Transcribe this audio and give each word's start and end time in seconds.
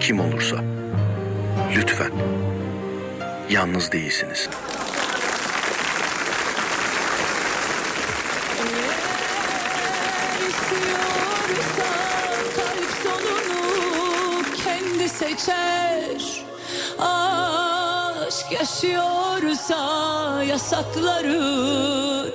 kim 0.00 0.20
olursa. 0.20 0.56
Lütfen. 1.76 2.10
Yalnız 3.50 3.92
değilsiniz. 3.92 4.48
Kalp 12.56 12.90
sonunu 13.02 14.42
kendi 14.64 15.08
seçer. 15.08 16.44
Aşk 16.98 18.52
yaşıyorsa 18.52 19.78
yasakları 20.44 21.38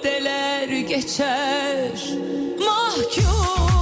deler 0.03 0.67
geçer. 0.67 1.91
Mahkum 2.59 3.72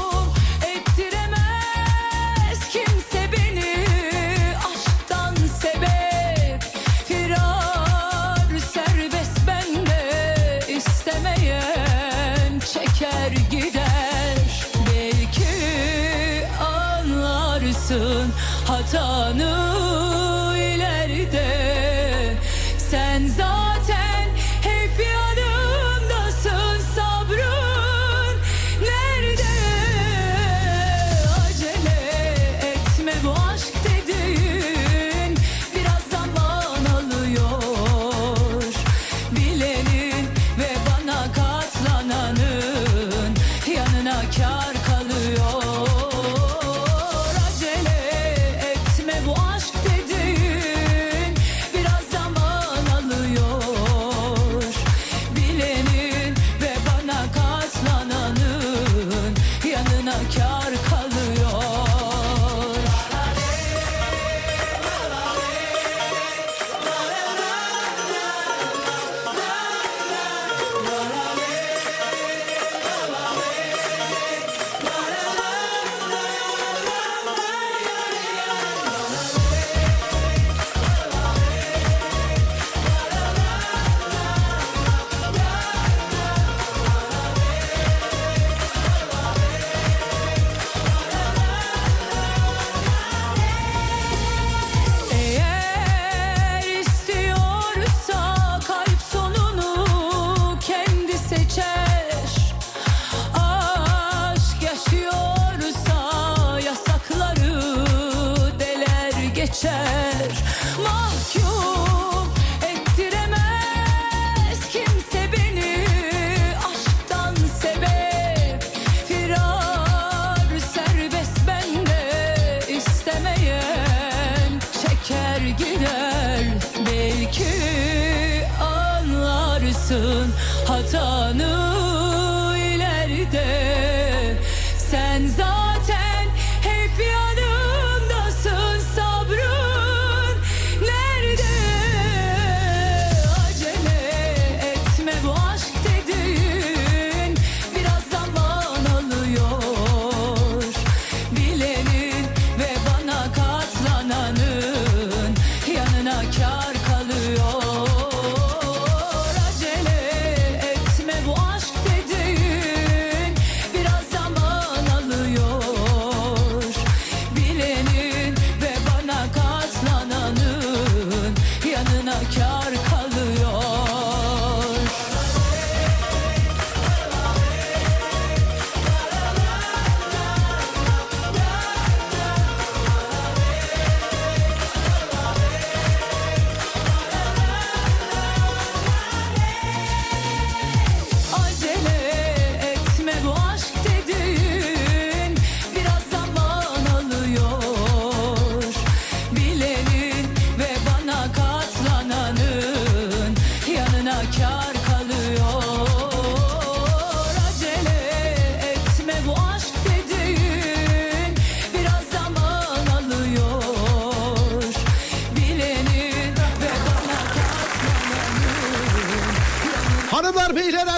hatanı 18.93 19.70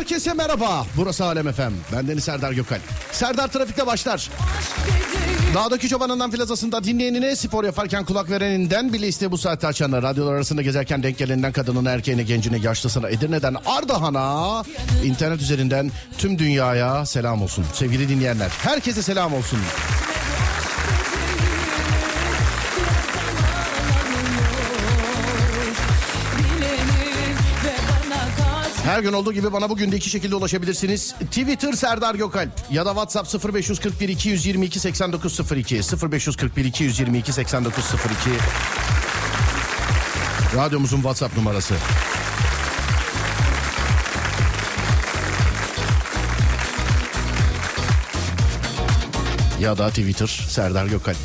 herkese 0.03 0.33
merhaba. 0.33 0.85
Burası 0.97 1.25
Alem 1.25 1.47
Efem. 1.47 1.73
Ben 1.95 2.07
Deniz 2.07 2.23
Serdar 2.23 2.51
Gökal. 2.51 2.79
Serdar 3.11 3.47
Trafik'te 3.47 3.87
başlar. 3.87 4.29
Dağdaki 5.53 5.89
çobanından 5.89 6.31
filazasında 6.31 6.83
dinleyenine, 6.83 7.35
spor 7.35 7.63
yaparken 7.63 8.05
kulak 8.05 8.29
vereninden 8.29 8.93
bile 8.93 9.07
iste 9.07 9.31
bu 9.31 9.37
saatte 9.37 9.67
açanına, 9.67 10.01
radyolar 10.01 10.33
arasında 10.33 10.61
gezerken 10.61 11.03
denk 11.03 11.17
geleninden 11.17 11.51
kadınına, 11.51 11.91
erkeğine, 11.91 12.23
gencine, 12.23 12.57
yaşlısına, 12.57 13.09
Edirne'den 13.09 13.55
Ardahan'a, 13.65 14.63
internet 15.03 15.41
üzerinden 15.41 15.91
tüm 16.17 16.39
dünyaya 16.39 17.05
selam 17.05 17.41
olsun. 17.41 17.65
Sevgili 17.73 18.09
dinleyenler, 18.09 18.49
herkese 18.49 19.01
selam 19.01 19.33
olsun. 19.33 19.59
Her 28.93 28.99
gün 28.99 29.13
olduğu 29.13 29.33
gibi 29.33 29.53
bana 29.53 29.69
bugün 29.69 29.91
de 29.91 29.95
iki 29.95 30.09
şekilde 30.09 30.35
ulaşabilirsiniz. 30.35 31.15
Twitter 31.31 31.73
Serdar 31.73 32.15
Gökalp 32.15 32.51
ya 32.71 32.85
da 32.85 32.89
WhatsApp 32.89 33.45
0541 33.53 34.09
222 34.09 34.79
8902 34.79 35.75
0541 36.11 36.65
222 36.65 37.33
8902 37.33 38.29
Radyomuzun 40.55 40.97
WhatsApp 40.97 41.37
numarası. 41.37 41.73
Ya 49.61 49.77
da 49.77 49.89
Twitter 49.89 50.27
Serdar 50.27 50.85
Gökalp. 50.85 51.17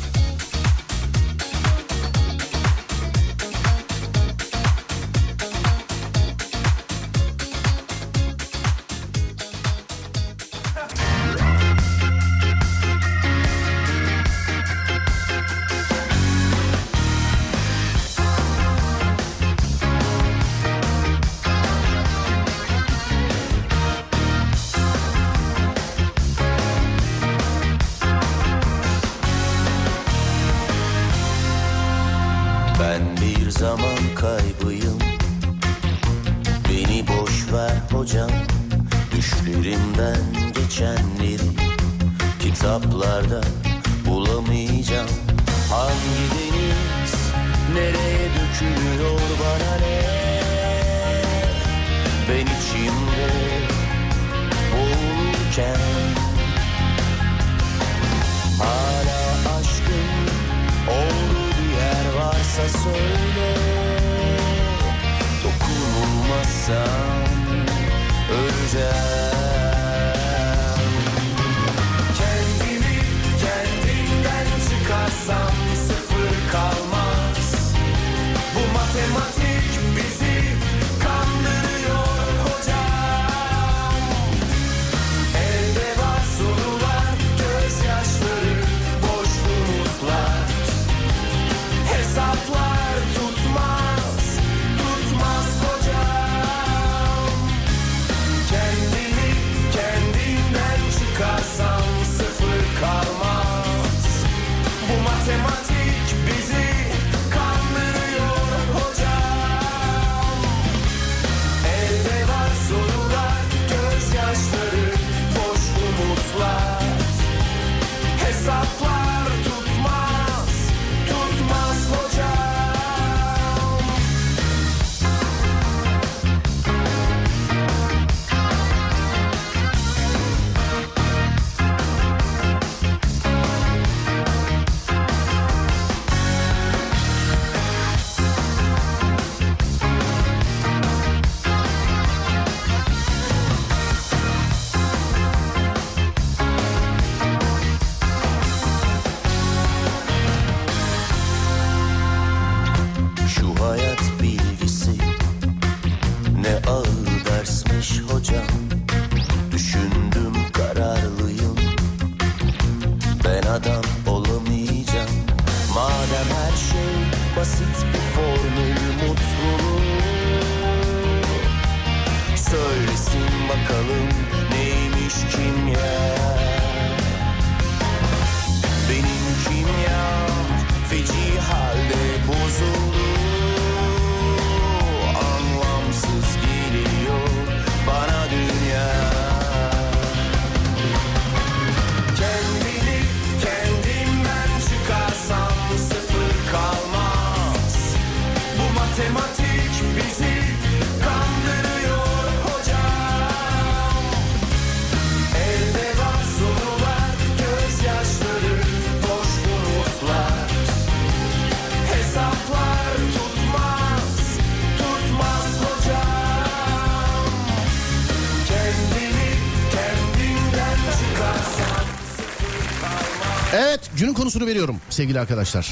Konusunu 224.19 224.45
veriyorum 224.45 224.75
sevgili 224.89 225.19
arkadaşlar. 225.19 225.69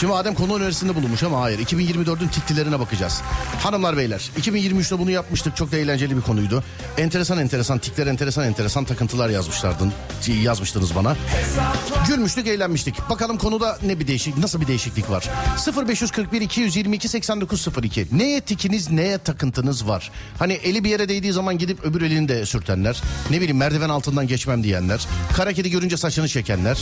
Şimdi 0.00 0.12
Adem 0.12 0.34
konu 0.34 0.56
önerisinde 0.56 0.94
bulunmuş 0.94 1.22
ama 1.22 1.40
hayır 1.40 1.58
2024'ün 1.58 2.28
tiktilerine 2.28 2.80
bakacağız. 2.80 3.22
Hanımlar 3.62 3.96
beyler 3.96 4.30
2023'te 4.40 4.98
bunu 4.98 5.10
yapmıştık 5.10 5.56
çok 5.56 5.72
da 5.72 5.76
eğlenceli 5.76 6.16
bir 6.16 6.22
konuydu. 6.22 6.64
Enteresan 6.98 7.38
enteresan 7.38 7.78
tikler 7.78 8.06
enteresan 8.06 8.44
enteresan 8.44 8.84
takıntılar 8.84 9.28
yazmışlardı 9.28 9.84
yazmıştınız 10.42 10.94
bana. 10.94 11.16
Gülmüştük 12.08 12.46
eğlenmiştik. 12.46 13.10
Bakalım 13.10 13.38
konuda 13.38 13.78
ne 13.82 14.00
bir 14.00 14.06
değişik 14.06 14.38
nasıl 14.38 14.60
bir 14.60 14.66
değişiklik 14.66 15.10
var. 15.10 15.30
0541 15.88 16.40
222 16.40 17.08
8902 17.08 18.06
neye 18.12 18.40
tikiniz 18.40 18.90
neye 18.90 19.18
takıntınız 19.18 19.88
var? 19.88 20.10
Hani 20.38 20.52
eli 20.52 20.84
bir 20.84 20.90
yere 20.90 21.08
değdiği 21.08 21.32
zaman 21.32 21.58
gidip 21.58 21.84
öbür 21.84 22.02
elini 22.02 22.28
de 22.28 22.46
sürtenler. 22.46 23.02
Ne 23.30 23.36
bileyim 23.36 23.56
merdiven 23.56 23.88
altından 23.88 24.26
geçmem 24.26 24.64
diyenler. 24.64 25.06
Kara 25.36 25.52
kedi 25.52 25.70
görünce 25.70 25.96
saçını 25.96 26.28
çekenler. 26.28 26.78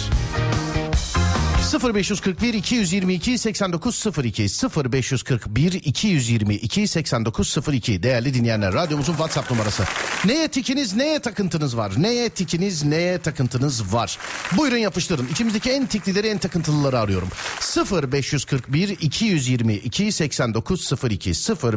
0541 1.72 2.54
222 2.54 3.38
8902 3.38 4.48
0541 4.92 5.72
222 5.72 6.88
8902 6.88 8.02
değerli 8.02 8.34
dinleyenler 8.34 8.72
radyomuzun 8.74 9.12
WhatsApp 9.12 9.50
numarası. 9.50 9.84
Neye 10.24 10.48
tikiniz 10.48 10.94
neye 10.94 11.18
takıntınız 11.18 11.76
var? 11.76 11.92
Neye 11.96 12.28
tikiniz 12.28 12.84
neye 12.84 13.18
takıntınız 13.18 13.94
var? 13.94 14.18
Buyurun 14.56 14.76
yapıştırın. 14.76 15.28
İçimizdeki 15.32 15.70
en 15.70 15.86
tiklileri 15.86 16.26
en 16.26 16.38
takıntılıları 16.38 16.98
arıyorum. 16.98 17.28
0541 18.12 18.88
222 18.88 20.12
8902 20.12 21.32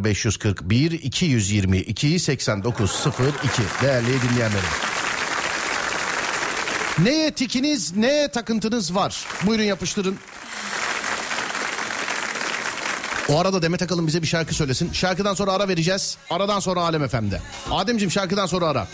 0541 0.05 0.91
222 0.91 2.19
8902 2.19 3.61
değerli 3.81 4.07
dinleyenlerim. 4.07 5.10
Neye 6.99 7.31
tikiniz, 7.31 7.95
neye 7.97 8.27
takıntınız 8.27 8.95
var? 8.95 9.25
Buyurun 9.45 9.63
yapıştırın. 9.63 10.17
O 13.29 13.39
arada 13.39 13.61
Demet 13.61 13.81
Akalın 13.81 14.07
bize 14.07 14.21
bir 14.21 14.27
şarkı 14.27 14.53
söylesin. 14.55 14.93
Şarkıdan 14.93 15.33
sonra 15.33 15.51
ara 15.51 15.67
vereceğiz. 15.67 16.17
Aradan 16.29 16.59
sonra 16.59 16.81
Alem 16.81 17.07
FM'de. 17.07 17.41
Ademciğim 17.71 18.11
şarkıdan 18.11 18.45
sonra 18.45 18.67
ara. 18.67 18.87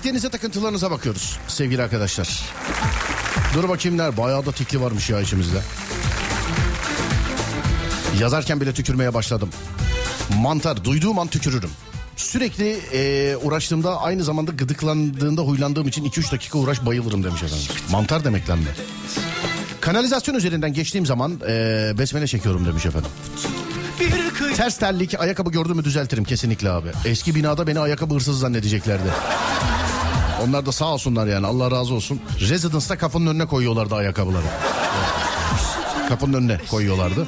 Tiklerinize 0.00 0.28
takıntılarınıza 0.28 0.90
bakıyoruz 0.90 1.38
sevgili 1.48 1.82
arkadaşlar. 1.82 2.42
Dur 3.54 3.68
bakayım 3.68 3.98
ne 3.98 4.16
bayağı 4.16 4.46
da 4.46 4.52
tikli 4.52 4.80
varmış 4.80 5.10
ya 5.10 5.20
içimizde. 5.20 5.58
Yazarken 8.20 8.60
bile 8.60 8.72
tükürmeye 8.72 9.14
başladım. 9.14 9.48
Mantar 10.36 10.84
duyduğum 10.84 11.18
an 11.18 11.28
tükürürüm. 11.28 11.70
Sürekli 12.16 12.78
e, 12.92 13.36
uğraştığımda 13.36 14.00
aynı 14.00 14.24
zamanda 14.24 14.52
gıdıklandığında 14.52 15.42
huylandığım 15.42 15.88
için 15.88 16.04
2-3 16.04 16.32
dakika 16.32 16.58
uğraş 16.58 16.86
bayılırım 16.86 17.24
demiş 17.24 17.42
efendim. 17.42 17.66
Mantar 17.90 18.24
demekten 18.24 18.58
mi? 18.58 18.68
Kanalizasyon 19.80 20.34
üzerinden 20.34 20.72
geçtiğim 20.72 21.06
zaman 21.06 21.40
e, 21.48 21.92
besmele 21.98 22.26
çekiyorum 22.26 22.66
demiş 22.66 22.86
efendim. 22.86 23.10
Ters 24.56 24.78
terlik 24.78 25.20
ayakkabı 25.20 25.50
gördüğümü 25.50 25.84
düzeltirim 25.84 26.24
kesinlikle 26.24 26.70
abi. 26.70 26.88
Eski 27.04 27.34
binada 27.34 27.66
beni 27.66 27.80
ayakkabı 27.80 28.14
hırsızı 28.14 28.38
zannedeceklerdi. 28.38 29.08
Onlar 30.48 30.66
da 30.66 30.72
sağ 30.72 30.84
olsunlar 30.84 31.26
yani 31.26 31.46
Allah 31.46 31.70
razı 31.70 31.94
olsun. 31.94 32.20
Residence'da 32.40 32.98
kapının 32.98 33.26
önüne 33.26 33.46
koyuyorlardı 33.46 33.94
ayakkabıları. 33.94 34.44
Kapının 36.08 36.32
önüne 36.32 36.58
koyuyorlardı. 36.70 37.26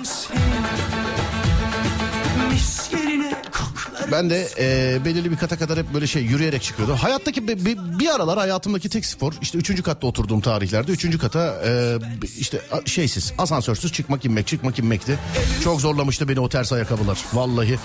Ben 4.13 4.31
de 4.31 4.49
e, 4.59 4.99
belirli 5.05 5.31
bir 5.31 5.37
kata 5.37 5.59
kadar 5.59 5.79
hep 5.79 5.95
böyle 5.95 6.07
şey 6.07 6.23
yürüyerek 6.23 6.63
çıkıyordu. 6.63 6.97
Hayattaki 7.01 7.49
bir, 7.49 7.65
bir, 7.65 7.79
bir 7.99 8.15
aralar 8.15 8.39
hayatımdaki 8.39 8.89
tek 8.89 9.07
spor 9.07 9.33
işte 9.43 9.59
üçüncü 9.59 9.83
katta 9.83 10.07
oturduğum 10.07 10.41
tarihlerde 10.41 10.93
üçüncü 10.93 11.19
kata 11.19 11.63
e, 11.67 11.99
işte 12.39 12.61
a- 12.73 12.87
şeysiz 12.87 13.33
asansörsüz 13.39 13.93
çıkmak 13.93 14.25
inmek 14.25 14.47
çıkmak 14.47 14.79
inmekti. 14.79 15.19
Çok 15.65 15.81
zorlamıştı 15.81 16.29
beni 16.29 16.41
o 16.41 16.49
ters 16.49 16.73
ayakkabılar 16.73 17.19
vallahi 17.33 17.79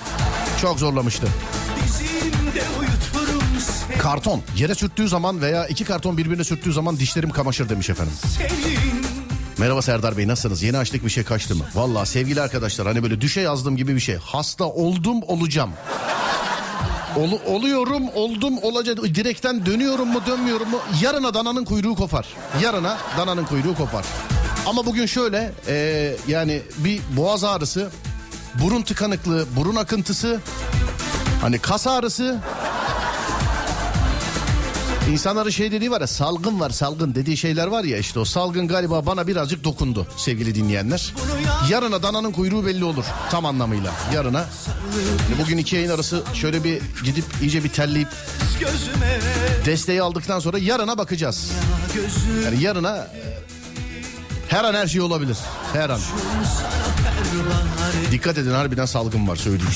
çok 0.61 0.79
zorlamıştı. 0.79 1.27
uyuturum 1.27 1.89
seni 1.89 2.86
Karton 3.99 4.41
yere 4.57 4.75
sürttüğü 4.75 5.07
zaman 5.07 5.41
veya 5.41 5.67
iki 5.67 5.85
karton 5.85 6.17
birbirine 6.17 6.43
sürttüğü 6.43 6.73
zaman 6.73 6.97
dişlerim 6.97 7.29
kamaşır 7.29 7.69
demiş 7.69 7.89
efendim. 7.89 8.13
senin 8.37 8.77
Merhaba 9.57 9.81
Serdar 9.81 10.17
Bey 10.17 10.27
nasılsınız? 10.27 10.63
Yeni 10.63 10.77
açlık 10.77 11.05
bir 11.05 11.09
şey 11.09 11.23
kaçtı 11.23 11.55
mı? 11.55 11.63
Valla 11.75 12.05
sevgili 12.05 12.41
arkadaşlar 12.41 12.87
hani 12.87 13.03
böyle 13.03 13.21
düşe 13.21 13.41
yazdım 13.41 13.77
gibi 13.77 13.95
bir 13.95 13.99
şey. 13.99 14.15
Hasta 14.15 14.65
oldum 14.65 15.23
olacağım. 15.27 15.71
Olu- 17.15 17.41
oluyorum 17.45 18.03
oldum 18.15 18.57
olacak. 18.61 18.97
Direkten 19.03 19.65
dönüyorum 19.65 20.07
mu 20.07 20.21
dönmüyorum 20.27 20.69
mu? 20.69 20.79
Yarına 21.01 21.33
dananın 21.33 21.65
kuyruğu 21.65 21.95
kopar. 21.95 22.27
Yarına 22.63 22.97
dananın 23.17 23.45
kuyruğu 23.45 23.75
kopar. 23.75 24.05
Ama 24.65 24.85
bugün 24.85 25.05
şöyle 25.05 25.51
e, 25.67 26.15
yani 26.27 26.61
bir 26.77 27.01
boğaz 27.17 27.43
ağrısı, 27.43 27.89
burun 28.63 28.81
tıkanıklığı, 28.81 29.45
burun 29.55 29.75
akıntısı, 29.75 30.39
hani 31.41 31.59
kas 31.59 31.87
ağrısı, 31.87 32.39
İnsanların 35.11 35.49
şey 35.49 35.71
dediği 35.71 35.91
var 35.91 36.01
ya 36.01 36.07
salgın 36.07 36.59
var 36.59 36.69
salgın 36.69 37.15
dediği 37.15 37.37
şeyler 37.37 37.67
var 37.67 37.83
ya 37.83 37.97
işte 37.97 38.19
o 38.19 38.25
salgın 38.25 38.67
galiba 38.67 39.05
bana 39.05 39.27
birazcık 39.27 39.63
dokundu 39.63 40.07
sevgili 40.17 40.55
dinleyenler. 40.55 41.13
Yarına 41.69 42.03
dananın 42.03 42.31
kuyruğu 42.31 42.65
belli 42.65 42.83
olur 42.83 43.05
tam 43.31 43.45
anlamıyla 43.45 43.91
yarına. 44.13 44.45
Bugün 45.41 45.57
iki 45.57 45.75
yayın 45.75 45.89
arası 45.89 46.23
şöyle 46.33 46.63
bir 46.63 46.81
gidip 47.03 47.25
iyice 47.41 47.63
bir 47.63 47.69
terleyip 47.69 48.07
desteği 49.65 50.01
aldıktan 50.01 50.39
sonra 50.39 50.57
yarına 50.57 50.97
bakacağız. 50.97 51.51
Yani 52.45 52.63
yarına 52.63 53.07
her 54.47 54.63
an 54.63 54.73
her 54.73 54.87
şey 54.87 55.01
olabilir. 55.01 55.37
Her 55.73 55.89
an. 55.89 55.99
Dikkat 58.11 58.37
edin 58.37 58.51
harbiden 58.51 58.85
salgın 58.85 59.27
var 59.27 59.35
söyleyeyim. 59.35 59.73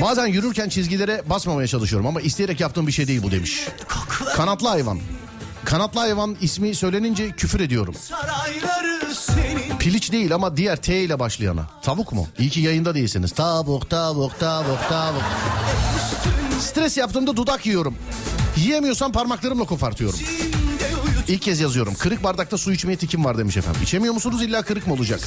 Bazen 0.00 0.26
yürürken 0.26 0.68
çizgilere 0.68 1.22
basmamaya 1.26 1.66
çalışıyorum 1.68 2.06
ama 2.06 2.20
isteyerek 2.20 2.60
yaptığım 2.60 2.86
bir 2.86 2.92
şey 2.92 3.08
değil 3.08 3.22
bu 3.22 3.30
demiş. 3.30 3.68
Kanatlı 4.36 4.68
hayvan. 4.68 5.00
Kanatlı 5.64 6.00
hayvan 6.00 6.36
ismi 6.40 6.74
söylenince 6.74 7.30
küfür 7.30 7.60
ediyorum. 7.60 7.94
Piliç 9.78 10.12
değil 10.12 10.34
ama 10.34 10.56
diğer 10.56 10.76
T 10.82 11.00
ile 11.02 11.18
başlayana. 11.18 11.66
Tavuk 11.82 12.12
mu? 12.12 12.26
İyi 12.38 12.50
ki 12.50 12.60
yayında 12.60 12.94
değilsiniz. 12.94 13.32
Tavuk, 13.32 13.90
tavuk, 13.90 14.40
tavuk, 14.40 14.78
tavuk. 14.88 15.22
Stres 16.60 16.96
yaptığımda 16.96 17.36
dudak 17.36 17.66
yiyorum. 17.66 17.94
Yiyemiyorsam 18.56 19.12
parmaklarımla 19.12 19.64
kopartıyorum. 19.64 20.18
İlk 21.28 21.42
kez 21.42 21.60
yazıyorum. 21.60 21.94
Kırık 21.94 22.24
bardakta 22.24 22.58
su 22.58 22.72
içmeye 22.72 22.96
tikim 22.96 23.24
var 23.24 23.38
demiş 23.38 23.56
efendim. 23.56 23.80
İçemiyor 23.82 24.14
musunuz 24.14 24.42
illa 24.42 24.62
kırık 24.62 24.86
mı 24.86 24.94
olacak? 24.94 25.20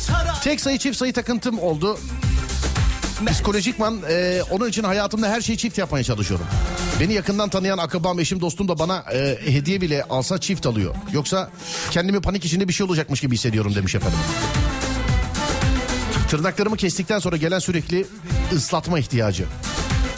Tek 0.43 0.61
sayı 0.61 0.77
çift 0.77 0.97
sayı 0.97 1.13
takıntım 1.13 1.59
oldu. 1.59 1.97
Psikolojikman 3.31 3.99
e, 4.09 4.41
onun 4.51 4.69
için 4.69 4.83
hayatımda 4.83 5.29
her 5.29 5.41
şeyi 5.41 5.57
çift 5.57 5.77
yapmaya 5.77 6.03
çalışıyorum. 6.03 6.45
Beni 6.99 7.13
yakından 7.13 7.49
tanıyan 7.49 7.77
akrabam, 7.77 8.19
eşim, 8.19 8.41
dostum 8.41 8.67
da 8.67 8.79
bana 8.79 9.05
e, 9.13 9.37
hediye 9.45 9.81
bile 9.81 10.03
alsa 10.03 10.37
çift 10.37 10.65
alıyor. 10.65 10.95
Yoksa 11.13 11.49
kendimi 11.91 12.21
panik 12.21 12.45
içinde 12.45 12.67
bir 12.67 12.73
şey 12.73 12.85
olacakmış 12.85 13.21
gibi 13.21 13.35
hissediyorum 13.35 13.75
demiş 13.75 13.95
efendim. 13.95 14.19
Tırnaklarımı 16.29 16.77
kestikten 16.77 17.19
sonra 17.19 17.37
gelen 17.37 17.59
sürekli 17.59 18.05
ıslatma 18.55 18.99
ihtiyacı. 18.99 19.45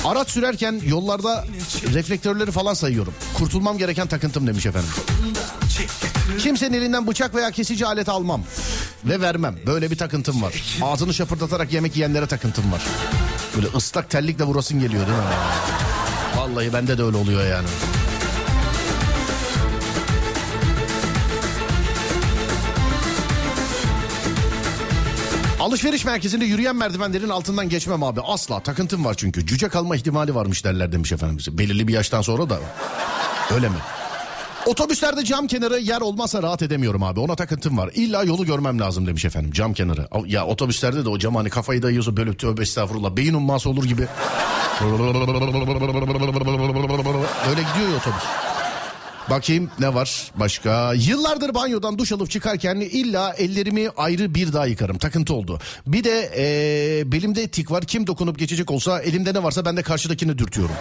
Araç 0.06 0.30
sürerken 0.30 0.82
yollarda 0.86 1.46
reflektörleri 1.94 2.52
falan 2.52 2.74
sayıyorum. 2.74 3.14
Kurtulmam 3.38 3.78
gereken 3.78 4.08
takıntım 4.08 4.48
demiş 4.48 4.66
efendim. 4.66 4.90
Kimsenin 6.40 6.78
elinden 6.78 7.08
bıçak 7.08 7.36
veya 7.36 7.52
kesici 7.52 7.86
alet 7.86 8.10
almam. 8.10 8.44
Ve 9.06 9.22
vermem. 9.22 9.56
Böyle 9.68 9.92
bir 9.92 9.98
takıntım 9.98 10.42
var. 10.42 10.54
Ağzını 10.82 11.14
şapırdatarak 11.14 11.74
yemek 11.74 11.96
yiyenlere 11.96 12.28
takıntım 12.28 12.72
var. 12.72 12.82
Böyle 13.56 13.68
ıslak 13.68 14.10
terlikle 14.10 14.44
vurasın 14.44 14.80
geliyor 14.80 15.08
değil 15.08 15.18
mi? 15.18 15.24
Vallahi 16.38 16.74
bende 16.74 16.98
de 16.98 17.04
öyle 17.04 17.18
oluyor 17.18 17.48
yani. 17.48 17.68
Alışveriş 25.64 26.06
merkezinde 26.06 26.46
yürüyen 26.46 26.76
merdivenlerin 26.76 27.30
altından 27.30 27.70
geçmem 27.70 28.04
abi. 28.04 28.22
Asla 28.22 28.60
takıntım 28.60 29.06
var 29.06 29.14
çünkü. 29.18 29.46
Cüce 29.46 29.70
kalma 29.70 29.96
ihtimali 29.96 30.36
varmış 30.36 30.66
derler 30.66 30.92
demiş 30.92 31.12
efendim 31.12 31.38
bize. 31.38 31.58
Belirli 31.58 31.88
bir 31.88 31.94
yaştan 31.94 32.22
sonra 32.22 32.50
da. 32.50 32.60
Öyle 33.56 33.70
mi? 33.70 33.76
Otobüslerde 34.66 35.24
cam 35.24 35.48
kenarı 35.48 35.80
yer 35.80 36.02
olmazsa 36.02 36.44
rahat 36.44 36.62
edemiyorum 36.62 37.04
abi. 37.04 37.20
Ona 37.20 37.36
takıntım 37.36 37.78
var. 37.78 37.90
İlla 37.94 38.24
yolu 38.24 38.46
görmem 38.46 38.80
lazım 38.80 39.08
demiş 39.08 39.26
efendim. 39.26 39.52
Cam 39.52 39.74
kenarı. 39.74 40.08
Ya 40.26 40.46
otobüslerde 40.46 41.06
de 41.06 41.10
o 41.10 41.20
cam 41.20 41.36
hani 41.36 41.50
kafayı 41.50 41.82
dayıyorsa 41.84 42.18
böyle 42.18 42.34
tövbe 42.38 42.62
estağfurullah. 42.62 43.16
Beyin 43.16 43.34
umması 43.34 43.70
olur 43.70 43.84
gibi. 43.84 44.02
Öyle 47.50 47.62
gidiyor 47.62 47.90
ya 47.90 47.98
otobüs. 47.98 48.24
Bakayım 49.30 49.70
ne 49.80 49.94
var 49.94 50.32
başka? 50.36 50.94
Yıllardır 50.94 51.54
banyodan 51.54 51.98
duş 51.98 52.12
alıp 52.12 52.30
çıkarken 52.30 52.76
illa 52.76 53.34
ellerimi 53.34 53.90
ayrı 53.98 54.36
bir 54.36 54.54
daha 54.54 54.66
yıkarım. 54.66 54.98
Takıntı 54.98 55.34
oldu. 55.34 55.60
Bir 55.88 56.04
de 56.04 56.32
eee, 56.38 57.12
belimde 57.12 57.48
tik 57.48 57.72
var. 57.72 57.84
Kim 57.86 58.08
dokunup 58.08 58.40
geçecek 58.40 58.72
olsa 58.72 59.02
elimde 59.02 59.34
ne 59.34 59.44
varsa 59.44 59.66
ben 59.66 59.78
de 59.78 59.82
karşıdakini 59.82 60.38
dürtüyorum. 60.38 60.76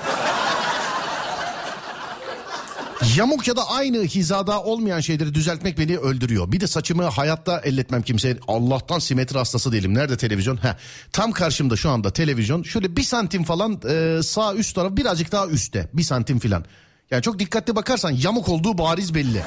Yamuk 3.16 3.48
ya 3.48 3.56
da 3.56 3.70
aynı 3.70 3.98
hizada 4.02 4.62
olmayan 4.62 5.00
şeyleri 5.00 5.34
düzeltmek 5.34 5.78
beni 5.78 5.98
öldürüyor. 5.98 6.52
Bir 6.52 6.60
de 6.60 6.66
saçımı 6.66 7.02
hayatta 7.02 7.60
elletmem 7.60 8.02
kimseye. 8.02 8.36
Allah'tan 8.48 8.98
simetri 8.98 9.38
hastası 9.38 9.72
değilim. 9.72 9.94
Nerede 9.94 10.16
televizyon? 10.16 10.56
Heh, 10.56 10.74
tam 11.12 11.32
karşımda 11.32 11.76
şu 11.76 11.90
anda 11.90 12.10
televizyon. 12.10 12.62
Şöyle 12.62 12.96
bir 12.96 13.02
santim 13.02 13.44
falan 13.44 13.80
e, 13.88 14.22
sağ 14.22 14.54
üst 14.54 14.74
taraf 14.74 14.96
birazcık 14.96 15.32
daha 15.32 15.46
üstte. 15.46 15.88
Bir 15.92 16.02
santim 16.02 16.38
falan. 16.38 16.64
Yani 17.12 17.22
çok 17.22 17.38
dikkatli 17.38 17.76
bakarsan 17.76 18.10
yamuk 18.10 18.48
olduğu 18.48 18.78
bariz 18.78 19.14
belli. 19.14 19.42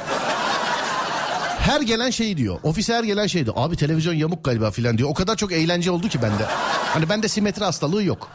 Her 1.60 1.82
gelen 1.82 2.10
şey 2.10 2.38
diyor. 2.38 2.60
Ofise 2.64 2.94
her 2.94 3.04
gelen 3.04 3.28
şey 3.28 3.46
diyor. 3.46 3.56
Abi 3.60 3.76
televizyon 3.76 4.14
yamuk 4.14 4.44
galiba 4.44 4.72
filan 4.72 4.98
diyor. 4.98 5.10
O 5.10 5.14
kadar 5.14 5.36
çok 5.36 5.52
eğlence 5.52 5.92
oldu 5.92 6.10
ki 6.10 6.22
bende. 6.22 6.44
Hani 6.94 7.10
bende 7.10 7.28
simetri 7.28 7.64
hastalığı 7.66 8.04
yok. 8.04 8.28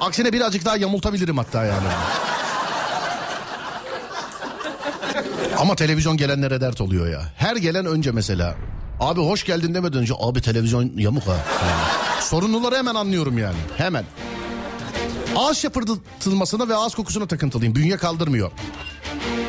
Aksine 0.00 0.32
birazcık 0.32 0.64
daha 0.64 0.76
yamultabilirim 0.76 1.38
hatta 1.38 1.64
yani. 1.64 1.86
Ama 5.58 5.74
televizyon 5.74 6.16
gelenlere 6.16 6.60
dert 6.60 6.80
oluyor 6.80 7.08
ya. 7.08 7.22
Her 7.36 7.56
gelen 7.56 7.86
önce 7.86 8.10
mesela. 8.10 8.54
Abi 9.00 9.20
hoş 9.20 9.44
geldin 9.44 9.74
demeden 9.74 9.98
önce 10.00 10.14
abi 10.20 10.40
televizyon 10.40 10.92
yamuk 10.96 11.26
ha. 11.26 11.36
Yani. 11.62 12.22
Sorunluları 12.22 12.76
hemen 12.76 12.94
anlıyorum 12.94 13.38
yani. 13.38 13.56
Hemen. 13.76 14.04
Ağız 15.36 15.58
şapırdatılmasına 15.58 16.68
ve 16.68 16.74
ağız 16.74 16.94
kokusuna 16.94 17.26
takıntılıyım. 17.26 17.74
Bünye 17.74 17.96
kaldırmıyor. 17.96 18.50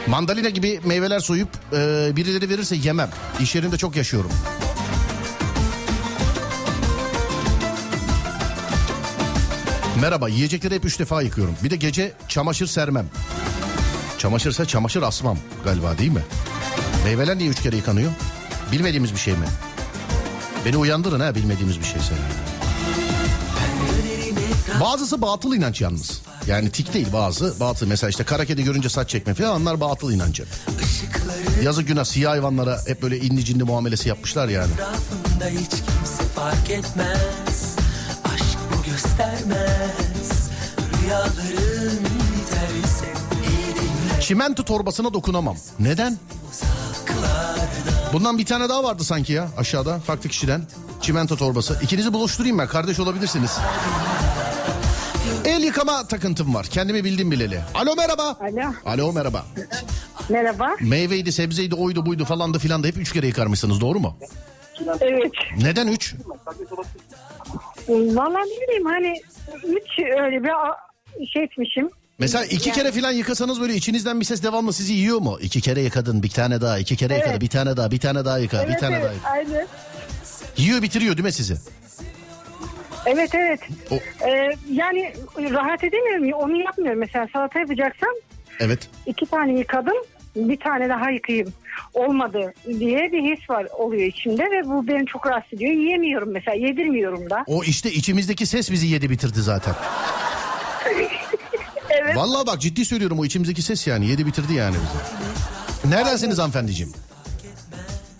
Mandalina 0.07 0.49
gibi 0.49 0.79
meyveler 0.85 1.19
soyup 1.19 1.49
e, 1.73 2.11
birileri 2.15 2.49
verirse 2.49 2.75
yemem. 2.75 3.09
İş 3.39 3.55
yerinde 3.55 3.77
çok 3.77 3.95
yaşıyorum. 3.95 4.31
Merhaba 10.01 10.29
yiyecekleri 10.29 10.75
hep 10.75 10.85
üç 10.85 10.99
defa 10.99 11.21
yıkıyorum. 11.21 11.55
Bir 11.63 11.69
de 11.69 11.75
gece 11.75 12.13
çamaşır 12.27 12.67
sermem. 12.67 13.05
Çamaşırsa 14.17 14.65
çamaşır 14.65 15.01
asmam 15.01 15.37
galiba 15.63 15.97
değil 15.97 16.11
mi? 16.11 16.21
Meyveler 17.05 17.37
niye 17.37 17.49
üç 17.49 17.61
kere 17.61 17.75
yıkanıyor? 17.75 18.11
Bilmediğimiz 18.71 19.13
bir 19.13 19.19
şey 19.19 19.33
mi? 19.33 19.45
Beni 20.65 20.77
uyandırın 20.77 21.19
ha 21.19 21.35
bilmediğimiz 21.35 21.79
bir 21.79 21.85
şeyse. 21.85 22.13
Bazısı 24.79 25.21
batıl 25.21 25.53
inanç 25.55 25.81
yalnız. 25.81 26.21
Yani 26.47 26.69
tik 26.69 26.93
değil 26.93 27.07
bazı. 27.13 27.59
Batıl 27.59 27.87
mesela 27.87 28.09
işte 28.09 28.23
kara 28.23 28.45
kedi 28.45 28.63
görünce 28.63 28.89
saç 28.89 29.09
çekme 29.09 29.33
falan 29.33 29.61
onlar 29.61 29.81
batıl 29.81 30.11
inancı. 30.11 30.45
Yazık 31.63 31.87
günah 31.87 32.03
siyah 32.05 32.31
hayvanlara 32.31 32.79
hep 32.87 33.01
böyle 33.01 33.17
inni 33.19 33.45
cinli 33.45 33.63
muamelesi 33.63 34.09
yapmışlar 34.09 34.47
yani. 34.47 34.71
Hiç 35.49 35.69
kimse 35.69 36.23
fark 36.35 36.69
etmez 36.69 37.75
Aşk 38.23 38.57
bu 38.77 38.91
göstermez 38.91 40.49
Rüyaların 41.03 41.99
biterse 42.35 43.13
Çimento 44.21 44.63
torbasına 44.63 45.13
dokunamam. 45.13 45.55
Neden? 45.79 46.17
Bundan 48.13 48.37
bir 48.37 48.45
tane 48.45 48.69
daha 48.69 48.83
vardı 48.83 49.03
sanki 49.03 49.33
ya 49.33 49.47
aşağıda 49.57 49.99
farklı 49.99 50.29
kişiden. 50.29 50.61
Çimento 51.01 51.37
torbası. 51.37 51.79
İkinizi 51.83 52.13
buluşturayım 52.13 52.57
ben 52.57 52.67
kardeş 52.67 52.99
olabilirsiniz. 52.99 53.51
El 55.49 55.63
yıkama 55.63 56.07
takıntım 56.07 56.53
var. 56.55 56.65
Kendimi 56.65 57.03
bildim 57.03 57.31
bileli. 57.31 57.59
Alo 57.73 57.95
merhaba. 57.95 58.23
Alo. 58.41 58.73
Alo 58.85 59.13
merhaba. 59.13 59.45
Merhaba. 60.29 60.75
Meyveydi, 60.81 61.31
sebzeydi, 61.31 61.75
oydu, 61.75 62.05
buydu 62.05 62.25
falan 62.25 62.53
da 62.53 62.59
filan 62.59 62.83
da 62.83 62.87
hep 62.87 62.97
üç 62.97 63.13
kere 63.13 63.27
yıkarmışsınız 63.27 63.81
doğru 63.81 63.99
mu? 63.99 64.17
Evet. 65.01 65.31
Neden 65.61 65.87
üç? 65.87 66.15
Vallahi 67.89 68.43
ne 68.49 68.67
bileyim 68.67 68.85
hani 68.85 69.21
üç 69.63 69.99
öyle 69.99 70.43
bir 70.43 71.27
şey 71.27 71.43
etmişim. 71.43 71.89
Mesela 72.19 72.45
iki 72.45 72.71
kere 72.71 72.91
filan 72.91 73.11
yıkasanız 73.11 73.61
böyle 73.61 73.75
içinizden 73.75 74.19
bir 74.19 74.25
ses 74.25 74.43
devamlı 74.43 74.73
sizi 74.73 74.93
yiyor 74.93 75.19
mu? 75.19 75.37
İki 75.41 75.61
kere 75.61 75.81
yıkadın, 75.81 76.23
bir 76.23 76.29
tane 76.29 76.61
daha, 76.61 76.79
iki 76.79 76.95
kere 76.95 77.13
yıkadı, 77.15 77.31
Evet. 77.31 77.41
bir 77.41 77.47
tane 77.49 77.77
daha, 77.77 77.91
bir 77.91 77.99
tane 77.99 78.25
daha 78.25 78.37
yıka, 78.37 78.57
bir 78.63 78.67
Evet 78.69 78.79
tane 78.79 78.95
daha 78.95 79.01
evet 79.01 79.15
yıka. 79.15 79.29
aynen. 79.29 79.67
Yiyor 80.57 80.81
bitiriyor 80.81 81.17
değil 81.17 81.25
mi 81.25 81.31
sizi? 81.31 81.55
Evet 83.05 83.35
evet. 83.35 83.59
O- 83.91 84.25
Ee, 84.27 84.49
yani 84.71 85.13
rahat 85.37 85.83
edemiyorum. 85.83 86.33
Onu 86.33 86.61
yapmıyorum. 86.63 86.99
Mesela 86.99 87.27
salata 87.33 87.59
yapacaksam 87.59 88.09
Evet. 88.59 88.89
iki 89.05 89.25
tane 89.25 89.59
yıkadım. 89.59 89.97
Bir 90.35 90.59
tane 90.59 90.89
daha 90.89 91.09
yıkayayım. 91.11 91.53
Olmadı 91.93 92.53
diye 92.67 93.11
bir 93.11 93.21
his 93.37 93.49
var 93.49 93.67
oluyor 93.77 94.03
içimde 94.03 94.43
ve 94.43 94.65
bu 94.65 94.87
beni 94.87 95.05
çok 95.05 95.27
rahatsız 95.27 95.53
ediyor. 95.53 95.71
Yiyemiyorum 95.73 96.29
mesela 96.33 96.67
yedirmiyorum 96.67 97.29
da. 97.29 97.43
O 97.47 97.63
işte 97.63 97.91
içimizdeki 97.91 98.45
ses 98.45 98.71
bizi 98.71 98.87
yedi 98.87 99.09
bitirdi 99.09 99.41
zaten. 99.41 99.73
Evet. 101.89 102.15
Vallahi 102.17 102.47
bak 102.47 102.61
ciddi 102.61 102.85
söylüyorum 102.85 103.19
o 103.19 103.25
içimizdeki 103.25 103.61
ses 103.61 103.87
yani 103.87 104.07
yedi 104.07 104.25
bitirdi 104.25 104.53
yani 104.53 104.75
bizi. 104.75 105.91
Neredensiniz 105.95 106.37
hanımefendiciğim? 106.39 106.93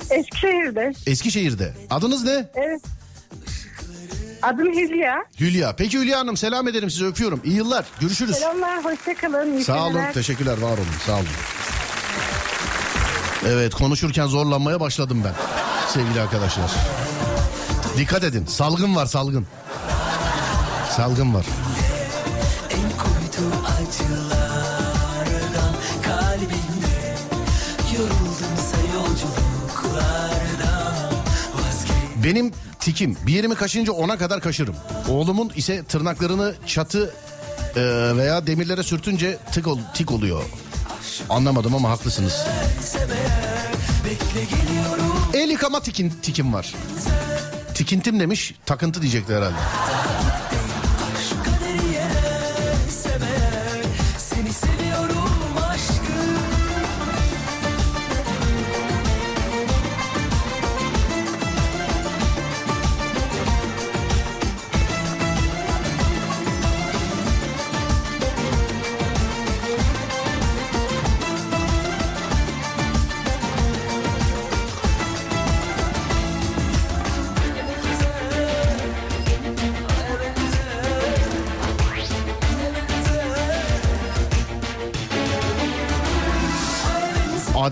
Eskişehir'de. 0.09 0.91
Eskişehir'de. 1.07 1.73
Adınız 1.89 2.23
ne? 2.23 2.45
Evet. 2.55 2.81
Adım 4.41 4.73
Hülya. 4.73 5.25
Hülya. 5.39 5.75
Peki 5.75 5.99
Hülya 5.99 6.19
Hanım 6.19 6.37
selam 6.37 6.67
ederim 6.67 6.89
size 6.89 7.05
öpüyorum. 7.05 7.41
İyi 7.43 7.55
yıllar. 7.55 7.85
Görüşürüz. 7.99 8.35
Selamlar, 8.35 8.85
hoşçakalın. 8.85 9.53
iyi 9.53 9.63
Sağ 9.63 9.85
olun. 9.85 10.01
Teşekkürler. 10.13 10.57
Var 10.57 10.71
olun. 10.71 10.85
Sağ 11.05 11.15
olun. 11.15 11.25
Evet 13.47 13.73
konuşurken 13.75 14.27
zorlanmaya 14.27 14.79
başladım 14.79 15.21
ben. 15.25 15.33
Sevgili 15.93 16.21
arkadaşlar. 16.21 16.71
Dikkat 17.97 18.23
edin. 18.23 18.45
Salgın 18.45 18.95
var 18.95 19.05
salgın. 19.05 19.47
Salgın 20.97 21.33
var. 21.33 21.45
Benim 32.23 32.51
tikim 32.89 33.17
bir 33.27 33.33
yerimi 33.33 33.55
kaşınca 33.55 33.91
ona 33.93 34.17
kadar 34.17 34.41
kaşırım. 34.41 34.75
Oğlumun 35.09 35.51
ise 35.55 35.83
tırnaklarını 35.83 36.53
çatı 36.65 37.13
e, 37.75 37.81
veya 38.17 38.47
demirlere 38.47 38.83
sürtünce 38.83 39.37
tık 39.51 39.67
ol, 39.67 39.79
tik 39.93 40.11
oluyor. 40.11 40.43
Anlamadım 41.29 41.75
ama 41.75 41.89
haklısınız. 41.89 42.45
El 45.33 45.49
yıkama 45.49 45.79
tikin, 45.79 46.13
tikim 46.21 46.53
var. 46.53 46.73
Tikintim 47.75 48.19
demiş 48.19 48.53
takıntı 48.65 49.01
diyecekti 49.01 49.35
herhalde. 49.35 49.55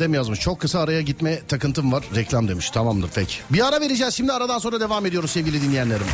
Adem 0.07 0.13
yazmış 0.13 0.39
çok 0.39 0.59
kısa 0.59 0.79
araya 0.79 1.01
gitme 1.01 1.39
takıntım 1.47 1.91
var 1.91 2.03
reklam 2.15 2.47
demiş 2.47 2.69
tamamdır 2.69 3.09
peki. 3.15 3.35
Bir 3.49 3.67
ara 3.67 3.81
vereceğiz 3.81 4.13
şimdi 4.13 4.31
aradan 4.31 4.59
sonra 4.59 4.79
devam 4.79 5.05
ediyoruz 5.05 5.31
sevgili 5.31 5.61
dinleyenlerim. 5.61 6.05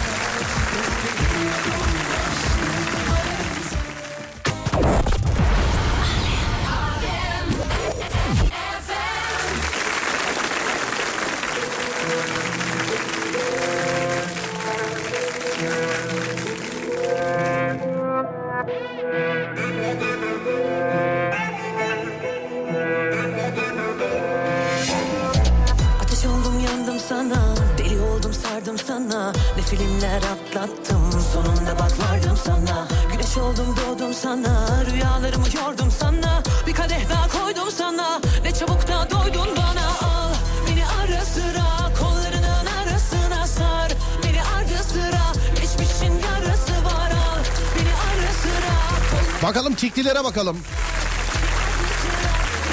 Bakalım. 50.23 50.57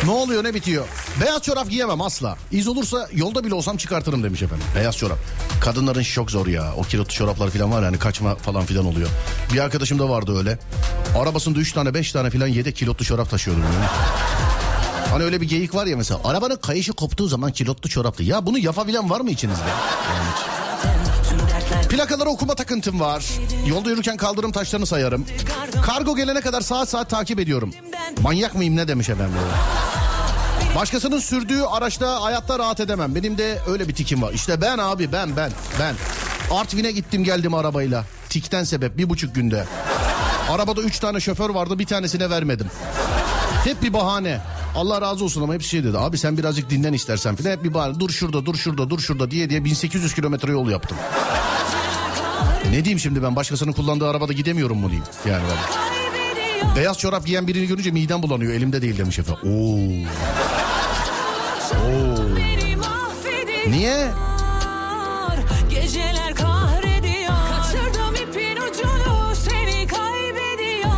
Ne 0.04 0.10
oluyor 0.10 0.44
ne 0.44 0.54
bitiyor? 0.54 0.84
Beyaz 1.20 1.42
çorap 1.42 1.70
giyemem 1.70 2.00
asla. 2.00 2.36
İz 2.52 2.68
olursa 2.68 3.08
yolda 3.12 3.44
bile 3.44 3.54
olsam 3.54 3.76
çıkartırım 3.76 4.22
demiş 4.22 4.42
efendim. 4.42 4.66
Beyaz 4.76 4.96
çorap. 4.96 5.18
Kadınların 5.60 6.02
çok 6.02 6.30
zor 6.30 6.46
ya. 6.46 6.72
O 6.76 6.82
kilotlu 6.82 7.14
çoraplar 7.14 7.50
falan 7.50 7.72
var 7.72 7.82
yani 7.82 7.98
kaçma 7.98 8.34
falan 8.34 8.64
filan 8.64 8.86
oluyor. 8.86 9.08
Bir 9.52 9.58
arkadaşım 9.58 9.98
da 9.98 10.08
vardı 10.08 10.38
öyle. 10.38 10.58
Arabasında 11.18 11.58
3 11.58 11.72
tane 11.72 11.94
5 11.94 12.12
tane 12.12 12.30
filan 12.30 12.46
yedek 12.46 12.76
kilotlu 12.76 13.04
çorap 13.04 13.30
taşıyordu. 13.30 13.60
Yani. 13.60 13.86
Hani 15.10 15.24
öyle 15.24 15.40
bir 15.40 15.48
geyik 15.48 15.74
var 15.74 15.86
ya 15.86 15.96
mesela. 15.96 16.20
Arabanın 16.24 16.56
kayışı 16.56 16.92
koptuğu 16.92 17.28
zaman 17.28 17.52
kilotlu 17.52 17.88
çoraplı. 17.88 18.24
Ya 18.24 18.46
bunu 18.46 18.58
yapabilen 18.58 19.10
var 19.10 19.20
mı 19.20 19.30
içinizde? 19.30 19.62
Yani 20.14 20.28
hiç. 20.36 20.59
Plakaları 21.90 22.28
okuma 22.28 22.54
takıntım 22.54 23.00
var. 23.00 23.24
Yolda 23.66 23.90
yürürken 23.90 24.16
kaldırım 24.16 24.52
taşlarını 24.52 24.86
sayarım. 24.86 25.26
Kargo 25.82 26.16
gelene 26.16 26.40
kadar 26.40 26.60
saat 26.60 26.88
saat 26.88 27.10
takip 27.10 27.40
ediyorum. 27.40 27.70
Manyak 28.22 28.54
mıyım 28.54 28.76
ne 28.76 28.88
demiş 28.88 29.08
efendim. 29.08 29.34
Başkasının 30.76 31.18
sürdüğü 31.18 31.62
araçta 31.62 32.22
hayatta 32.22 32.58
rahat 32.58 32.80
edemem. 32.80 33.14
Benim 33.14 33.38
de 33.38 33.58
öyle 33.68 33.88
bir 33.88 33.94
tikim 33.94 34.22
var. 34.22 34.32
İşte 34.32 34.60
ben 34.60 34.78
abi 34.78 35.12
ben 35.12 35.36
ben 35.36 35.50
ben. 35.80 35.94
Artvin'e 36.50 36.90
gittim 36.92 37.24
geldim 37.24 37.54
arabayla. 37.54 38.04
Tikten 38.28 38.64
sebep 38.64 38.98
bir 38.98 39.08
buçuk 39.08 39.34
günde. 39.34 39.64
Arabada 40.50 40.80
üç 40.80 40.98
tane 40.98 41.20
şoför 41.20 41.50
vardı 41.50 41.78
bir 41.78 41.86
tanesine 41.86 42.30
vermedim. 42.30 42.66
Hep 43.64 43.82
bir 43.82 43.92
bahane. 43.92 44.40
Allah 44.76 45.00
razı 45.00 45.24
olsun 45.24 45.42
ama 45.42 45.54
hepsi 45.54 45.68
şey 45.68 45.84
dedi. 45.84 45.98
Abi 45.98 46.18
sen 46.18 46.38
birazcık 46.38 46.70
dinlen 46.70 46.92
istersen 46.92 47.36
filan. 47.36 47.50
Hep 47.50 47.64
bir 47.64 47.74
bahane. 47.74 48.00
Dur 48.00 48.10
şurada 48.10 48.46
dur 48.46 48.54
şurada 48.54 48.90
dur 48.90 48.98
şurada 48.98 49.30
diye 49.30 49.50
diye 49.50 49.64
1800 49.64 50.14
kilometre 50.14 50.52
yol 50.52 50.70
yaptım. 50.70 50.98
Ne 52.70 52.84
diyeyim 52.84 52.98
şimdi 52.98 53.22
ben 53.22 53.36
başkasının 53.36 53.72
kullandığı 53.72 54.08
arabada 54.08 54.32
gidemiyorum 54.32 54.78
mu 54.78 54.88
diyeyim 54.88 55.06
yani 55.28 55.42
ben. 55.50 55.56
Beyaz 56.76 56.98
çorap 56.98 57.26
giyen 57.26 57.46
birini 57.46 57.66
görünce 57.66 57.90
midem 57.90 58.22
bulanıyor 58.22 58.52
elimde 58.52 58.82
değil 58.82 58.98
demiş 58.98 59.18
efendim. 59.18 59.42
Oo. 59.44 59.76
Oo. 61.86 62.20
Niye? 63.70 64.08
Geceler 65.70 66.34
kahrediyor 66.34 67.32
Kaçırdım 67.56 68.14
ipin 68.14 68.56
ucunu 68.56 69.34
Seni 69.34 69.86
kaybediyorum 69.86 70.90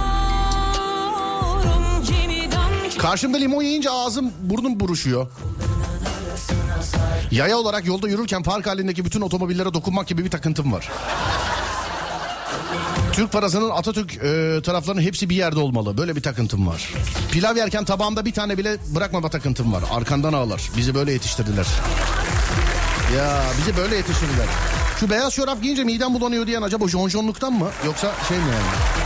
Yeniden 2.12 2.98
Karşımda 2.98 3.36
limon 3.38 3.62
yiyince 3.62 3.90
ağzım 3.90 4.32
burnum 4.40 4.80
buruşuyor. 4.80 5.26
Yaya 7.30 7.58
olarak 7.58 7.86
yolda 7.86 8.08
yürürken 8.08 8.42
park 8.42 8.66
halindeki 8.66 9.04
bütün 9.04 9.20
otomobillere 9.20 9.74
dokunmak 9.74 10.06
gibi 10.06 10.24
bir 10.24 10.30
takıntım 10.30 10.72
var. 10.72 10.90
Türk 13.12 13.32
parasının 13.32 13.70
Atatürk 13.70 14.16
e, 14.16 14.62
taraflarının 14.62 15.02
hepsi 15.02 15.30
bir 15.30 15.36
yerde 15.36 15.58
olmalı. 15.58 15.98
Böyle 15.98 16.16
bir 16.16 16.22
takıntım 16.22 16.66
var. 16.66 16.92
Pilav 17.32 17.56
yerken 17.56 17.84
tabağımda 17.84 18.24
bir 18.24 18.32
tane 18.32 18.58
bile 18.58 18.76
bırakmama 18.94 19.28
takıntım 19.30 19.72
var. 19.72 19.84
Arkandan 19.92 20.32
ağlar. 20.32 20.70
Bizi 20.76 20.94
böyle 20.94 21.12
yetiştirdiler. 21.12 21.66
Ya 23.16 23.42
bizi 23.58 23.76
böyle 23.76 23.96
yetiştirdiler. 23.96 24.46
Şu 25.00 25.10
beyaz 25.10 25.34
çorap 25.34 25.62
giyince 25.62 25.84
midem 25.84 26.14
bulanıyor 26.14 26.46
diyen 26.46 26.62
acaba 26.62 26.88
jonjonluktan 26.88 27.52
mı? 27.52 27.68
Yoksa 27.86 28.12
şey 28.28 28.36
mi 28.38 28.44
yani? 28.44 29.02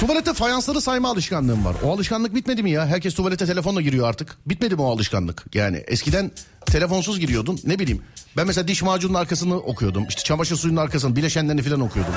Tuvalette 0.00 0.32
fayansları 0.32 0.80
sayma 0.80 1.08
alışkanlığım 1.10 1.64
var. 1.64 1.74
O 1.84 1.92
alışkanlık 1.92 2.34
bitmedi 2.34 2.62
mi 2.62 2.70
ya? 2.70 2.86
Herkes 2.86 3.14
tuvalete 3.14 3.46
telefonla 3.46 3.80
giriyor 3.80 4.08
artık. 4.08 4.36
Bitmedi 4.46 4.74
mi 4.74 4.82
o 4.82 4.90
alışkanlık? 4.90 5.44
Yani 5.54 5.76
eskiden 5.76 6.30
telefonsuz 6.66 7.20
giriyordun. 7.20 7.60
Ne 7.64 7.78
bileyim. 7.78 8.02
Ben 8.36 8.46
mesela 8.46 8.68
diş 8.68 8.82
macunun 8.82 9.14
arkasını 9.14 9.56
okuyordum. 9.56 10.04
İşte 10.08 10.22
çamaşır 10.22 10.56
suyunun 10.56 10.80
arkasını, 10.80 11.16
bileşenlerini 11.16 11.62
falan 11.62 11.80
okuyordum. 11.80 12.14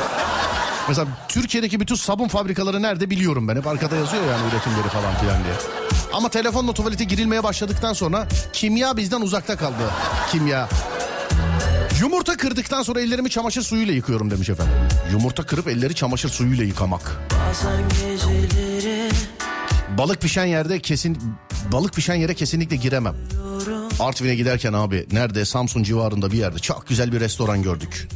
Mesela 0.88 1.07
Türkiye'deki 1.27 1.79
bütün 1.79 1.95
sabun 1.95 2.27
fabrikaları 2.27 2.81
nerede 2.81 3.10
biliyorum 3.10 3.47
ben. 3.47 3.55
Hep 3.55 3.67
arkada 3.67 3.95
yazıyor 3.95 4.23
yani 4.23 4.41
üretimleri 4.51 4.88
falan 4.88 5.15
filan 5.15 5.43
diye. 5.43 5.53
Ama 6.13 6.29
telefonla 6.29 6.73
tuvalete 6.73 7.03
girilmeye 7.03 7.43
başladıktan 7.43 7.93
sonra 7.93 8.27
kimya 8.53 8.97
bizden 8.97 9.21
uzakta 9.21 9.57
kaldı. 9.57 9.91
Kimya. 10.31 10.69
Yumurta 11.99 12.38
kırdıktan 12.38 12.83
sonra 12.83 13.01
ellerimi 13.01 13.29
çamaşır 13.29 13.62
suyuyla 13.62 13.93
yıkıyorum 13.93 14.31
demiş 14.31 14.49
efendim. 14.49 14.73
Yumurta 15.12 15.43
kırıp 15.43 15.67
elleri 15.67 15.95
çamaşır 15.95 16.29
suyuyla 16.29 16.63
yıkamak. 16.63 17.17
Balık 19.97 20.21
pişen 20.21 20.45
yerde 20.45 20.79
kesin 20.79 21.17
balık 21.71 21.93
pişen 21.93 22.15
yere 22.15 22.33
kesinlikle 22.33 22.75
giremem. 22.75 23.15
Artvin'e 23.99 24.36
giderken 24.36 24.73
abi 24.73 25.07
nerede 25.12 25.45
Samsun 25.45 25.83
civarında 25.83 26.31
bir 26.31 26.38
yerde 26.38 26.60
çok 26.60 26.88
güzel 26.88 27.12
bir 27.12 27.19
restoran 27.19 27.62
gördük. 27.62 28.07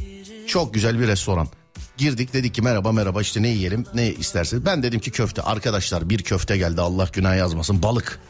Çok 0.46 0.74
güzel 0.74 1.00
bir 1.00 1.08
restoran. 1.08 1.48
Girdik 1.96 2.32
dedik 2.32 2.54
ki 2.54 2.62
merhaba 2.62 2.92
merhaba 2.92 3.22
işte 3.22 3.42
ne 3.42 3.48
yiyelim 3.48 3.86
ne 3.94 4.08
istersiniz. 4.08 4.66
Ben 4.66 4.82
dedim 4.82 5.00
ki 5.00 5.10
köfte 5.10 5.42
arkadaşlar 5.42 6.10
bir 6.10 6.22
köfte 6.22 6.56
geldi 6.56 6.80
Allah 6.80 7.08
günah 7.12 7.36
yazmasın 7.36 7.82
balık. 7.82 8.20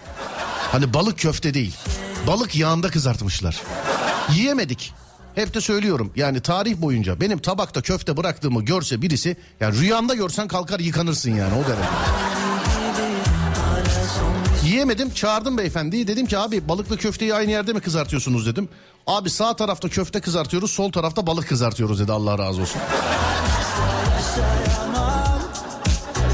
Hani 0.72 0.94
balık 0.94 1.18
köfte 1.18 1.54
değil 1.54 1.76
balık 2.26 2.56
yağında 2.56 2.88
kızartmışlar. 2.90 3.62
Yiyemedik. 4.34 4.92
Hep 5.34 5.54
de 5.54 5.60
söylüyorum 5.60 6.12
yani 6.16 6.40
tarih 6.40 6.76
boyunca 6.76 7.20
benim 7.20 7.38
tabakta 7.38 7.82
köfte 7.82 8.16
bıraktığımı 8.16 8.64
görse 8.64 9.02
birisi 9.02 9.36
yani 9.60 9.78
rüyanda 9.78 10.14
görsen 10.14 10.48
kalkar 10.48 10.80
yıkanırsın 10.80 11.34
yani 11.34 11.54
o 11.54 11.68
derece. 11.68 12.31
Yiyemedim 14.64 15.10
çağırdım 15.14 15.58
beyefendiyi 15.58 16.06
dedim 16.06 16.26
ki 16.26 16.38
abi 16.38 16.68
balıklı 16.68 16.96
köfteyi 16.96 17.34
aynı 17.34 17.50
yerde 17.50 17.72
mi 17.72 17.80
kızartıyorsunuz 17.80 18.46
dedim. 18.46 18.68
Abi 19.06 19.30
sağ 19.30 19.56
tarafta 19.56 19.88
köfte 19.88 20.20
kızartıyoruz 20.20 20.70
sol 20.70 20.92
tarafta 20.92 21.26
balık 21.26 21.48
kızartıyoruz 21.48 22.00
dedi 22.00 22.12
Allah 22.12 22.38
razı 22.38 22.62
olsun. 22.62 22.80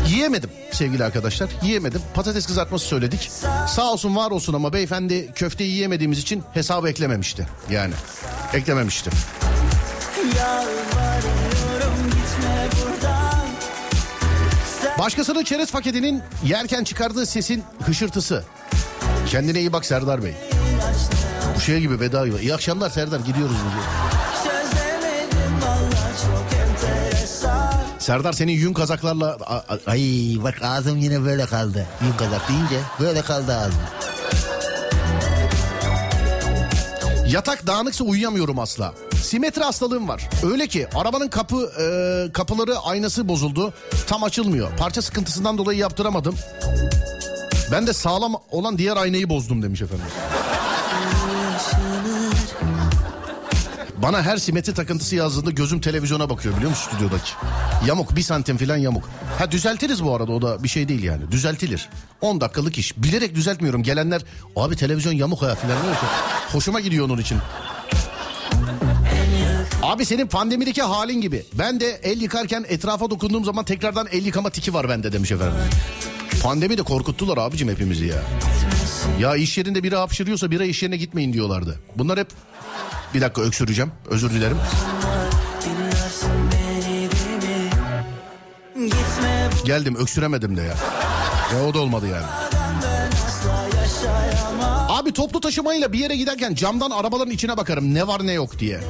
Yiyemedim 0.09 0.51
sevgili 0.73 1.05
arkadaşlar 1.05 1.51
yiyemedim 1.63 2.03
patates 2.15 2.47
kızartması 2.47 2.87
söyledik. 2.87 3.31
Sağ 3.69 3.93
olsun 3.93 4.17
var 4.17 4.31
olsun 4.31 4.55
ama 4.55 4.73
beyefendi 4.73 5.33
köfteyi 5.35 5.71
yiyemediğimiz 5.71 6.19
için 6.19 6.43
hesabı 6.55 6.89
eklememişti 6.89 7.49
yani 7.71 7.95
eklememişti. 8.55 9.11
Yalvarıyorum 10.39 11.38
Başkasının 14.99 15.45
çerez 15.45 15.73
paketinin 15.73 16.23
yerken 16.45 16.85
çıkardığı 16.85 17.27
sesin 17.27 17.65
hışırtısı. 17.87 18.45
Kendine 19.27 19.61
iyi 19.61 19.73
bak 19.73 19.87
Serdar 19.87 20.25
Bey. 20.25 20.35
Bu 21.57 21.61
şey 21.61 21.81
gibi 21.81 22.01
veda 22.01 22.27
gibi. 22.27 22.37
İyi 22.37 22.55
akşamlar 22.55 22.91
Serdar 22.91 23.21
gidiyoruz 23.21 23.57
enteresan 26.63 27.75
Serdar 27.99 28.33
senin 28.33 28.53
yün 28.53 28.73
kazaklarla... 28.73 29.37
Ay 29.87 30.37
bak 30.43 30.63
ağzım 30.63 30.97
yine 30.97 31.25
böyle 31.25 31.47
kaldı. 31.47 31.87
Yün 32.03 32.13
kazak 32.13 32.49
deyince 32.49 32.81
böyle 33.01 33.23
kaldı 33.23 33.57
ağzım. 33.57 33.81
Yatak 37.27 37.67
dağınıksa 37.67 38.05
uyuyamıyorum 38.05 38.59
asla. 38.59 38.95
Simetri 39.23 39.63
hastalığım 39.63 40.09
var. 40.09 40.29
Öyle 40.53 40.67
ki 40.67 40.87
arabanın 40.95 41.29
kapı 41.29 41.73
e, 41.81 42.33
kapıları 42.33 42.79
aynası 42.79 43.29
bozuldu. 43.29 43.73
Tam 44.07 44.25
açılmıyor. 44.25 44.77
Parça 44.77 45.03
sıkıntısından 45.03 45.59
dolayı 45.59 45.79
yaptıramadım. 45.79 46.35
Ben 47.73 47.87
de 47.87 47.93
sağlam 47.93 48.35
olan 48.51 48.79
diğer 48.79 48.97
aynayı 48.97 49.29
bozdum 49.29 49.63
demiş 49.63 49.83
efendim. 49.83 50.07
Bana 54.03 54.23
her 54.23 54.37
simetri 54.37 54.75
takıntısı 54.75 55.17
yazdığında 55.17 55.51
gözüm 55.51 55.81
televizyona 55.81 56.31
bakıyor 56.31 56.57
biliyor 56.57 56.71
musun 56.71 56.91
stüdyodaki? 56.91 57.33
Yamuk 57.87 58.17
bir 58.17 58.23
santim 58.23 58.57
falan 58.57 58.77
yamuk. 58.77 59.09
Ha 59.39 59.51
düzeltiriz 59.51 60.05
bu 60.05 60.15
arada 60.15 60.33
o 60.33 60.43
da 60.43 60.63
bir 60.63 60.69
şey 60.69 60.89
değil 60.89 61.03
yani 61.03 61.31
düzeltilir. 61.31 61.89
10 62.21 62.41
dakikalık 62.41 62.79
iş. 62.79 62.97
Bilerek 62.97 63.35
düzeltmiyorum. 63.35 63.83
Gelenler 63.83 64.23
abi 64.57 64.77
televizyon 64.77 65.13
yamuk 65.13 65.43
ha 65.43 65.55
falan 65.55 65.83
diyor. 65.83 65.95
Hoşuma 66.53 66.81
gidiyor 66.81 67.07
onun 67.07 67.19
için. 67.19 67.39
Abi 69.89 70.05
senin 70.05 70.27
pandemideki 70.27 70.83
halin 70.83 71.21
gibi. 71.21 71.47
Ben 71.53 71.81
de 71.81 72.01
el 72.03 72.21
yıkarken 72.21 72.65
etrafa 72.69 73.11
dokunduğum 73.11 73.45
zaman 73.45 73.65
tekrardan 73.65 74.07
el 74.13 74.27
yıkama 74.27 74.51
tiki 74.51 74.75
var 74.75 74.89
bende 74.89 75.13
demiş 75.13 75.33
efendim. 75.33 75.55
Pandemi 76.43 76.79
de 76.79 76.83
korkuttular 76.83 77.39
abicim 77.39 77.69
hepimizi 77.69 78.07
ya. 78.07 78.17
Ya 79.21 79.37
iş 79.37 79.59
yerinde 79.59 79.83
biri 79.83 79.97
hapşırıyorsa 79.97 80.51
bira 80.51 80.65
iş 80.65 80.83
yerine 80.83 80.97
gitmeyin 80.97 81.33
diyorlardı. 81.33 81.81
Bunlar 81.97 82.19
hep... 82.19 82.29
Bir 83.15 83.21
dakika 83.21 83.43
öksüreceğim. 83.43 83.93
Özür 84.07 84.31
dilerim. 84.31 84.57
Geldim 89.65 89.97
öksüremedim 89.97 90.57
de 90.57 90.63
ya. 90.63 90.75
Ya 91.53 91.69
o 91.69 91.75
da 91.75 91.79
olmadı 91.79 92.07
yani. 92.07 92.27
Abi 94.89 95.13
toplu 95.13 95.41
taşımayla 95.41 95.93
bir 95.93 95.99
yere 95.99 96.17
giderken 96.17 96.55
camdan 96.55 96.91
arabaların 96.91 97.33
içine 97.33 97.57
bakarım 97.57 97.95
ne 97.95 98.07
var 98.07 98.27
ne 98.27 98.33
yok 98.33 98.59
diye. 98.59 98.81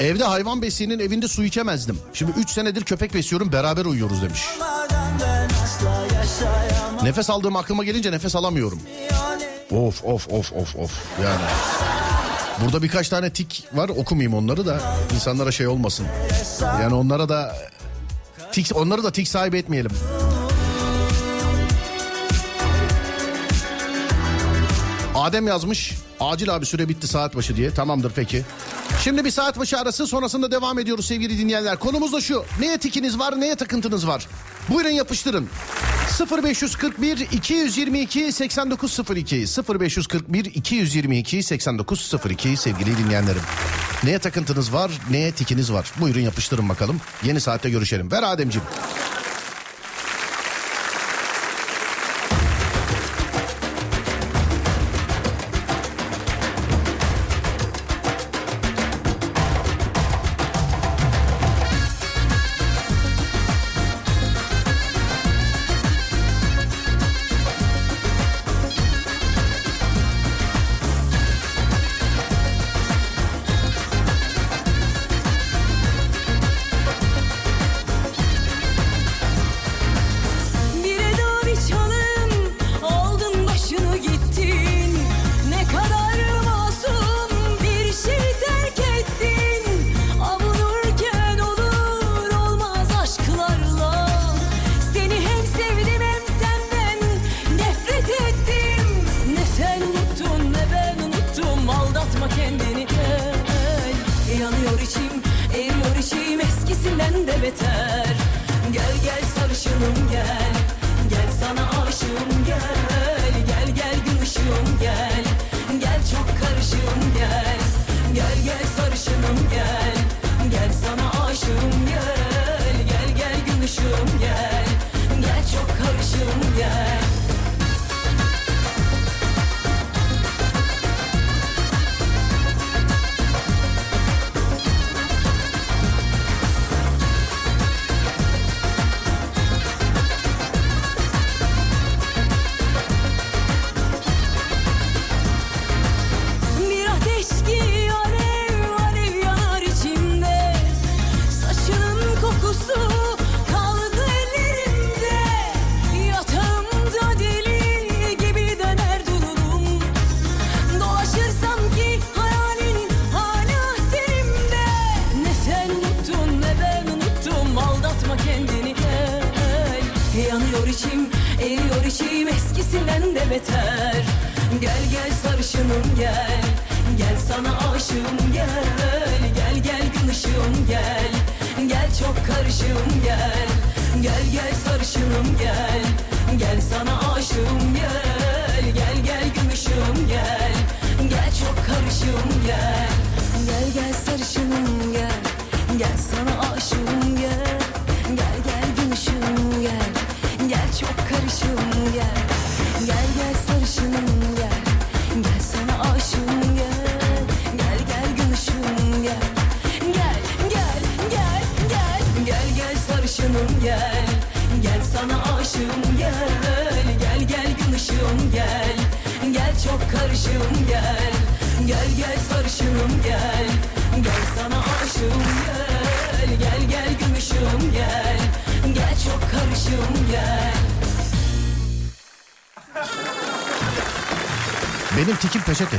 Evde 0.00 0.24
hayvan 0.24 0.62
besleyenin 0.62 0.98
evinde 0.98 1.28
su 1.28 1.44
içemezdim. 1.44 1.98
Şimdi 2.12 2.32
3 2.38 2.50
senedir 2.50 2.82
köpek 2.84 3.14
besliyorum 3.14 3.52
beraber 3.52 3.84
uyuyoruz 3.84 4.22
demiş. 4.22 4.40
Nefes 7.02 7.30
aldığım 7.30 7.56
aklıma 7.56 7.84
gelince 7.84 8.12
nefes 8.12 8.36
alamıyorum. 8.36 8.80
Of 9.70 10.04
of 10.04 10.28
of 10.28 10.52
of 10.52 10.76
of 10.76 10.92
yani. 11.24 11.40
Burada 12.64 12.82
birkaç 12.82 13.08
tane 13.08 13.30
tik 13.30 13.64
var 13.72 13.88
okumayayım 13.88 14.34
onları 14.34 14.66
da 14.66 14.80
insanlara 15.14 15.52
şey 15.52 15.66
olmasın. 15.66 16.06
Yani 16.62 16.94
onlara 16.94 17.28
da 17.28 17.56
tik 18.52 18.70
onları 18.74 19.04
da 19.04 19.10
tik 19.10 19.28
sahibi 19.28 19.58
etmeyelim. 19.58 19.90
Adem 25.26 25.46
yazmış. 25.46 25.92
Acil 26.20 26.54
abi 26.54 26.66
süre 26.66 26.88
bitti 26.88 27.06
saat 27.06 27.36
başı 27.36 27.56
diye. 27.56 27.70
Tamamdır 27.70 28.12
peki. 28.16 28.44
Şimdi 29.04 29.24
bir 29.24 29.30
saat 29.30 29.58
başı 29.58 29.78
arası 29.78 30.06
sonrasında 30.06 30.50
devam 30.50 30.78
ediyoruz 30.78 31.06
sevgili 31.06 31.38
dinleyenler. 31.38 31.76
Konumuz 31.76 32.12
da 32.12 32.20
şu. 32.20 32.44
Neye 32.60 32.78
tikiniz 32.78 33.18
var 33.18 33.40
neye 33.40 33.54
takıntınız 33.54 34.06
var? 34.06 34.26
Buyurun 34.68 34.90
yapıştırın. 34.90 35.48
0541 36.42 37.18
222 37.18 38.32
8902 38.32 39.44
0541 39.80 40.44
222 40.44 41.42
8902 41.42 42.56
sevgili 42.56 42.98
dinleyenlerim. 42.98 43.42
Neye 44.04 44.18
takıntınız 44.18 44.72
var 44.72 44.90
neye 45.10 45.32
tikiniz 45.32 45.72
var? 45.72 45.92
Buyurun 46.00 46.20
yapıştırın 46.20 46.68
bakalım. 46.68 47.00
Yeni 47.24 47.40
saatte 47.40 47.70
görüşelim. 47.70 48.10
Ver 48.10 48.22
Ademciğim. 48.22 48.66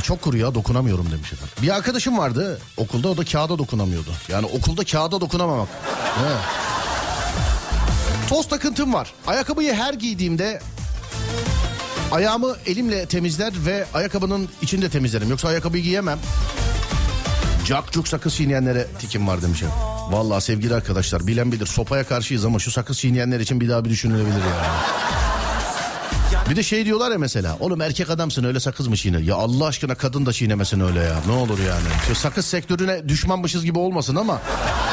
Çok 0.08 0.22
kuru 0.22 0.36
ya 0.36 0.54
dokunamıyorum 0.54 1.10
demiş 1.10 1.32
efendim. 1.32 1.54
Bir 1.62 1.76
arkadaşım 1.76 2.18
vardı 2.18 2.58
okulda 2.76 3.08
o 3.08 3.16
da 3.16 3.24
kağıda 3.24 3.58
dokunamıyordu. 3.58 4.10
Yani 4.28 4.46
okulda 4.46 4.84
kağıda 4.84 5.20
dokunamamak. 5.20 5.68
He. 6.18 6.34
Toz 8.28 8.48
takıntım 8.48 8.94
var. 8.94 9.12
Ayakkabıyı 9.26 9.74
her 9.74 9.94
giydiğimde 9.94 10.60
ayağımı 12.12 12.56
elimle 12.66 13.06
temizler 13.06 13.52
ve 13.66 13.86
ayakkabının 13.94 14.48
içinde 14.62 14.88
temizlerim. 14.88 15.30
Yoksa 15.30 15.48
ayakkabıyı 15.48 15.82
giyemem. 15.82 16.18
Cakcuk 17.66 18.08
sakız 18.08 18.34
çiğneyenlere 18.34 18.86
tikim 18.98 19.28
var 19.28 19.42
demiş 19.42 19.62
efendim. 19.62 19.84
Vallahi 20.10 20.44
sevgili 20.44 20.74
arkadaşlar 20.74 21.26
bilen 21.26 21.52
bilir 21.52 21.66
sopaya 21.66 22.04
karşıyız 22.04 22.44
ama 22.44 22.58
şu 22.58 22.70
sakız 22.70 22.98
çiğneyenler 22.98 23.40
için 23.40 23.60
bir 23.60 23.68
daha 23.68 23.84
bir 23.84 23.90
düşünülebilir 23.90 24.32
yani. 24.32 25.27
Bir 26.50 26.56
de 26.56 26.62
şey 26.62 26.84
diyorlar 26.84 27.10
ya 27.10 27.18
mesela 27.18 27.56
oğlum 27.60 27.80
erkek 27.80 28.10
adamsın 28.10 28.44
öyle 28.44 28.60
sakız 28.60 28.88
mı 28.88 28.96
çiğner? 28.96 29.18
Ya 29.18 29.34
Allah 29.36 29.66
aşkına 29.66 29.94
kadın 29.94 30.26
da 30.26 30.32
çiğnemesin 30.32 30.80
öyle 30.80 30.98
ya 31.00 31.16
ne 31.26 31.32
olur 31.32 31.58
yani. 31.58 31.88
Şu 32.08 32.14
sakız 32.14 32.46
sektörüne 32.46 33.08
düşmanmışız 33.08 33.64
gibi 33.64 33.78
olmasın 33.78 34.16
ama 34.16 34.40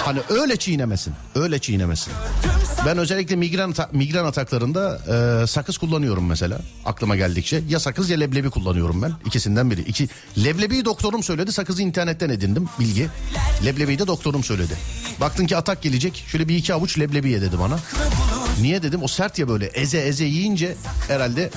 hani 0.06 0.20
öyle 0.30 0.58
çiğnemesin 0.58 1.14
öyle 1.36 1.60
çiğnemesin. 1.60 2.14
Ben 2.86 2.98
özellikle 2.98 3.36
migren, 3.36 3.74
migren 3.92 4.26
ataklarında 4.26 5.00
e, 5.44 5.48
sakız 5.48 5.78
kullanıyorum 5.78 6.28
mesela 6.28 6.60
aklıma 6.86 7.16
geldikçe. 7.16 7.62
Ya 7.70 7.80
sakız 7.80 8.10
ya 8.10 8.18
leblebi 8.18 8.50
kullanıyorum 8.50 9.02
ben 9.02 9.14
ikisinden 9.26 9.72
biri. 9.72 9.82
İki, 9.82 10.10
leblebiyi 10.44 10.86
doktorum 10.86 11.24
söyledi 11.24 11.52
sakızı 11.52 11.82
internetten 11.82 12.30
edindim 12.30 12.70
bilgi. 12.80 13.08
Leblebiyi 13.66 14.00
de 14.00 14.08
doktorum 14.08 14.44
söyledi. 14.44 14.74
Baktın 15.22 15.46
ki 15.46 15.58
atak 15.58 15.82
gelecek 15.82 16.26
şöyle 16.28 16.48
bir 16.48 16.56
iki 16.56 16.74
avuç 16.74 17.00
leblebi 17.00 17.30
ye 17.30 17.42
dedi 17.42 17.60
bana. 17.60 17.80
Niye 18.62 18.84
dedim 18.84 19.04
o 19.04 19.08
sert 19.08 19.40
ya 19.40 19.48
böyle 19.48 19.66
eze 19.66 19.98
eze 19.98 20.26
yiyince 20.26 20.76
herhalde 21.08 21.50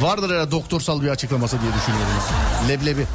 vardır 0.00 0.30
herhalde 0.30 0.50
doktorsal 0.50 1.02
bir 1.02 1.08
açıklaması 1.08 1.56
diye 1.62 1.72
düşünüyorum. 1.72 2.22
Leblebi. 2.68 3.06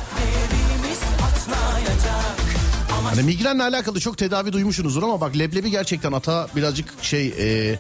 Hani 3.12 3.24
migrenle 3.24 3.64
alakalı 3.64 4.00
çok 4.00 4.18
tedavi 4.18 4.54
duymuşsunuzdur 4.54 5.04
ama 5.04 5.22
bak 5.22 5.38
leblebi 5.38 5.72
gerçekten 5.72 6.12
ata 6.12 6.48
birazcık 6.56 6.94
şey 7.02 7.28
e, 7.28 7.80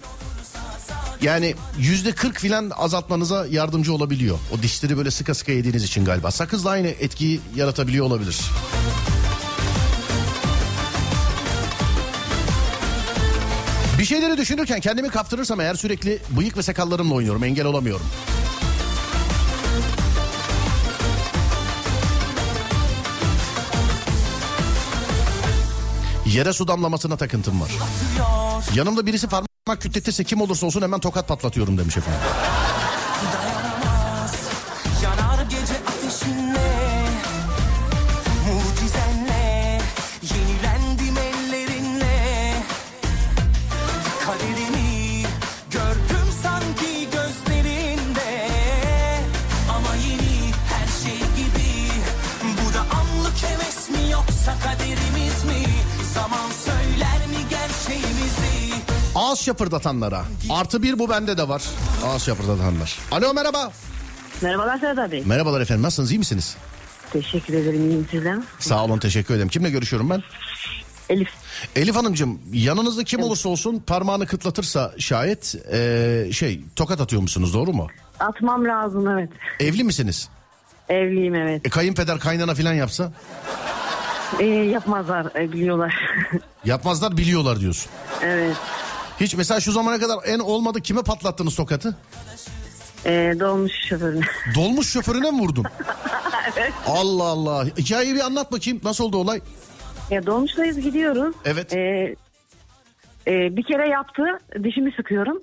yani 1.22 1.56
yüzde 1.80 2.12
40 2.12 2.40
filan 2.40 2.72
azaltmanıza 2.78 3.48
yardımcı 3.48 3.94
olabiliyor. 3.94 4.40
O 4.54 4.64
dişleri 4.64 4.98
böyle 4.98 5.12
sıka 5.12 5.34
sıka 5.34 5.52
yediğiniz 5.52 5.84
için 5.84 6.06
galiba. 6.06 6.32
Sakız 6.32 6.66
da 6.66 6.70
aynı 6.70 6.88
etkiyi 6.88 7.42
yaratabiliyor 7.56 8.06
olabilir. 8.06 8.40
Bir 14.00 14.06
şeyleri 14.06 14.38
düşünürken 14.38 14.80
kendimi 14.80 15.10
kaptırırsam 15.10 15.62
eğer 15.62 15.76
sürekli 15.76 16.20
bıyık 16.38 16.58
ve 16.58 16.64
sakallarımla 16.64 17.14
oynuyorum. 17.14 17.44
Engel 17.44 17.66
olamıyorum. 17.66 18.06
Yere 26.34 26.54
su 26.54 26.68
damlamasına 26.68 27.18
takıntım 27.18 27.62
var. 27.62 27.72
Yanımda 28.76 29.06
birisi 29.06 29.28
parmak 29.28 29.82
kütletirse 29.82 30.24
kim 30.24 30.42
olursa 30.42 30.66
olsun 30.66 30.82
hemen 30.82 31.00
tokat 31.00 31.28
patlatıyorum 31.28 31.78
demiş 31.78 31.98
efendim. 31.98 32.22
Ağız 59.42 59.46
şapırdatanlara. 59.46 60.24
Artı 60.50 60.84
bir 60.84 61.00
bu 61.00 61.10
bende 61.10 61.38
de 61.38 61.48
var. 61.48 61.64
Ağız 62.06 62.24
şapırdatanlar. 62.24 63.00
Alo 63.12 63.34
merhaba. 63.34 63.72
Merhabalar 64.42 64.78
Serdar 64.80 65.12
Bey. 65.12 65.24
Merhabalar 65.26 65.62
efendim 65.62 65.84
nasılsınız 65.84 66.12
iyi 66.12 66.20
misiniz? 66.20 66.58
Teşekkür 67.14 67.54
ederim 67.54 67.90
iyiyim 67.90 68.08
sizden. 68.12 68.44
Sağ 68.60 68.86
olun 68.86 69.00
teşekkür 69.00 69.34
ederim. 69.34 69.48
Kimle 69.50 69.70
görüşüyorum 69.70 70.10
ben? 70.10 70.24
Elif. 71.10 71.30
Elif 71.76 71.96
Hanımcığım 71.96 72.40
yanınızda 72.54 73.04
kim 73.04 73.24
olursa 73.24 73.50
olsun 73.50 73.84
parmağını 73.88 74.28
kıtlatırsa 74.28 74.94
şayet 74.98 75.56
eee, 75.74 76.30
şey 76.34 76.62
tokat 76.76 77.02
atıyor 77.02 77.22
musunuz 77.22 77.54
doğru 77.54 77.74
mu? 77.74 77.88
Atmam 78.20 78.66
lazım 78.66 79.08
evet. 79.10 79.30
Evli 79.60 79.84
misiniz? 79.84 80.30
Evliyim 80.90 81.36
evet. 81.36 81.66
E, 81.66 81.70
kayınpeder 81.70 82.20
kaynana 82.20 82.56
falan 82.56 82.74
yapsa? 82.74 83.12
Ee, 84.40 84.46
yapmazlar 84.46 85.36
e, 85.36 85.52
biliyorlar. 85.52 85.96
Yapmazlar 86.66 87.18
biliyorlar 87.18 87.60
diyorsun. 87.60 87.92
evet. 88.22 88.58
Hiç 89.22 89.36
mesela 89.36 89.60
şu 89.60 89.72
zamana 89.72 90.00
kadar 90.00 90.18
en 90.26 90.40
olmadı 90.40 90.82
kime 90.82 91.04
patlattınız 91.04 91.56
tokatı? 91.56 91.96
Ee, 93.06 93.36
dolmuş 93.40 93.72
şoförüne. 93.90 94.22
Dolmuş 94.56 94.90
şoförüne 94.94 95.32
mi 95.32 95.40
vurdun? 95.40 95.66
Allah 96.88 97.24
Allah. 97.24 97.66
Hikayeyi 97.66 98.16
bir 98.16 98.20
anlat 98.20 98.52
bakayım. 98.52 98.82
Nasıl 98.84 99.04
oldu 99.04 99.18
olay? 99.18 99.42
ya 100.12 100.26
dolmuştayız 100.26 100.80
gidiyoruz. 100.82 101.36
Evet. 101.46 101.74
Ee, 101.74 102.16
e, 103.28 103.56
bir 103.58 103.64
kere 103.64 103.88
yaptı. 103.88 104.24
Dişimi 104.64 104.92
sıkıyorum. 104.92 105.42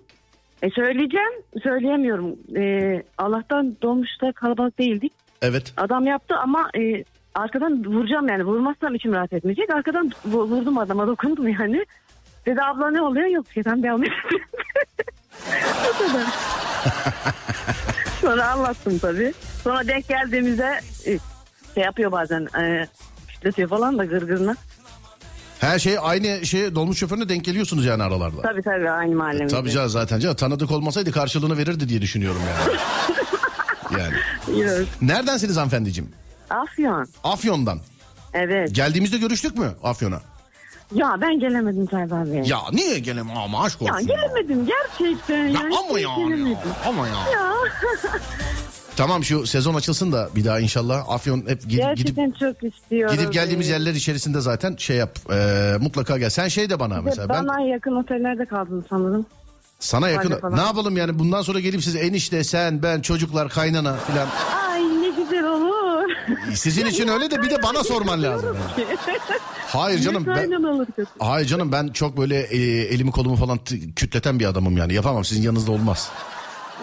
E, 0.63 0.71
söyleyeceğim. 0.71 1.33
Söyleyemiyorum. 1.63 2.37
Ee, 2.57 3.03
Allah'tan 3.19 3.77
dolmuşta 3.83 4.33
kalabalık 4.33 4.79
değildik. 4.79 5.13
Evet. 5.43 5.73
Adam 5.77 6.07
yaptı 6.07 6.35
ama 6.37 6.71
e, 6.79 7.05
arkadan 7.35 7.85
vuracağım 7.85 8.29
yani. 8.29 8.45
Vurmazsam 8.45 8.95
içim 8.95 9.13
rahat 9.13 9.33
etmeyecek. 9.33 9.71
Arkadan 9.75 10.13
vu- 10.27 10.45
vurdum 10.49 10.79
adama 10.79 11.07
dokundum 11.07 11.49
yani. 11.49 11.85
Dedi 12.49 12.63
abla 12.63 12.91
ne 12.91 13.03
oluyor? 13.03 13.27
Yok 13.27 13.47
şeyden 13.55 13.83
devam 13.83 14.05
et. 14.05 14.11
o 15.89 15.99
kadar. 15.99 16.27
Sonra 18.21 18.49
anlattım 18.51 18.99
tabii. 18.99 19.35
Sonra 19.65 19.89
denk 19.89 20.09
geldiğimizde 20.09 20.81
e, 21.07 21.19
şey 21.75 21.85
yapıyor 21.85 22.13
bazen. 22.13 22.49
E, 22.61 22.89
şiddetiyor 23.29 23.69
falan 23.69 23.99
da 23.99 24.05
gırgırına. 24.05 24.57
Her 25.61 25.79
şey 25.79 25.97
aynı 26.01 26.47
şey 26.47 26.75
dolmuş 26.75 26.99
şoförüne 26.99 27.29
denk 27.29 27.45
geliyorsunuz 27.45 27.85
yani 27.85 28.03
aralarda. 28.03 28.43
Tabii 28.43 28.63
tabii 28.63 28.91
aynı 28.91 29.15
mahallemizde. 29.15 29.57
Tabii 29.57 29.71
canım 29.71 29.89
zaten 29.89 30.21
canım 30.21 30.37
tanıdık 30.37 30.71
olmasaydı 30.71 31.13
karşılığını 31.13 31.59
verirdi 31.59 31.89
diye 31.89 32.03
düşünüyorum 32.03 32.43
yani. 32.49 32.79
yani. 34.03 34.61
Yok. 34.61 34.89
Neredensiniz 35.01 35.57
hanımefendiciğim? 35.57 36.11
Afyon. 36.51 37.07
Afyon'dan. 37.25 37.81
Evet. 38.35 38.75
Geldiğimizde 38.75 39.19
görüştük 39.19 39.59
mü 39.59 39.71
Afyon'a? 39.83 40.21
Ya 40.95 41.17
ben 41.21 41.41
gelemedim 41.41 41.89
Serdar 41.91 42.27
Bey. 42.27 42.43
Ya 42.47 42.59
niye 42.73 42.99
gelemem 42.99 43.37
ama 43.37 43.63
aşk 43.65 43.83
olsun. 43.83 43.95
Ya 43.95 44.01
gelemedim 44.01 44.67
gerçekten. 44.67 45.47
Ya 45.47 45.61
yani 45.63 45.77
ama 45.89 46.01
ya, 46.01 46.09
gelemedim. 46.19 46.49
ya, 46.51 46.89
ama 46.89 47.09
ya. 47.09 47.15
Ya. 47.15 47.53
Tamam 48.97 49.25
şu 49.25 49.47
sezon 49.47 49.75
açılsın 49.75 50.13
da 50.13 50.29
bir 50.37 50.45
daha 50.45 50.61
inşallah 50.61 51.09
Afyon 51.09 51.39
hep 51.41 51.47
gidip, 51.47 51.97
gidip 51.97 52.17
Gerçekten 52.17 52.31
çok 52.31 52.75
istiyorum. 52.75 53.17
Gidip 53.17 53.33
geldiğimiz 53.33 53.69
yerler 53.69 53.95
içerisinde 53.95 54.41
zaten 54.41 54.77
şey 54.77 54.97
yap 54.97 55.19
e, 55.33 55.75
mutlaka 55.81 56.19
gel. 56.19 56.31
Sen 56.31 56.49
şey 56.49 56.71
de 56.71 56.81
bana 56.81 57.03
mesela 57.03 57.29
ben 57.29 57.49
Bana 57.49 57.61
yakın 57.61 57.97
otellerde 57.97 58.47
kaldım 58.47 58.85
sanırım. 58.91 59.27
sana 59.79 60.09
yakın 60.09 60.31
falan. 60.39 60.57
ne 60.57 60.61
yapalım 60.61 60.97
yani 60.97 61.19
bundan 61.19 61.43
sonra 61.43 61.61
gelip 61.61 61.83
siz 61.85 61.97
enişte 61.97 62.45
sen 62.45 62.83
ben 62.83 63.01
çocuklar 63.01 63.49
kaynana 63.49 63.97
filan 63.97 64.29
Ay 64.73 64.83
ne 64.83 65.09
güzel 65.23 65.45
olur. 65.45 65.88
Sizin 66.55 66.87
için 66.87 67.09
öyle 67.09 67.31
de 67.31 67.43
bir 67.43 67.51
de 67.51 67.63
bana 67.63 67.85
sorman 67.85 68.23
lazım. 68.23 68.57
yani. 68.79 68.87
Hayır 69.67 69.99
canım 70.01 70.25
ben. 70.27 70.51
Hayır 71.19 71.47
canım 71.47 71.73
ben 71.73 71.89
çok 71.89 72.17
böyle 72.17 72.37
e, 72.41 72.57
elimi 72.83 73.11
kolumu 73.11 73.37
falan 73.37 73.59
t- 73.59 73.91
kütleten 73.97 74.41
bir 74.41 74.45
adamım 74.45 74.77
yani 74.77 74.95
yapamam 74.95 75.25
sizin 75.25 75.43
yanınızda 75.43 75.73
olmaz. 75.73 76.11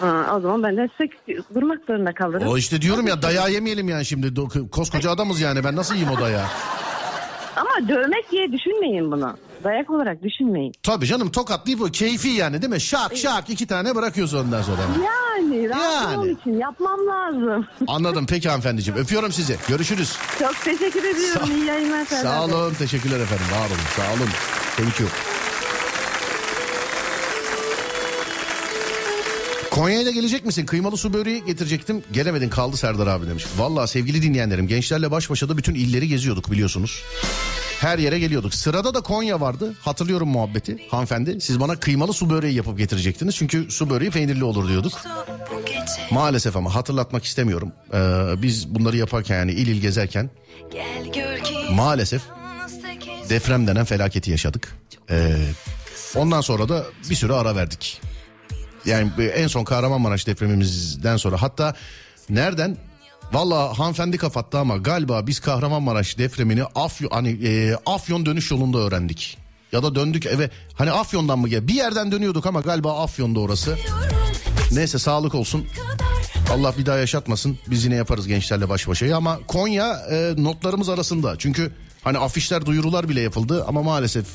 Ha, 0.00 0.34
o 0.36 0.40
zaman 0.40 0.62
ben 0.62 0.76
de 0.76 0.88
size 0.98 1.40
durmak 1.54 1.78
zorunda 1.86 2.14
kalırım. 2.14 2.48
O 2.48 2.56
işte 2.58 2.82
diyorum 2.82 3.06
ya 3.06 3.22
dayağı 3.22 3.52
yemeyelim 3.52 3.88
yani 3.88 4.04
şimdi 4.04 4.26
Do- 4.26 4.70
koskoca 4.70 5.10
adamız 5.10 5.40
yani 5.40 5.64
ben 5.64 5.76
nasıl 5.76 5.94
yiyeyim 5.94 6.18
o 6.18 6.20
dayağı? 6.20 6.46
Ama 7.56 7.88
dövmek 7.88 8.30
diye 8.30 8.52
düşünmeyin 8.52 9.12
bunu. 9.12 9.36
Dayak 9.64 9.90
olarak 9.90 10.22
düşünmeyin. 10.22 10.72
Tabii 10.82 11.06
canım 11.06 11.30
tokatlayıp 11.30 11.80
o 11.82 11.84
keyfi 11.84 12.28
yani 12.28 12.62
değil 12.62 12.72
mi? 12.72 12.80
Şak 12.80 13.16
şak 13.16 13.50
iki 13.50 13.66
tane 13.66 13.94
bırakıyorsun 13.94 14.38
ondan 14.38 14.62
sonra. 14.62 14.80
Yani 15.04 15.68
rahatlığım 15.68 16.20
Yani. 16.28 16.32
için 16.40 16.58
yapmam 16.58 16.98
lazım. 17.06 17.66
Anladım 17.86 18.26
peki 18.28 18.48
hanımefendiciğim 18.48 19.00
öpüyorum 19.00 19.32
sizi 19.32 19.56
görüşürüz. 19.68 20.16
Çok 20.38 20.60
teşekkür 20.64 21.04
ediyorum. 21.04 21.48
İyi 21.56 21.64
yayınlar 21.64 22.04
Serdar 22.04 22.40
Sağ 22.40 22.48
Bey. 22.48 22.54
olun 22.54 22.74
teşekkürler 22.74 23.20
efendim 23.20 23.46
var 23.52 23.66
olun 23.66 23.78
sağ 23.96 24.02
olun. 24.22 24.30
Thank 24.76 25.00
you. 25.00 25.08
Konya'ya 29.70 30.06
da 30.06 30.10
gelecek 30.10 30.44
misin? 30.46 30.66
Kıymalı 30.66 30.96
su 30.96 31.12
böreği 31.12 31.44
getirecektim. 31.44 32.02
Gelemedin 32.12 32.48
kaldı 32.48 32.76
Serdar 32.76 33.06
abi 33.06 33.26
demiş. 33.28 33.46
Vallahi 33.58 33.88
sevgili 33.88 34.22
dinleyenlerim 34.22 34.66
gençlerle 34.68 35.10
baş 35.10 35.30
başa 35.30 35.48
da 35.48 35.56
bütün 35.56 35.74
illeri 35.74 36.08
geziyorduk 36.08 36.50
biliyorsunuz. 36.50 37.02
Her 37.80 37.98
yere 37.98 38.18
geliyorduk. 38.18 38.54
Sırada 38.54 38.94
da 38.94 39.00
Konya 39.00 39.40
vardı. 39.40 39.74
Hatırlıyorum 39.80 40.28
muhabbeti. 40.28 40.78
Hanımefendi 40.90 41.40
siz 41.40 41.60
bana 41.60 41.76
kıymalı 41.80 42.12
su 42.12 42.30
böreği 42.30 42.54
yapıp 42.54 42.78
getirecektiniz. 42.78 43.36
Çünkü 43.36 43.70
su 43.70 43.90
böreği 43.90 44.10
peynirli 44.10 44.44
olur 44.44 44.68
diyorduk. 44.68 44.92
Maalesef 46.10 46.56
ama 46.56 46.74
hatırlatmak 46.74 47.24
istemiyorum. 47.24 47.72
Ee, 47.94 47.98
biz 48.42 48.74
bunları 48.74 48.96
yaparken 48.96 49.36
yani 49.36 49.52
il 49.52 49.66
il 49.66 49.80
gezerken 49.80 50.30
maalesef 51.70 52.22
deprem 53.28 53.66
denen 53.66 53.84
felaketi 53.84 54.30
yaşadık. 54.30 54.76
Ee, 55.10 55.36
ondan 56.14 56.40
sonra 56.40 56.68
da 56.68 56.84
bir 57.10 57.14
süre 57.14 57.32
ara 57.32 57.56
verdik. 57.56 58.00
Yani 58.84 59.10
en 59.34 59.46
son 59.46 59.64
Kahramanmaraş 59.64 60.26
depremimizden 60.26 61.16
sonra 61.16 61.42
hatta 61.42 61.74
nereden 62.30 62.76
Valla 63.32 63.78
hanımefendi 63.78 64.18
kapattı 64.18 64.58
ama 64.58 64.76
galiba 64.76 65.26
biz 65.26 65.40
Kahramanmaraş 65.40 66.18
depremini 66.18 66.64
Afyon, 66.64 67.10
hani, 67.10 67.28
e, 67.48 67.76
Afyon 67.86 68.26
dönüş 68.26 68.50
yolunda 68.50 68.78
öğrendik. 68.78 69.38
Ya 69.72 69.82
da 69.82 69.94
döndük 69.94 70.26
eve 70.26 70.50
hani 70.74 70.90
Afyon'dan 70.90 71.38
mı 71.38 71.48
gel? 71.48 71.68
Bir 71.68 71.74
yerden 71.74 72.12
dönüyorduk 72.12 72.46
ama 72.46 72.60
galiba 72.60 73.02
Afyon'da 73.02 73.40
orası. 73.40 73.78
Neyse 74.72 74.98
sağlık 74.98 75.34
olsun. 75.34 75.66
Allah 76.52 76.74
bir 76.78 76.86
daha 76.86 76.96
yaşatmasın. 76.96 77.58
Biz 77.66 77.84
yine 77.84 77.94
yaparız 77.94 78.26
gençlerle 78.26 78.68
baş 78.68 78.88
başa. 78.88 79.16
Ama 79.16 79.38
Konya 79.46 79.92
e, 80.10 80.34
notlarımız 80.36 80.88
arasında. 80.88 81.34
Çünkü 81.38 81.72
hani 82.04 82.18
afişler 82.18 82.66
duyurular 82.66 83.08
bile 83.08 83.20
yapıldı 83.20 83.64
ama 83.68 83.82
maalesef 83.82 84.26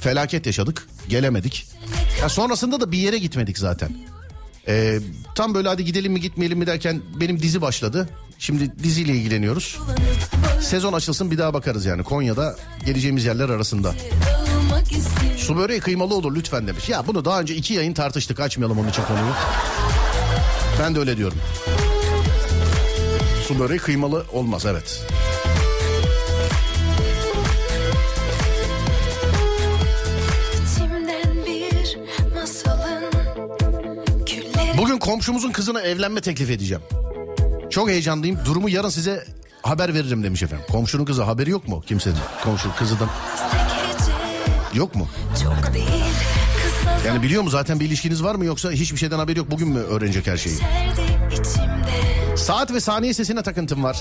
felaket 0.00 0.46
yaşadık. 0.46 0.88
Gelemedik. 1.08 1.66
Ya 2.20 2.28
sonrasında 2.28 2.80
da 2.80 2.92
bir 2.92 2.98
yere 2.98 3.18
gitmedik 3.18 3.58
zaten. 3.58 3.96
E, 4.68 4.98
tam 5.34 5.54
böyle 5.54 5.68
hadi 5.68 5.84
gidelim 5.84 6.12
mi 6.12 6.20
gitmeyelim 6.20 6.58
mi 6.58 6.66
derken 6.66 7.02
benim 7.20 7.42
dizi 7.42 7.62
başladı. 7.62 8.08
Şimdi 8.38 8.78
diziyle 8.82 9.12
ilgileniyoruz. 9.12 9.78
Sezon 10.60 10.92
açılsın 10.92 11.30
bir 11.30 11.38
daha 11.38 11.54
bakarız 11.54 11.86
yani. 11.86 12.02
Konya'da 12.02 12.56
geleceğimiz 12.86 13.24
yerler 13.24 13.48
arasında. 13.48 13.94
Su 15.36 15.56
böreği 15.56 15.80
kıymalı 15.80 16.14
olur 16.14 16.34
lütfen 16.34 16.66
demiş. 16.66 16.88
Ya 16.88 17.06
bunu 17.06 17.24
daha 17.24 17.40
önce 17.40 17.54
iki 17.54 17.74
yayın 17.74 17.92
tartıştık 17.94 18.40
açmayalım 18.40 18.78
onun 18.78 18.88
için 18.88 19.02
konuyu. 19.02 19.32
Ben 20.80 20.94
de 20.94 20.98
öyle 20.98 21.16
diyorum. 21.16 21.38
Su 23.48 23.58
böreği 23.58 23.78
kıymalı 23.78 24.24
olmaz 24.32 24.66
evet. 24.66 25.06
Bugün 34.84 34.98
komşumuzun 34.98 35.50
kızına 35.52 35.80
evlenme 35.80 36.20
teklif 36.20 36.50
edeceğim. 36.50 36.82
Çok 37.70 37.88
heyecanlıyım. 37.88 38.38
Durumu 38.44 38.68
yarın 38.68 38.88
size 38.88 39.26
haber 39.62 39.94
veririm 39.94 40.22
demiş 40.24 40.42
efendim. 40.42 40.66
Komşunun 40.70 41.04
kızı 41.04 41.22
haberi 41.22 41.50
yok 41.50 41.68
mu 41.68 41.82
kimsenin? 41.86 42.16
Komşu 42.42 42.76
kızıdan 42.76 43.08
yok 44.74 44.94
mu? 44.94 45.08
Yani 47.06 47.22
biliyor 47.22 47.42
mu 47.42 47.50
zaten 47.50 47.80
bir 47.80 47.84
ilişkiniz 47.84 48.24
var 48.24 48.34
mı 48.34 48.44
yoksa 48.44 48.70
hiçbir 48.70 48.96
şeyden 48.96 49.18
haberi 49.18 49.38
yok 49.38 49.50
bugün 49.50 49.68
mü 49.68 49.78
öğrenecek 49.78 50.26
her 50.26 50.36
şeyi? 50.36 50.56
Saat 52.36 52.72
ve 52.72 52.80
saniye 52.80 53.14
sesine 53.14 53.42
takıntım 53.42 53.84
var. 53.84 54.00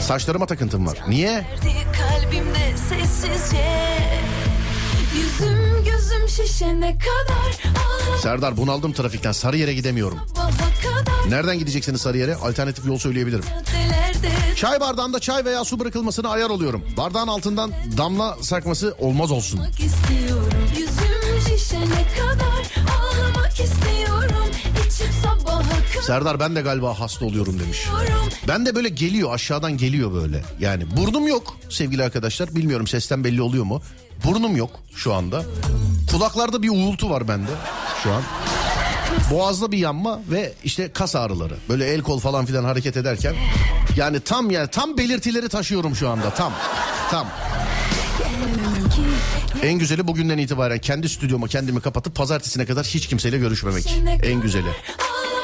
Saçlarıma 0.00 0.46
takıntım 0.46 0.86
var. 0.86 0.98
Niye? 1.08 1.46
Kalbimde 1.92 2.76
sessizce 2.76 3.64
Yüzüm 5.16 5.63
Serdar 8.22 8.56
bunaldım 8.56 8.92
trafikten 8.92 9.32
Sarıyer'e 9.32 9.74
gidemiyorum. 9.74 10.18
Nereden 11.28 11.58
gideceksiniz 11.58 12.00
Sarıyer'e? 12.00 12.34
Alternatif 12.36 12.86
yol 12.86 12.98
söyleyebilirim. 12.98 13.44
Çay 14.56 14.80
bardağında 14.80 15.20
çay 15.20 15.44
veya 15.44 15.64
su 15.64 15.80
bırakılmasına 15.80 16.28
ayar 16.28 16.50
oluyorum. 16.50 16.84
Bardağın 16.96 17.28
altından 17.28 17.72
damla 17.98 18.36
sarkması 18.40 18.94
olmaz 18.98 19.30
olsun. 19.30 19.60
Serdar 26.02 26.40
ben 26.40 26.56
de 26.56 26.60
galiba 26.60 27.00
hasta 27.00 27.24
oluyorum 27.24 27.60
demiş. 27.60 27.86
Ben 28.48 28.66
de 28.66 28.74
böyle 28.74 28.88
geliyor 28.88 29.34
aşağıdan 29.34 29.76
geliyor 29.76 30.12
böyle. 30.12 30.44
Yani 30.60 30.96
burnum 30.96 31.26
yok 31.26 31.56
sevgili 31.70 32.04
arkadaşlar. 32.04 32.54
Bilmiyorum 32.56 32.86
sesten 32.86 33.24
belli 33.24 33.42
oluyor 33.42 33.64
mu? 33.64 33.82
Burnum 34.24 34.56
yok 34.56 34.70
şu 34.94 35.14
anda. 35.14 35.44
Kulaklarda 36.10 36.62
bir 36.62 36.68
uğultu 36.68 37.10
var 37.10 37.28
bende 37.28 37.50
şu 38.02 38.12
an. 38.12 38.22
Boğazda 39.30 39.72
bir 39.72 39.78
yanma 39.78 40.20
ve 40.30 40.52
işte 40.64 40.92
kas 40.92 41.16
ağrıları. 41.16 41.54
Böyle 41.68 41.86
el 41.86 42.02
kol 42.02 42.20
falan 42.20 42.46
filan 42.46 42.64
hareket 42.64 42.96
ederken. 42.96 43.34
Yani 43.96 44.20
tam 44.20 44.50
yani 44.50 44.68
tam 44.68 44.98
belirtileri 44.98 45.48
taşıyorum 45.48 45.96
şu 45.96 46.08
anda 46.08 46.30
tam. 46.30 46.52
Tam. 47.10 47.26
En 49.62 49.78
güzeli 49.78 50.06
bugünden 50.06 50.38
itibaren 50.38 50.78
kendi 50.78 51.08
stüdyoma 51.08 51.46
kendimi 51.46 51.80
kapatıp 51.80 52.14
pazartesine 52.14 52.66
kadar 52.66 52.86
hiç 52.86 53.06
kimseyle 53.06 53.38
görüşmemek. 53.38 53.96
En 54.22 54.40
güzeli. 54.40 54.68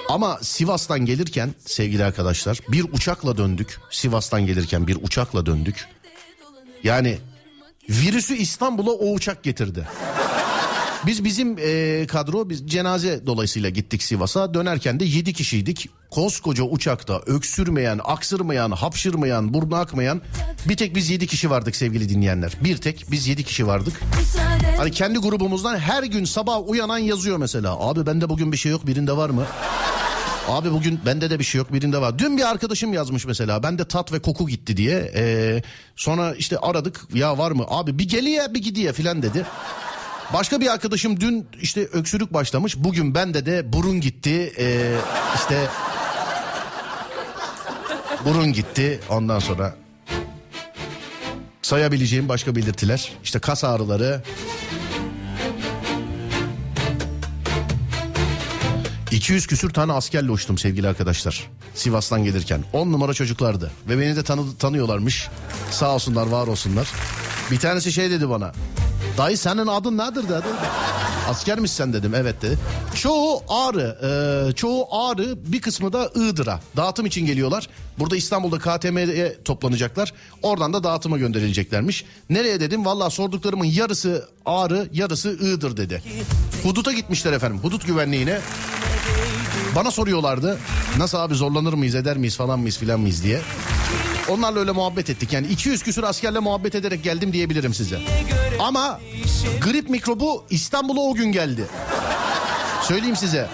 Ama 0.08 0.38
Sivas'tan 0.42 1.06
gelirken 1.06 1.54
sevgili 1.66 2.04
arkadaşlar 2.04 2.58
bir 2.68 2.84
uçakla 2.92 3.36
döndük. 3.36 3.80
Sivas'tan 3.90 4.46
gelirken 4.46 4.86
bir 4.86 4.98
uçakla 5.02 5.46
döndük. 5.46 5.88
Yani 6.84 7.18
virüsü 7.90 8.36
İstanbul'a 8.36 8.90
o 8.90 9.12
uçak 9.12 9.42
getirdi. 9.42 9.88
Biz 11.06 11.24
bizim 11.24 11.56
e, 11.58 12.06
kadro 12.06 12.50
biz 12.50 12.66
cenaze 12.66 13.26
dolayısıyla 13.26 13.68
gittik 13.70 14.02
Sivas'a. 14.02 14.54
Dönerken 14.54 15.00
de 15.00 15.04
7 15.04 15.32
kişiydik. 15.32 15.88
Koskoca 16.10 16.64
uçakta 16.64 17.20
öksürmeyen, 17.26 18.00
aksırmayan, 18.04 18.70
hapşırmayan, 18.70 19.54
burnu 19.54 19.76
akmayan 19.76 20.20
bir 20.68 20.76
tek 20.76 20.94
biz 20.94 21.10
7 21.10 21.26
kişi 21.26 21.50
vardık 21.50 21.76
sevgili 21.76 22.08
dinleyenler. 22.08 22.52
Bir 22.64 22.76
tek 22.76 23.06
biz 23.10 23.28
7 23.28 23.44
kişi 23.44 23.66
vardık. 23.66 24.00
Hani 24.76 24.90
kendi 24.90 25.18
grubumuzdan 25.18 25.78
her 25.78 26.02
gün 26.02 26.24
sabah 26.24 26.68
uyanan 26.68 26.98
yazıyor 26.98 27.36
mesela. 27.36 27.76
Abi 27.80 28.06
bende 28.06 28.28
bugün 28.28 28.52
bir 28.52 28.56
şey 28.56 28.72
yok 28.72 28.86
birinde 28.86 29.16
var 29.16 29.30
mı? 29.30 29.46
Abi 30.48 30.72
bugün 30.72 31.00
bende 31.06 31.30
de 31.30 31.38
bir 31.38 31.44
şey 31.44 31.58
yok 31.58 31.72
birinde 31.72 32.00
var. 32.00 32.18
Dün 32.18 32.36
bir 32.38 32.50
arkadaşım 32.50 32.92
yazmış 32.92 33.26
mesela. 33.26 33.62
Bende 33.62 33.84
tat 33.84 34.12
ve 34.12 34.18
koku 34.22 34.48
gitti 34.48 34.76
diye. 34.76 35.12
Ee, 35.14 35.62
sonra 35.96 36.34
işte 36.34 36.58
aradık. 36.58 37.00
Ya 37.14 37.38
var 37.38 37.50
mı? 37.50 37.64
Abi 37.68 37.98
bir 37.98 38.08
geliye 38.08 38.54
bir 38.54 38.62
gidiye 38.62 38.92
filan 38.92 39.22
dedi. 39.22 39.46
Başka 40.32 40.60
bir 40.60 40.72
arkadaşım 40.72 41.20
dün 41.20 41.46
işte 41.60 41.80
öksürük 41.80 42.32
başlamış. 42.32 42.76
Bugün 42.76 43.14
bende 43.14 43.46
de 43.46 43.72
burun 43.72 44.00
gitti. 44.00 44.52
Ee, 44.58 44.96
işte 45.34 45.66
burun 48.24 48.52
gitti. 48.52 49.00
Ondan 49.08 49.38
sonra 49.38 49.74
sayabileceğim 51.62 52.28
başka 52.28 52.56
belirtiler. 52.56 53.12
İşte 53.24 53.38
kas 53.38 53.64
ağrıları. 53.64 54.22
200 59.10 59.46
küsür 59.46 59.70
tane 59.70 59.92
askerle 59.92 60.30
uçtum 60.30 60.58
sevgili 60.58 60.88
arkadaşlar. 60.88 61.50
Sivas'tan 61.74 62.24
gelirken. 62.24 62.64
10 62.72 62.92
numara 62.92 63.14
çocuklardı. 63.14 63.70
Ve 63.88 64.00
beni 64.00 64.16
de 64.16 64.22
tanı- 64.22 64.56
tanıyorlarmış. 64.58 65.28
Sağ 65.70 65.94
olsunlar 65.94 66.26
var 66.26 66.46
olsunlar. 66.46 66.88
Bir 67.50 67.58
tanesi 67.58 67.92
şey 67.92 68.10
dedi 68.10 68.30
bana. 68.30 68.52
Dayı 69.18 69.38
senin 69.38 69.66
adın 69.66 69.98
nedir 69.98 70.22
dedi. 70.28 70.46
Asker 71.28 71.58
misin 71.58 71.76
sen 71.76 71.92
dedim 71.92 72.14
evet 72.14 72.42
dedi. 72.42 72.58
Çoğu 72.94 73.42
Ağrı, 73.48 73.98
e, 74.50 74.52
çoğu 74.52 74.86
Ağrı 74.90 75.52
bir 75.52 75.60
kısmı 75.60 75.92
da 75.92 76.10
Iğdır'a 76.14 76.60
dağıtım 76.76 77.06
için 77.06 77.26
geliyorlar. 77.26 77.68
Burada 77.98 78.16
İstanbul'da 78.16 78.58
KTM'ye 78.58 79.36
toplanacaklar. 79.44 80.12
Oradan 80.42 80.72
da 80.72 80.84
dağıtıma 80.84 81.18
gönderileceklermiş. 81.18 82.04
Nereye 82.30 82.60
dedim 82.60 82.84
valla 82.84 83.10
sorduklarımın 83.10 83.64
yarısı 83.64 84.28
Ağrı 84.46 84.88
yarısı 84.92 85.30
Iğdır 85.30 85.76
dedi. 85.76 86.02
Huduta 86.62 86.92
gitmişler 86.92 87.32
efendim 87.32 87.58
hudut 87.62 87.86
güvenliğine. 87.86 88.40
Bana 89.76 89.90
soruyorlardı 89.90 90.58
nasıl 90.98 91.18
abi 91.18 91.34
zorlanır 91.34 91.72
mıyız 91.72 91.94
eder 91.94 92.16
miyiz 92.16 92.36
falan 92.36 92.58
mıyız 92.60 92.78
filan 92.78 93.00
mıyız 93.00 93.24
diye. 93.24 93.40
Onlarla 94.28 94.60
öyle 94.60 94.72
muhabbet 94.72 95.10
ettik. 95.10 95.32
Yani 95.32 95.46
200 95.46 95.82
küsür 95.82 96.02
askerle 96.02 96.38
muhabbet 96.38 96.74
ederek 96.74 97.04
geldim 97.04 97.32
diyebilirim 97.32 97.74
size. 97.74 97.98
Ama 98.60 99.00
grip 99.60 99.88
mikrobu 99.90 100.44
İstanbul'a 100.50 101.00
o 101.00 101.14
gün 101.14 101.32
geldi. 101.32 101.66
Söyleyeyim 102.82 103.16
size. 103.16 103.48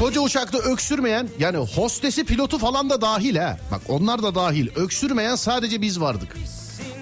Koca 0.00 0.20
uçakta 0.20 0.58
öksürmeyen 0.58 1.28
yani 1.38 1.56
hostesi 1.56 2.24
pilotu 2.24 2.58
falan 2.58 2.90
da 2.90 3.00
dahil 3.00 3.36
ha. 3.36 3.58
Bak 3.70 3.80
onlar 3.88 4.22
da 4.22 4.34
dahil. 4.34 4.68
Öksürmeyen 4.76 5.36
sadece 5.36 5.82
biz 5.82 6.00
vardık. 6.00 6.36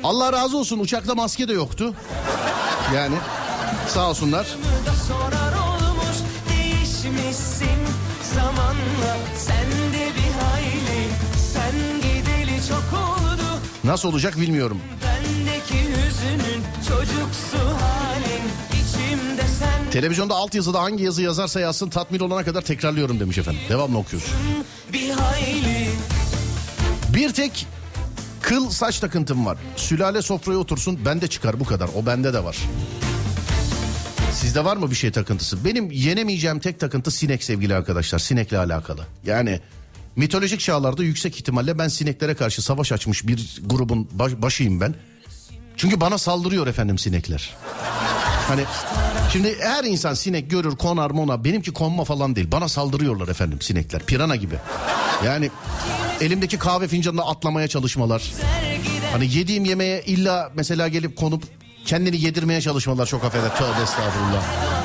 Allah 0.05 0.33
razı 0.33 0.57
olsun 0.57 0.79
uçakta 0.79 1.15
maske 1.15 1.49
de 1.49 1.53
yoktu. 1.53 1.95
Yani 2.95 3.17
sağ 3.89 4.09
olsunlar. 4.11 4.47
Zamanla 8.71 9.17
sen 9.37 9.71
de 9.93 10.07
bir 10.17 10.33
hayli 10.43 11.09
sen 11.53 11.73
gideli 12.03 12.61
çok 12.69 13.01
oldu 13.01 13.43
Nasıl 13.85 14.09
olacak 14.09 14.41
bilmiyorum. 14.41 14.81
bendeki 15.05 15.75
hüzünün 15.89 16.63
çocuksu 16.89 17.59
halin 17.81 18.43
içimde 18.69 19.43
sen 19.59 19.91
Televizyonda 19.91 20.35
altyazıda 20.35 20.83
hangi 20.83 21.05
yazı 21.05 21.23
yazarsa 21.23 21.61
yazsın 21.61 21.91
tatmin 21.91 22.21
olana 22.21 22.45
kadar 22.45 22.63
tekrarlıyorum 22.63 23.21
demiş 23.21 23.39
efendim. 23.39 23.61
Devamlı 23.69 23.99
okuyoruz. 23.99 24.29
bir 24.93 25.11
hayli 25.11 25.89
Bir 27.15 27.33
tek 27.33 27.67
kıl 28.43 28.71
saç 28.71 28.99
takıntım 29.01 29.47
var. 29.47 29.59
Sülale 29.77 30.23
sofraya 30.23 30.59
otursun 30.59 31.01
bende 31.05 31.29
çıkar 31.29 31.61
bu 31.61 31.65
kadar. 31.65 31.91
O 31.97 32.07
bende 32.07 32.35
de 32.35 32.45
var. 32.45 32.57
Sizde 34.41 34.65
var 34.65 34.77
mı 34.77 34.91
bir 34.91 34.97
şey 34.97 35.11
takıntısı? 35.11 35.65
Benim 35.65 35.91
yenemeyeceğim 35.91 36.59
tek 36.59 36.81
takıntı 36.81 37.11
sinek 37.11 37.45
sevgili 37.45 37.75
arkadaşlar. 37.75 38.19
Sinekle 38.19 38.59
alakalı. 38.59 39.03
Yani 39.27 39.61
mitolojik 40.17 40.61
çağlarda 40.61 41.03
yüksek 41.03 41.37
ihtimalle 41.37 41.79
ben 41.79 41.89
sineklere 41.89 42.35
karşı 42.35 42.63
savaş 42.63 42.93
açmış 42.93 43.27
bir 43.27 43.61
grubun 43.65 44.09
baş- 44.13 44.33
başıyım 44.43 44.81
ben. 44.81 44.95
Çünkü 45.77 46.01
bana 46.01 46.19
saldırıyor 46.19 46.67
efendim 46.67 46.99
sinekler. 46.99 47.55
Hani 48.49 48.63
şimdi 49.33 49.57
her 49.61 49.85
insan 49.85 50.15
sinek 50.15 50.51
görür 50.51 50.77
konar 50.77 51.11
mona 51.11 51.45
benimki 51.45 51.73
konma 51.73 52.05
falan 52.05 52.37
değil. 52.37 52.53
Bana 52.53 52.69
saldırıyorlar 52.69 53.29
efendim 53.29 53.61
sinekler 53.61 54.03
pirana 54.07 54.37
gibi. 54.37 54.55
Yani 55.25 55.51
elimdeki 56.21 56.59
kahve 56.59 56.89
fincanına 56.89 57.23
atlamaya 57.23 57.69
çalışmalar. 57.69 58.33
Hani 59.13 59.35
yediğim 59.35 59.65
yemeğe 59.65 60.03
illa 60.03 60.51
mesela 60.55 60.89
gelip 60.89 61.17
konup 61.17 61.45
kendini 61.85 62.25
yedirmeye 62.25 62.61
çalışmalar 62.61 63.07
çok 63.07 63.25
affeder. 63.25 63.57
Tövbe 63.57 63.83
estağfurullah. 63.83 64.80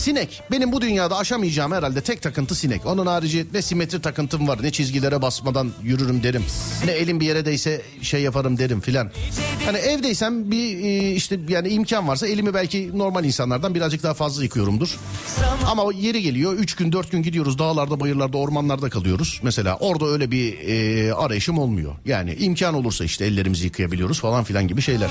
Sinek. 0.00 0.42
Benim 0.50 0.72
bu 0.72 0.80
dünyada 0.80 1.16
aşamayacağım 1.18 1.72
herhalde 1.72 2.00
tek 2.00 2.22
takıntı 2.22 2.54
sinek. 2.54 2.86
Onun 2.86 3.06
harici 3.06 3.46
ne 3.54 3.62
simetri 3.62 4.02
takıntım 4.02 4.48
var 4.48 4.58
ne 4.62 4.70
çizgilere 4.70 5.22
basmadan 5.22 5.72
yürürüm 5.82 6.22
derim. 6.22 6.44
Ne 6.84 6.92
elim 6.92 7.20
bir 7.20 7.26
yere 7.26 7.44
değse 7.44 7.82
şey 8.02 8.22
yaparım 8.22 8.58
derim 8.58 8.80
filan. 8.80 9.10
Hani 9.64 9.78
evdeysem 9.78 10.50
bir 10.50 10.84
e, 10.84 11.10
işte 11.10 11.40
yani 11.48 11.68
imkan 11.68 12.08
varsa 12.08 12.28
elimi 12.28 12.54
belki 12.54 12.98
normal 12.98 13.24
insanlardan 13.24 13.74
birazcık 13.74 14.02
daha 14.02 14.14
fazla 14.14 14.42
yıkıyorumdur. 14.42 14.96
Ama 15.66 15.82
yeri 15.94 16.22
geliyor 16.22 16.52
3 16.52 16.76
gün 16.76 16.92
4 16.92 17.10
gün 17.10 17.22
gidiyoruz 17.22 17.58
dağlarda 17.58 18.00
bayırlarda 18.00 18.38
ormanlarda 18.38 18.90
kalıyoruz. 18.90 19.40
Mesela 19.42 19.76
orada 19.80 20.06
öyle 20.06 20.30
bir 20.30 20.58
e, 20.58 21.14
arayışım 21.14 21.58
olmuyor. 21.58 21.94
Yani 22.04 22.34
imkan 22.34 22.74
olursa 22.74 23.04
işte 23.04 23.24
ellerimizi 23.24 23.64
yıkayabiliyoruz 23.64 24.20
falan 24.20 24.44
filan 24.44 24.68
gibi 24.68 24.82
şeyler. 24.82 25.10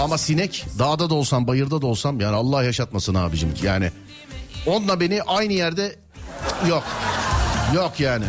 Ama 0.00 0.18
sinek 0.18 0.66
dağda 0.78 1.10
da 1.10 1.14
olsam 1.14 1.46
bayırda 1.46 1.82
da 1.82 1.86
olsam 1.86 2.20
yani 2.20 2.36
Allah 2.36 2.64
yaşatmasın 2.64 3.14
abicim. 3.14 3.48
Yani 3.62 3.90
onunla 4.66 5.00
beni 5.00 5.22
aynı 5.22 5.52
yerde 5.52 5.96
yok. 6.68 6.82
Yok 7.74 8.00
yani. 8.00 8.24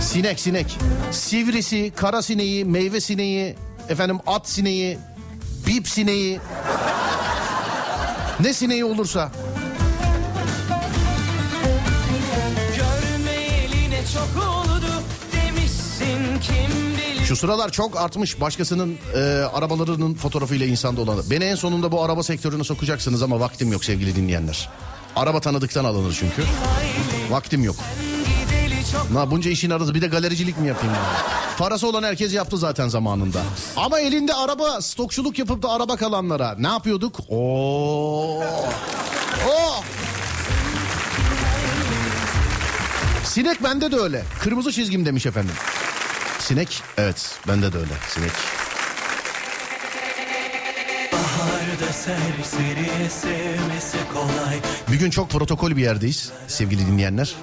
Sinek 0.00 0.40
sinek. 0.40 0.78
Sivrisi, 1.10 1.92
kara 1.96 2.22
sineği, 2.22 2.64
meyve 2.64 3.00
sineği, 3.00 3.56
efendim 3.88 4.18
at 4.26 4.48
sineği, 4.48 4.98
bip 5.66 5.88
sineği. 5.88 6.40
Ne 8.40 8.52
sineği 8.52 8.84
olursa. 8.84 9.32
Şu 17.24 17.36
sıralar 17.36 17.72
çok 17.72 17.96
artmış 17.96 18.40
başkasının 18.40 18.98
e, 19.14 19.18
arabalarının 19.54 20.14
fotoğrafıyla 20.14 20.66
insanda 20.66 21.00
olanı. 21.00 21.30
Beni 21.30 21.44
en 21.44 21.54
sonunda 21.54 21.92
bu 21.92 22.02
araba 22.02 22.22
sektörüne 22.22 22.64
sokacaksınız 22.64 23.22
ama 23.22 23.40
vaktim 23.40 23.72
yok 23.72 23.84
sevgili 23.84 24.16
dinleyenler. 24.16 24.68
Araba 25.18 25.40
tanıdıktan 25.40 25.84
alınır 25.84 26.16
çünkü. 26.20 26.44
Vaktim 27.30 27.64
yok. 27.64 27.76
Na 29.12 29.30
bunca 29.30 29.50
işin 29.50 29.70
arası 29.70 29.94
bir 29.94 30.02
de 30.02 30.06
galericilik 30.06 30.58
mi 30.58 30.68
yapayım 30.68 30.94
yani? 30.94 31.06
Parası 31.58 31.88
olan 31.88 32.02
herkes 32.02 32.34
yaptı 32.34 32.56
zaten 32.58 32.88
zamanında. 32.88 33.42
Ama 33.76 34.00
elinde 34.00 34.34
araba 34.34 34.80
stokçuluk 34.82 35.38
yapıp 35.38 35.62
da 35.62 35.70
araba 35.70 35.96
kalanlara 35.96 36.54
ne 36.58 36.68
yapıyorduk? 36.68 37.20
Oo. 37.28 38.42
Oo. 39.48 39.82
Sinek 43.24 43.62
bende 43.64 43.92
de 43.92 43.96
öyle. 43.96 44.24
Kırmızı 44.40 44.72
çizgim 44.72 45.06
demiş 45.06 45.26
efendim. 45.26 45.54
Sinek 46.38 46.82
evet 46.98 47.38
bende 47.48 47.72
de 47.72 47.76
öyle 47.78 47.92
sinek. 48.08 48.32
Bir 54.92 54.98
gün 54.98 55.10
çok 55.10 55.30
protokol 55.30 55.76
bir 55.76 55.82
yerdeyiz 55.82 56.32
sevgili 56.48 56.86
dinleyenler. 56.86 57.34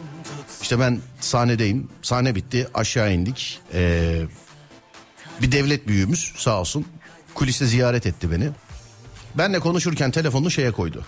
İşte 0.61 0.79
ben 0.79 0.99
sahnedeyim. 1.19 1.89
Sahne 2.01 2.35
bitti. 2.35 2.67
Aşağı 2.73 3.13
indik. 3.13 3.59
Ee, 3.73 4.21
bir 5.41 5.51
devlet 5.51 5.87
büyüğümüz 5.87 6.33
sağ 6.37 6.59
olsun 6.59 6.85
kuliste 7.33 7.65
ziyaret 7.65 8.05
etti 8.05 8.31
beni. 8.31 8.49
Benle 9.35 9.59
konuşurken 9.59 10.11
telefonunu 10.11 10.51
şeye 10.51 10.71
koydu. 10.71 11.05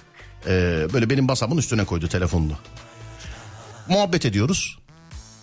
Ee, 0.48 0.88
böyle 0.94 1.10
benim 1.10 1.28
basamın 1.28 1.58
üstüne 1.58 1.86
koydu 1.86 2.08
telefonunu. 2.08 2.58
Muhabbet 3.88 4.26
ediyoruz. 4.26 4.80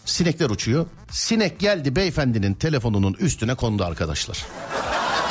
Sinekler 0.05 0.51
uçuyor. 0.51 0.87
Sinek 1.11 1.61
geldi 1.61 1.97
beyefendinin 1.97 2.55
telefonunun 2.55 3.17
üstüne 3.21 3.55
kondu 3.55 3.85
arkadaşlar. 3.85 4.45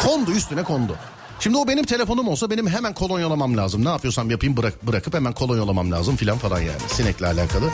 Kondu 0.03 0.31
üstüne 0.31 0.63
kondu. 0.63 0.97
Şimdi 1.39 1.57
o 1.57 1.67
benim 1.67 1.83
telefonum 1.85 2.27
olsa 2.27 2.49
benim 2.49 2.67
hemen 2.67 2.93
kolonyalamam 2.93 3.57
lazım. 3.57 3.85
Ne 3.85 3.89
yapıyorsam 3.89 4.31
yapayım 4.31 4.57
bırak, 4.57 4.87
bırakıp 4.87 5.13
hemen 5.13 5.33
kolonyalamam 5.33 5.91
lazım 5.91 6.15
filan 6.15 6.37
falan 6.37 6.59
yani. 6.59 6.79
Sinekle 6.87 7.27
alakalı. 7.27 7.69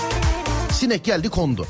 Sinek 0.72 1.04
geldi 1.04 1.30
kondu. 1.30 1.68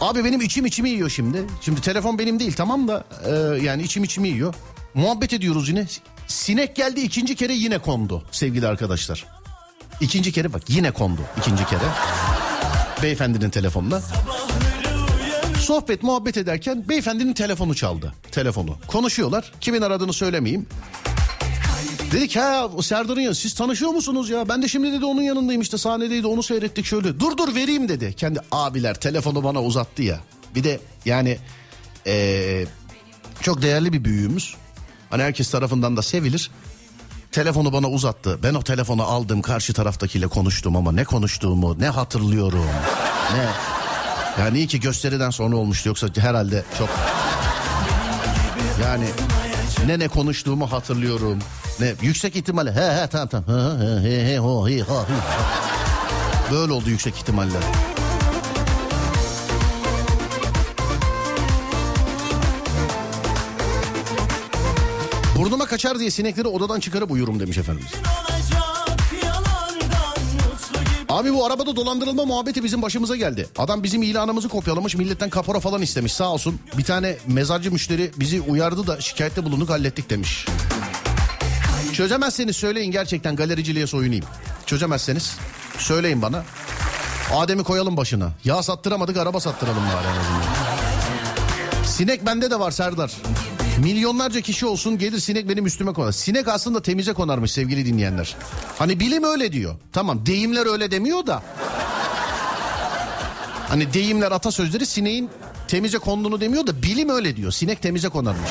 Abi 0.00 0.24
benim 0.24 0.40
içim 0.40 0.66
içimi 0.66 0.90
yiyor 0.90 1.10
şimdi. 1.10 1.44
Şimdi 1.60 1.80
telefon 1.80 2.18
benim 2.18 2.38
değil 2.40 2.52
tamam 2.56 2.88
da 2.88 3.04
e, 3.24 3.30
yani 3.62 3.82
içim 3.82 4.04
içimi 4.04 4.28
yiyor. 4.28 4.54
Muhabbet 4.94 5.32
ediyoruz 5.32 5.68
yine. 5.68 5.86
Sinek 6.26 6.76
geldi 6.76 7.00
ikinci 7.00 7.36
kere 7.36 7.52
yine 7.52 7.78
kondu 7.78 8.22
sevgili 8.30 8.66
arkadaşlar. 8.66 9.26
İkinci 10.00 10.32
kere 10.32 10.52
bak 10.52 10.62
yine 10.68 10.90
kondu 10.90 11.20
ikinci 11.38 11.66
kere. 11.66 11.84
Beyefendinin 13.02 13.50
telefonuna. 13.50 14.00
Sohbet 15.70 16.02
muhabbet 16.02 16.36
ederken 16.36 16.88
beyefendinin 16.88 17.32
telefonu 17.32 17.74
çaldı. 17.74 18.14
Telefonu. 18.32 18.76
Konuşuyorlar. 18.86 19.52
Kimin 19.60 19.82
aradığını 19.82 20.12
söylemeyeyim. 20.12 20.66
Dedik 22.12 22.36
ha 22.36 22.70
Serdar'ın 22.82 23.20
yanı 23.20 23.34
siz 23.34 23.54
tanışıyor 23.54 23.90
musunuz 23.90 24.30
ya? 24.30 24.48
Ben 24.48 24.62
de 24.62 24.68
şimdi 24.68 24.92
dedi 24.92 25.04
onun 25.04 25.22
yanındayım 25.22 25.62
işte 25.62 25.78
sahnedeydi 25.78 26.26
onu 26.26 26.42
seyrettik 26.42 26.84
şöyle. 26.84 27.20
Dur 27.20 27.36
dur 27.36 27.54
vereyim 27.54 27.88
dedi. 27.88 28.14
Kendi 28.16 28.40
abiler 28.52 28.94
telefonu 28.94 29.44
bana 29.44 29.62
uzattı 29.62 30.02
ya. 30.02 30.20
Bir 30.54 30.64
de 30.64 30.80
yani 31.04 31.38
eee, 32.06 32.66
çok 33.40 33.62
değerli 33.62 33.92
bir 33.92 34.04
büyüğümüz. 34.04 34.54
Hani 35.10 35.22
herkes 35.22 35.50
tarafından 35.50 35.96
da 35.96 36.02
sevilir. 36.02 36.50
Telefonu 37.32 37.72
bana 37.72 37.90
uzattı. 37.90 38.38
Ben 38.42 38.54
o 38.54 38.62
telefonu 38.62 39.02
aldım 39.02 39.42
karşı 39.42 39.72
taraftakiyle 39.72 40.26
konuştum 40.26 40.76
ama 40.76 40.92
ne 40.92 41.04
konuştuğumu 41.04 41.76
ne 41.78 41.88
hatırlıyorum. 41.88 42.66
Ne 43.34 43.79
yani 44.38 44.58
iyi 44.58 44.66
ki 44.66 44.80
gösteriden 44.80 45.30
sonra 45.30 45.56
olmuştu 45.56 45.88
yoksa 45.88 46.06
herhalde 46.18 46.64
çok 46.78 46.88
yani 48.82 49.04
ne 49.86 49.98
ne 49.98 50.08
konuştuğumu 50.08 50.72
hatırlıyorum. 50.72 51.38
Ne 51.80 51.94
yüksek 52.02 52.36
ihtimalle 52.36 52.72
he 52.72 53.02
he 53.02 53.06
tamam 53.06 53.28
tamam 53.28 53.44
he 53.80 54.08
he 54.08 54.10
he 54.10 54.32
he 54.32 54.38
ho 54.38 54.68
hi 54.68 54.82
ha. 54.82 55.06
Böyle 56.52 56.72
oldu 56.72 56.90
yüksek 56.90 57.16
ihtimalle. 57.16 57.56
Burnuma 65.36 65.66
kaçar 65.66 65.98
diye 65.98 66.10
sinekleri 66.10 66.48
odadan 66.48 66.80
çıkarıp 66.80 67.10
uyurum 67.10 67.40
demiş 67.40 67.58
efendimiz. 67.58 67.92
Abi 71.20 71.34
bu 71.34 71.46
arabada 71.46 71.76
dolandırılma 71.76 72.24
muhabbeti 72.24 72.64
bizim 72.64 72.82
başımıza 72.82 73.16
geldi. 73.16 73.48
Adam 73.58 73.82
bizim 73.82 74.02
ilanımızı 74.02 74.48
kopyalamış 74.48 74.94
milletten 74.94 75.30
kapora 75.30 75.60
falan 75.60 75.82
istemiş 75.82 76.12
sağ 76.12 76.32
olsun. 76.32 76.60
Bir 76.78 76.84
tane 76.84 77.16
mezarcı 77.26 77.72
müşteri 77.72 78.10
bizi 78.16 78.40
uyardı 78.40 78.86
da 78.86 79.00
şikayette 79.00 79.44
bulunduk 79.44 79.70
hallettik 79.70 80.10
demiş. 80.10 80.46
Çözemezseniz 81.92 82.56
söyleyin 82.56 82.90
gerçekten 82.90 83.36
galericiliğe 83.36 83.86
soyunayım. 83.86 84.24
Çözemezseniz 84.66 85.36
söyleyin 85.78 86.22
bana. 86.22 86.44
Adem'i 87.34 87.64
koyalım 87.64 87.96
başına. 87.96 88.30
Yağ 88.44 88.62
sattıramadık 88.62 89.16
araba 89.16 89.40
sattıralım 89.40 89.82
bari 89.82 90.06
en 90.06 90.20
azından. 90.20 91.84
Sinek 91.84 92.26
bende 92.26 92.50
de 92.50 92.60
var 92.60 92.70
Serdar. 92.70 93.12
Milyonlarca 93.82 94.40
kişi 94.40 94.66
olsun 94.66 94.98
gelir 94.98 95.18
sinek 95.18 95.48
benim 95.48 95.66
üstüme 95.66 95.92
konar. 95.92 96.12
Sinek 96.12 96.48
aslında 96.48 96.82
temize 96.82 97.12
konarmış 97.12 97.52
sevgili 97.52 97.86
dinleyenler. 97.86 98.36
Hani 98.78 99.00
bilim 99.00 99.24
öyle 99.24 99.52
diyor. 99.52 99.74
Tamam 99.92 100.26
deyimler 100.26 100.66
öyle 100.72 100.90
demiyor 100.90 101.26
da. 101.26 101.42
Hani 103.68 103.92
deyimler 103.92 104.32
atasözleri 104.32 104.86
sineğin 104.86 105.30
temize 105.68 105.98
konduğunu 105.98 106.40
demiyor 106.40 106.66
da 106.66 106.82
bilim 106.82 107.08
öyle 107.08 107.36
diyor. 107.36 107.52
Sinek 107.52 107.82
temize 107.82 108.08
konarmış. 108.08 108.50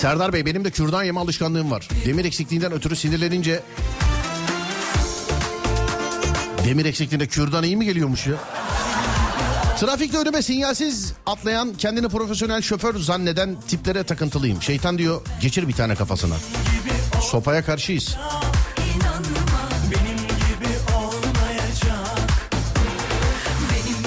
Serdar 0.00 0.32
Bey 0.32 0.46
benim 0.46 0.64
de 0.64 0.70
kürdan 0.70 1.04
yeme 1.04 1.20
alışkanlığım 1.20 1.70
var. 1.70 1.88
Demir 2.06 2.24
eksikliğinden 2.24 2.72
ötürü 2.72 2.96
sinirlenince... 2.96 3.62
Demir 6.64 6.84
eksikliğinde 6.84 7.26
kürdan 7.26 7.64
iyi 7.64 7.76
mi 7.76 7.84
geliyormuş 7.84 8.26
ya? 8.26 8.34
Trafikte 9.80 10.18
önüme 10.18 10.42
sinyalsiz 10.42 11.12
atlayan 11.26 11.74
kendini 11.74 12.08
profesyonel 12.08 12.62
şoför 12.62 12.98
zanneden 12.98 13.56
tiplere 13.68 14.02
takıntılıyım. 14.02 14.62
Şeytan 14.62 14.98
diyor 14.98 15.20
geçir 15.40 15.68
bir 15.68 15.72
tane 15.72 15.94
kafasına. 15.94 16.34
Sopaya 17.22 17.64
karşıyız. 17.64 18.16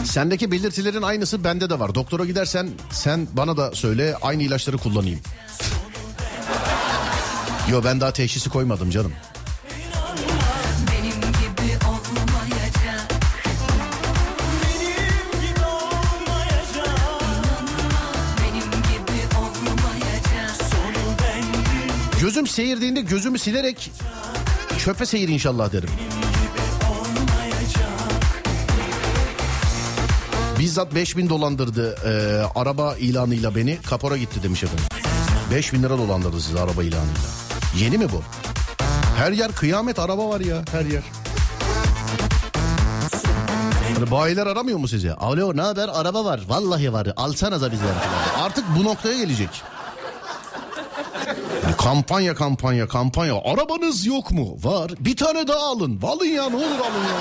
Sendeki 0.03 0.51
belirtilerin 0.51 1.01
aynısı 1.01 1.43
bende 1.43 1.69
de 1.69 1.79
var. 1.79 1.95
Doktora 1.95 2.25
gidersen 2.25 2.69
sen 2.91 3.27
bana 3.33 3.57
da 3.57 3.71
söyle 3.75 4.15
aynı 4.21 4.43
ilaçları 4.43 4.77
kullanayım. 4.77 5.19
Yo 7.71 7.83
ben 7.83 8.01
daha 8.01 8.13
teşhisi 8.13 8.49
koymadım 8.49 8.89
canım. 8.89 9.11
Gözüm 22.21 22.47
seyirdiğinde 22.47 23.01
gözümü 23.01 23.39
silerek 23.39 23.91
çöpe 24.85 25.05
seyir 25.05 25.29
inşallah 25.29 25.71
derim. 25.71 25.89
Bizzat 30.59 30.95
5000 30.95 31.29
dolandırdı 31.29 31.95
e, 32.05 32.11
araba 32.59 32.95
ilanıyla 32.95 33.55
beni. 33.55 33.77
Kapora 33.81 34.17
gitti 34.17 34.43
demiş 34.43 34.63
efendim. 34.63 34.85
5000 35.51 35.83
lira 35.83 35.97
dolandırdı 35.97 36.41
sizi 36.41 36.59
araba 36.59 36.83
ilanıyla. 36.83 37.42
Yeni 37.77 37.97
mi 37.97 38.07
bu? 38.11 38.21
Her 39.17 39.31
yer 39.31 39.51
kıyamet 39.51 39.99
araba 39.99 40.29
var 40.29 40.39
ya 40.39 40.63
her 40.71 40.85
yer. 40.85 41.03
Hani 43.93 44.11
bayiler 44.11 44.47
aramıyor 44.47 44.77
mu 44.77 44.87
sizi? 44.87 45.13
Alo 45.13 45.57
ne 45.57 45.61
haber 45.61 45.89
araba 45.93 46.25
var. 46.25 46.41
Vallahi 46.47 46.93
var. 46.93 47.07
Alsanıza 47.17 47.71
bizi. 47.71 47.83
Artık 48.39 48.65
bu 48.77 48.83
noktaya 48.83 49.17
gelecek. 49.17 49.61
Yani 51.63 51.75
kampanya 51.77 52.35
kampanya 52.35 52.87
kampanya. 52.87 53.35
Arabanız 53.45 54.05
yok 54.05 54.31
mu? 54.31 54.57
Var. 54.63 54.91
Bir 54.99 55.17
tane 55.17 55.47
daha 55.47 55.59
alın. 55.65 55.99
Alın 56.03 56.25
ya 56.25 56.49
ne 56.49 56.55
olur 56.55 56.65
alın 56.65 57.03
ya. 57.09 57.19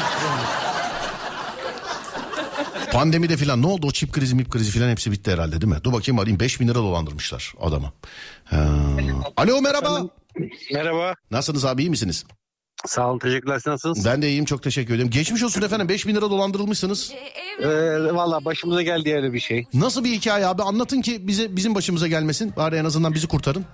Pandemide 2.92 3.36
filan 3.36 3.62
ne 3.62 3.66
oldu 3.66 3.86
o 3.86 3.90
çip 3.90 4.12
krizi 4.12 4.34
mip 4.34 4.50
krizi 4.50 4.70
filan 4.70 4.88
hepsi 4.88 5.12
bitti 5.12 5.32
herhalde 5.32 5.60
değil 5.60 5.72
mi? 5.72 5.78
Dur 5.84 5.92
bakayım 5.92 6.18
arayayım 6.18 6.40
5000 6.40 6.68
lira 6.68 6.74
dolandırmışlar 6.74 7.52
adamı. 7.60 7.92
Ha. 8.44 8.66
Alo 9.36 9.60
merhaba. 9.60 10.02
Merhaba. 10.72 11.14
Nasılsınız 11.30 11.64
abi 11.64 11.82
iyi 11.82 11.90
misiniz? 11.90 12.24
Sağ 12.86 13.10
olun 13.10 13.18
teşekkürler 13.18 13.58
siz 13.58 13.66
nasılsınız? 13.66 14.06
Ben 14.06 14.22
de 14.22 14.28
iyiyim 14.28 14.44
çok 14.44 14.62
teşekkür 14.62 14.94
ederim. 14.94 15.10
Geçmiş 15.10 15.42
olsun 15.42 15.62
efendim 15.62 15.88
5000 15.88 16.14
lira 16.14 16.30
dolandırılmışsınız. 16.30 17.12
Ee, 17.62 17.68
Valla 18.14 18.44
başımıza 18.44 18.82
geldi 18.82 19.14
öyle 19.14 19.32
bir 19.32 19.40
şey. 19.40 19.66
Nasıl 19.74 20.04
bir 20.04 20.10
hikaye 20.12 20.46
abi 20.46 20.62
anlatın 20.62 21.00
ki 21.02 21.26
bize 21.28 21.56
bizim 21.56 21.74
başımıza 21.74 22.06
gelmesin. 22.08 22.52
Bari 22.56 22.76
en 22.76 22.84
azından 22.84 23.14
bizi 23.14 23.28
kurtarın. 23.28 23.64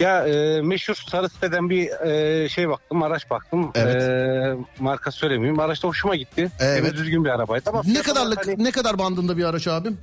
Ya 0.00 0.28
e, 0.28 0.62
meşhur 0.62 0.94
sarı 1.10 1.28
siteden 1.28 1.70
bir 1.70 2.06
e, 2.06 2.48
şey 2.48 2.68
baktım 2.68 3.02
araç 3.02 3.30
baktım. 3.30 3.70
Evet. 3.74 4.02
E, 4.02 4.56
marka 4.78 5.10
söylemeyeyim. 5.10 5.60
Araç 5.60 5.82
da 5.82 5.88
hoşuma 5.88 6.16
gitti. 6.16 6.50
Evet. 6.60 6.80
Evet. 6.82 6.92
düzgün 6.94 7.24
bir 7.24 7.30
arabaydı 7.30 7.70
ama 7.70 7.82
Ne 7.86 8.02
kadarlık 8.02 8.46
hani, 8.46 8.64
ne 8.64 8.70
kadar 8.70 8.98
bandında 8.98 9.36
bir 9.36 9.44
araç 9.44 9.68
abim? 9.68 9.98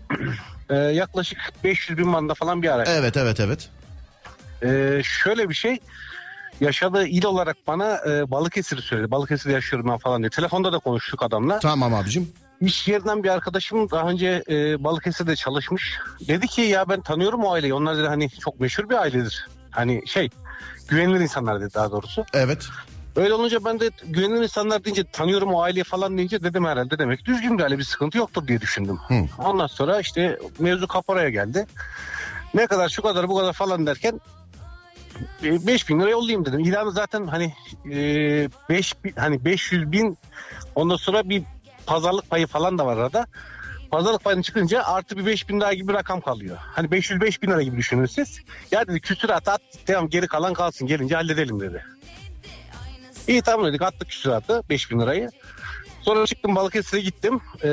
e, 0.70 0.76
yaklaşık 0.76 1.38
500 1.64 1.98
bin 1.98 2.08
manda 2.08 2.34
falan 2.34 2.62
bir 2.62 2.70
araç. 2.70 2.88
Evet 2.92 3.18
evet 3.18 3.40
evet. 3.40 3.70
E, 4.66 5.02
şöyle 5.04 5.50
bir 5.50 5.54
şey 5.54 5.80
yaşadığı 6.62 7.08
il 7.08 7.26
olarak 7.26 7.58
bana 7.68 8.00
e, 8.08 8.32
Balıkesir'i 8.32 8.82
söyledi. 8.82 9.12
Balıkesir'de 9.12 9.54
yaşıyorum 9.54 9.90
ben 9.90 9.98
falan 9.98 10.22
diye. 10.22 10.30
Telefonda 10.30 10.74
da 10.74 10.80
konuştuk 10.80 11.24
adamla. 11.24 11.60
Tamam 11.60 11.94
abicim. 11.94 12.32
İş 12.62 12.88
yerinden 12.88 13.24
bir 13.24 13.30
arkadaşım 13.30 13.92
daha 13.92 14.10
önce 14.10 14.44
e, 14.50 14.84
Balıkesir'de 14.84 15.36
çalışmış. 15.36 15.98
Dedi 16.28 16.48
ki 16.48 16.62
ya 16.62 16.90
ben 16.90 17.02
tanıyorum 17.02 17.44
o 17.44 17.52
aileyi. 17.52 17.74
Onlar 17.74 17.98
dedi 17.98 18.08
hani 18.08 18.30
çok 18.30 18.60
meşhur 18.60 18.90
bir 18.90 18.96
ailedir. 18.96 19.48
Hani 19.72 20.08
şey 20.08 20.30
güvenilir 20.88 21.20
insanlar 21.20 21.62
dedi 21.62 21.74
daha 21.74 21.92
doğrusu. 21.92 22.26
Evet. 22.34 22.68
Öyle 23.16 23.34
olunca 23.34 23.66
ben 23.66 23.80
de 23.80 23.90
güvenilir 24.04 24.44
insanlar 24.44 24.84
deyince 24.84 25.04
tanıyorum 25.04 25.54
o 25.54 25.62
aileyi 25.62 25.84
falan 25.84 26.18
deyince 26.18 26.44
dedim 26.44 26.66
herhalde 26.66 27.00
demek 27.00 27.26
düzgün 27.26 27.58
bir 27.58 27.64
aile 27.64 27.78
bir 27.78 27.84
sıkıntı 27.84 28.18
yoktur 28.18 28.48
diye 28.48 28.62
düşündüm. 28.62 29.00
Hı. 29.08 29.14
Ondan 29.44 29.68
sonra 29.68 30.00
işte 30.00 30.40
mevzu 30.60 30.88
kaparaya 30.88 31.30
geldi. 31.30 31.66
Ne 32.54 32.68
kadar 32.68 32.90
şu 32.90 33.02
kadar 33.02 33.30
bu 33.30 33.38
kadar 33.38 33.54
falan 33.54 33.86
derken 33.86 34.22
5 35.44 35.90
bin 35.90 36.00
lira 36.00 36.10
yollayayım 36.10 36.46
dedim. 36.46 36.60
İlanı 36.60 36.92
zaten 36.92 37.28
hani 37.28 37.54
5 38.70 38.94
hani 39.16 39.46
500 39.46 39.92
bin 39.92 40.18
ondan 40.76 40.96
sonra 40.96 41.30
bir 41.30 41.44
pazarlık 41.86 42.30
payı 42.30 42.48
falan 42.48 42.78
da 42.78 42.86
var 42.86 42.98
arada. 42.98 43.28
Pazarlık 43.92 44.24
payını 44.24 44.44
çıkınca 44.44 44.84
artı 44.84 45.18
bir 45.18 45.26
5 45.26 45.50
bin 45.50 45.62
daha 45.62 45.74
gibi 45.74 45.88
bir 45.88 45.94
rakam 45.94 46.22
kalıyor. 46.22 46.58
Hani 46.60 46.92
505 46.92 47.42
bin 47.42 47.52
lira 47.52 47.62
gibi 47.62 47.78
düşünün 47.78 48.06
siz. 48.06 48.40
Ya 48.72 48.88
dedi 48.88 49.00
küsuratı 49.00 49.52
at 49.52 49.62
tamam 49.86 50.10
geri 50.10 50.28
kalan 50.28 50.54
kalsın 50.54 50.88
gelince 50.88 51.16
halledelim 51.16 51.60
dedi. 51.60 51.86
İyi 53.28 53.42
tamam 53.42 53.66
dedik 53.66 53.82
attık 53.82 54.10
küsuratı 54.10 54.62
5 54.70 54.92
bin 54.92 55.00
lirayı. 55.00 55.30
Sonra 56.02 56.26
çıktım 56.26 56.56
Balıkesir'e 56.56 57.02
gittim. 57.02 57.42
Ee, 57.64 57.68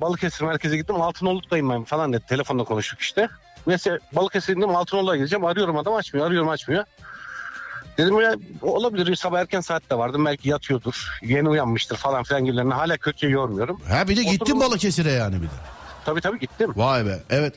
Balıkesir 0.00 0.44
merkeze 0.44 0.76
gittim. 0.76 1.00
Altınoluk'tayım 1.00 1.70
ben 1.70 1.84
falan 1.84 2.12
dedi. 2.12 2.24
Telefonla 2.28 2.64
konuştuk 2.64 3.00
işte. 3.00 3.28
Neyse 3.68 3.98
Balıkesir'e 4.12 4.56
indim 4.56 4.76
Altınoluk'a 4.76 5.16
gideceğim. 5.16 5.44
Arıyorum 5.44 5.76
adam 5.78 5.94
açmıyor. 5.94 6.26
Arıyorum 6.26 6.48
açmıyor. 6.48 6.84
Dedim 7.98 8.20
ya 8.20 8.34
olabilir 8.62 9.16
sabah 9.16 9.40
erken 9.40 9.60
saatte 9.60 9.98
vardım 9.98 10.24
belki 10.24 10.48
yatıyordur. 10.48 11.08
Yeni 11.22 11.48
uyanmıştır 11.48 11.96
falan 11.96 12.22
filan 12.22 12.44
gibilerini 12.44 12.74
hala 12.74 12.96
kötüye 12.96 13.32
yormuyorum. 13.32 13.80
Ha 13.88 14.08
bir 14.08 14.16
de 14.16 14.22
gittin 14.22 14.44
Oturdum- 14.44 14.60
Balıkesir'e 14.60 15.10
yani 15.12 15.36
bir 15.36 15.46
de. 15.46 15.52
Tabii 16.04 16.20
tabii 16.20 16.38
gittim. 16.38 16.72
Vay 16.76 17.06
be 17.06 17.18
evet. 17.30 17.54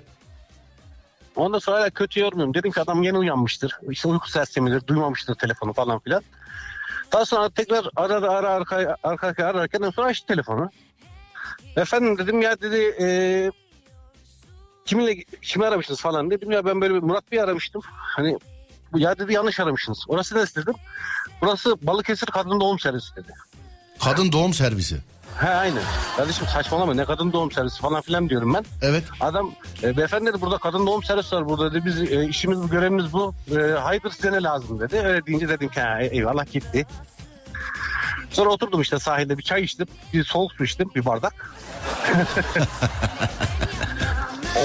Ondan 1.36 1.60
sonra 1.60 1.78
hala 1.80 1.90
kötü 1.90 2.20
yormuyorum. 2.20 2.54
Dedim 2.54 2.72
ki 2.72 2.82
adam 2.82 3.04
yeni 3.04 3.18
uyanmıştır. 3.18 3.78
İşte 3.90 4.08
uyku 4.08 4.30
sersemidir. 4.32 4.88
Duymamıştır 4.88 5.36
telefonu 5.36 5.74
falan 5.74 6.00
filan. 6.00 6.24
Daha 7.14 7.26
sonra 7.26 7.50
tekrar 7.50 7.86
ara 7.96 8.14
ara 8.16 8.30
ara 8.32 8.50
arka, 8.50 8.98
arka 9.04 9.46
ararken 9.46 9.82
en 9.82 9.90
sonra 9.90 10.08
açtı 10.08 10.28
telefonu. 10.28 10.70
Efendim 11.76 12.18
dedim 12.18 12.42
ya 12.42 12.62
dedi 12.62 12.96
e, 13.02 13.08
kiminle 14.86 15.24
kimi 15.42 15.66
aramışsınız 15.66 16.02
falan 16.02 16.32
dedim 16.32 16.52
ya 16.52 16.66
ben 16.66 16.82
böyle 16.82 16.94
Murat 16.94 17.32
Bey'i 17.32 17.44
aramıştım. 17.44 17.82
Hani 17.86 18.38
ya 18.96 19.20
dedi 19.20 19.34
yanlış 19.34 19.60
aramışsınız. 19.60 20.06
Orası 20.08 20.36
neresi 20.36 20.56
dedim. 20.56 20.74
Burası 21.42 21.76
Balıkesir 21.82 22.28
Kadın 22.28 22.60
Doğum 22.60 22.80
Servisi 22.80 23.16
dedi. 23.16 23.34
Kadın 24.04 24.32
doğum 24.32 24.54
servisi. 24.54 24.98
He 25.40 25.50
aynen. 25.50 25.84
Kardeşim 26.18 26.48
saçmalama 26.48 26.94
ne 26.94 27.06
kadın 27.06 27.34
doğum 27.34 27.52
servisi 27.52 27.82
falan 27.82 28.02
filan 28.02 28.30
diyorum 28.30 28.54
ben. 28.54 28.66
Evet. 28.82 29.04
Adam 29.20 29.52
e, 29.84 29.98
beyefendi 29.98 30.26
dedi 30.26 30.42
burada 30.42 30.58
kadın 30.58 30.88
doğum 30.88 31.04
servisi 31.04 31.36
var 31.36 31.50
burada 31.50 31.74
dedi. 31.74 31.86
Biz 31.86 32.02
e, 32.02 32.28
işimiz 32.28 32.60
bu 32.60 32.70
görevimiz 32.70 33.14
bu. 33.14 33.34
E, 33.52 33.72
hayırdır 33.72 34.12
size 34.12 34.32
ne 34.32 34.44
lazım 34.44 34.80
dedi. 34.80 35.00
Öyle 35.00 35.26
deyince 35.26 35.50
dedim 35.50 35.70
ki 35.70 35.82
ha, 35.82 36.02
eyvallah 36.02 36.52
gitti. 36.52 36.86
Sonra 38.30 38.50
oturdum 38.50 38.82
işte 38.82 39.00
sahilde 39.00 39.38
bir 39.38 39.44
çay 39.44 39.64
içtim. 39.64 39.88
Bir 40.14 40.24
soğuk 40.24 40.52
su 40.52 40.64
içtim 40.64 40.90
bir 40.96 41.06
bardak. 41.06 41.34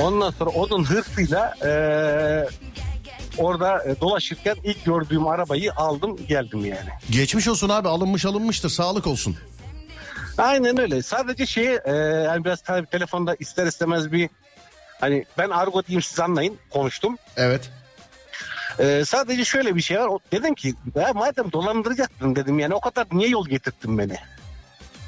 Ondan 0.03 0.31
sonra 0.31 0.51
onun 0.51 0.85
hırsıyla 0.85 1.55
e, 1.65 1.71
orada 3.39 3.85
e, 3.85 4.01
dolaşırken 4.01 4.57
ilk 4.65 4.85
gördüğüm 4.85 5.27
arabayı 5.27 5.73
aldım 5.73 6.27
geldim 6.27 6.65
yani. 6.65 6.89
Geçmiş 7.11 7.49
olsun 7.49 7.69
abi 7.69 7.89
alınmış 7.89 8.25
alınmıştır 8.25 8.69
sağlık 8.69 9.07
olsun. 9.07 9.37
Aynen 10.39 10.81
öyle. 10.81 11.03
Sadece 11.03 11.47
şeyi 11.47 11.81
e, 11.85 11.93
yani 11.93 12.45
biraz 12.45 12.61
tabii 12.61 12.87
telefonda 12.87 13.37
ister 13.39 13.67
istemez 13.67 14.13
bir 14.13 14.31
hani 15.01 15.25
ben 15.39 15.51
argo 15.51 15.83
diyeyim 15.87 16.03
siz 16.03 16.21
anlayın 16.21 16.59
konuştum. 16.71 17.19
Evet. 17.37 17.71
E, 18.79 19.05
sadece 19.07 19.45
şöyle 19.45 19.77
bir 19.77 19.83
şey 19.83 19.99
var. 19.99 20.21
Dedim 20.33 20.55
ki 20.55 20.75
ya 20.95 21.13
madem 21.15 21.53
dolandıracaktın 21.53 22.37
dedim 22.37 22.59
yani 22.59 22.75
o 22.75 22.81
kadar 22.81 23.07
niye 23.13 23.29
yol 23.29 23.47
getirttin 23.49 23.99
beni? 23.99 24.17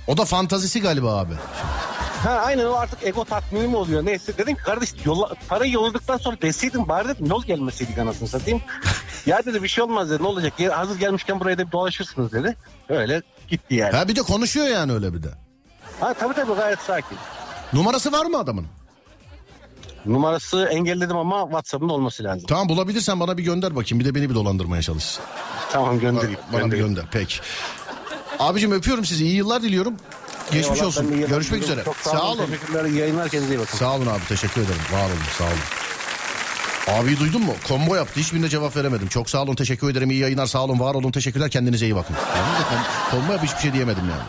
O 0.07 0.17
da 0.17 0.25
fantazisi 0.25 0.81
galiba 0.81 1.19
abi. 1.19 1.35
Ha 2.25 2.31
aynen 2.31 2.65
o 2.67 2.73
artık 2.73 3.07
ego 3.07 3.25
tatmini 3.25 3.67
mi 3.69 3.77
oluyor 3.77 4.05
neyse. 4.07 4.39
Dedim 4.39 4.55
ki 4.57 4.63
kardeş 4.63 4.95
yolla, 5.05 5.35
parayı 5.49 5.73
yolladıktan 5.73 6.17
sonra 6.17 6.37
deseydin 6.43 6.89
bari 6.89 7.09
dedim 7.09 7.27
yol 7.27 7.45
gelmeseydik 7.45 7.99
anasını 7.99 8.29
satayım. 8.29 8.63
ya 9.27 9.45
dedi 9.45 9.63
bir 9.63 9.69
şey 9.69 9.85
olmaz 9.85 10.11
dedi 10.11 10.23
ne 10.23 10.27
olacak 10.27 10.61
Ya 10.61 10.79
hazır 10.79 10.99
gelmişken 10.99 11.41
buraya 11.41 11.59
da 11.59 11.67
bir 11.67 11.73
dolaşırsınız 11.73 12.33
dedi. 12.33 12.57
Öyle 12.89 13.23
gitti 13.49 13.75
yani. 13.75 13.97
Ha 13.97 14.09
bir 14.09 14.17
de 14.17 14.23
konuşuyor 14.23 14.67
yani 14.67 14.93
öyle 14.93 15.15
bir 15.15 15.23
de. 15.23 15.29
Ha 16.01 16.15
tabii 16.15 16.35
tabii 16.35 16.55
gayet 16.55 16.79
sakin. 16.79 17.19
Numarası 17.73 18.13
var 18.13 18.27
mı 18.27 18.39
adamın? 18.39 18.67
Numarası 20.07 20.65
engelledim 20.65 21.17
ama 21.17 21.43
WhatsApp'ında 21.45 21.93
olması 21.93 22.25
lazım. 22.25 22.45
Tamam 22.49 22.69
bulabilirsen 22.69 23.21
bana 23.21 23.39
bir 23.39 23.43
gönder 23.43 23.77
bakayım. 23.77 24.01
Bir 24.01 24.05
de 24.05 24.15
beni 24.15 24.31
bir 24.31 24.35
dolandırmaya 24.35 24.83
çalış. 24.83 25.19
Tamam 25.73 26.01
göndereyim. 26.01 26.39
Bana 26.53 26.59
bir 26.59 26.63
göndereyim. 26.63 26.87
gönder. 26.89 27.05
Peki. 27.13 27.37
Abicim 28.39 28.73
öpüyorum 28.73 29.05
sizi. 29.05 29.25
İyi 29.25 29.35
yıllar 29.37 29.63
diliyorum. 29.63 29.95
Geçmiş 30.53 30.83
olsun. 30.83 31.27
Görüşmek 31.29 31.63
üzere. 31.63 31.85
Çok 31.85 31.97
Sağ, 31.97 32.23
olun. 32.23 32.47
Teşekkürler. 32.47 32.85
Yayınlar. 32.85 33.29
Kendinize 33.29 33.55
iyi 33.55 33.59
bakın. 33.61 33.79
Sağ 33.79 33.95
olun 33.95 34.07
abi. 34.07 34.21
Teşekkür 34.29 34.61
ederim. 34.61 34.81
Var 34.93 35.05
olun. 35.05 35.19
Sağ 35.39 35.45
olun. 35.45 35.59
Abi 37.01 37.19
duydun 37.21 37.43
mu? 37.43 37.55
Combo 37.69 37.95
yaptı. 37.95 38.21
Hiçbirine 38.21 38.49
cevap 38.49 38.77
veremedim. 38.77 39.09
Çok 39.09 39.31
sağ 39.31 39.43
olun. 39.43 39.55
Teşekkür 39.55 39.91
ederim. 39.91 40.11
İyi 40.11 40.21
yayınlar. 40.21 40.47
Sağ 40.47 40.65
olun. 40.65 40.81
Var 40.81 40.95
olun. 40.95 41.11
Teşekkürler. 41.11 41.51
Kendinize 41.51 41.87
iyi 41.87 41.97
bakın. 41.97 42.17
Yani 42.37 42.47
de 42.59 42.63
kom- 42.63 43.11
combo 43.11 43.33
yap 43.33 43.43
hiçbir 43.45 43.61
şey 43.61 43.73
diyemedim 43.73 44.03
yani. 44.11 44.23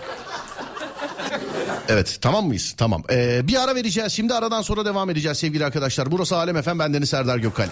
Evet 1.88 2.18
tamam 2.22 2.46
mıyız? 2.48 2.74
Tamam. 2.78 3.04
Ee, 3.10 3.48
bir 3.48 3.64
ara 3.64 3.76
vereceğiz. 3.76 4.14
Şimdi 4.14 4.34
aradan 4.34 4.62
sonra 4.62 4.86
devam 4.86 5.10
edeceğiz 5.10 5.38
sevgili 5.38 5.66
arkadaşlar. 5.66 6.12
Burası 6.12 6.36
Alem 6.38 6.58
Efem. 6.58 6.80
Ben 6.80 6.94
Deniz 6.94 7.10
Serdar 7.10 7.38
Gökalp. 7.38 7.70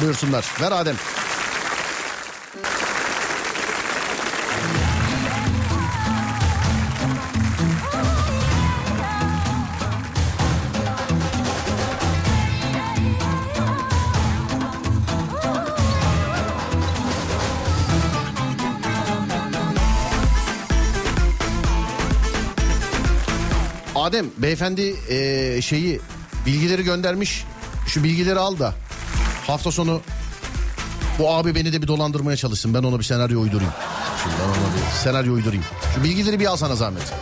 Buyursunlar. 0.00 0.44
Ver 0.60 0.72
Adem. 0.72 0.96
Adem 24.06 24.26
beyefendi 24.38 24.94
ee, 25.10 25.62
şeyi 25.62 26.00
bilgileri 26.46 26.84
göndermiş. 26.84 27.44
Şu 27.86 28.04
bilgileri 28.04 28.38
al 28.38 28.58
da 28.58 28.74
hafta 29.46 29.72
sonu 29.72 30.00
bu 31.18 31.30
abi 31.30 31.54
beni 31.54 31.72
de 31.72 31.82
bir 31.82 31.88
dolandırmaya 31.88 32.36
çalışsın. 32.36 32.74
Ben 32.74 32.82
ona 32.82 32.98
bir 32.98 33.04
senaryo 33.04 33.40
uydurayım. 33.40 33.72
Şimdi 34.22 34.34
ben 34.40 34.48
ona 34.48 34.74
bir 34.76 35.02
senaryo 35.02 35.34
uydurayım. 35.34 35.64
Şu 35.94 36.04
bilgileri 36.04 36.40
bir 36.40 36.46
al 36.46 36.56
sana 36.56 36.76
zahmet. 36.76 37.12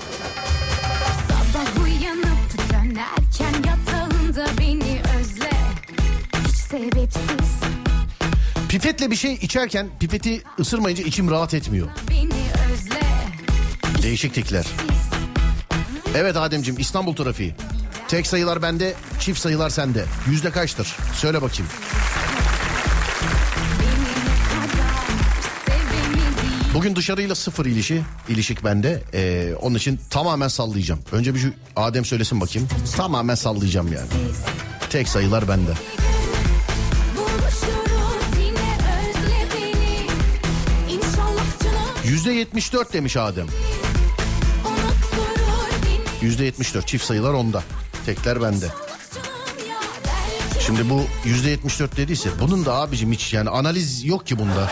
Pipetle 8.69 9.11
bir 9.11 9.17
şey 9.17 9.33
içerken 9.33 9.89
pipeti 10.01 10.43
ısırmayınca 10.61 11.05
içim 11.05 11.31
rahat 11.31 11.55
etmiyor. 11.55 11.89
Değişik 14.03 14.35
tikler. 14.35 14.65
Evet 16.15 16.37
Ademciğim 16.37 16.81
İstanbul 16.81 17.17
trafiği. 17.17 17.55
Tek 18.09 18.27
sayılar 18.27 18.63
bende, 18.63 18.95
çift 19.21 19.41
sayılar 19.41 19.71
sende. 19.71 20.05
Yüzde 20.31 20.51
kaçtır? 20.51 20.97
Söyle 21.15 21.43
bakayım. 21.43 21.67
Bugün 26.75 26.97
dışarıyla 26.97 27.35
sıfır 27.35 27.67
ilişki, 27.67 28.03
ilişik 28.29 28.65
bende. 28.65 29.03
Ee, 29.15 29.55
onun 29.61 29.75
için 29.75 30.01
tamamen 30.11 30.49
sallayacağım. 30.49 31.01
Önce 31.13 31.35
bir 31.35 31.39
şu 31.39 31.53
Adem 31.77 32.05
söylesin 32.05 32.41
bakayım. 32.41 32.69
Tamamen 32.97 33.35
sallayacağım 33.35 33.93
yani. 33.93 34.09
Tek 34.91 35.09
sayılar 35.09 35.49
bende. 35.49 35.71
Yüzde 42.05 42.33
yetmiş 42.33 42.73
dört 42.73 42.93
demiş 42.93 43.17
Adem. 43.17 43.47
Unutturur 46.25 46.29
beni 46.29 46.31
Yüzde 46.31 46.45
yetmiş 46.45 46.75
dört 46.75 46.89
çift 46.89 47.05
sayılar 47.05 47.35
onda. 47.35 47.63
Tekler 48.07 48.43
bende. 48.43 48.69
Şimdi 50.67 50.91
bu 50.91 51.05
yüzde 51.25 51.51
yetmiş 51.51 51.81
dört 51.81 51.97
dediyse 51.97 52.31
bunun 52.41 52.65
da 52.65 52.75
abicim 52.75 53.13
hiç 53.13 53.33
yani 53.33 53.51
analiz 53.51 54.05
yok 54.05 54.27
ki 54.27 54.39
bunda. 54.39 54.71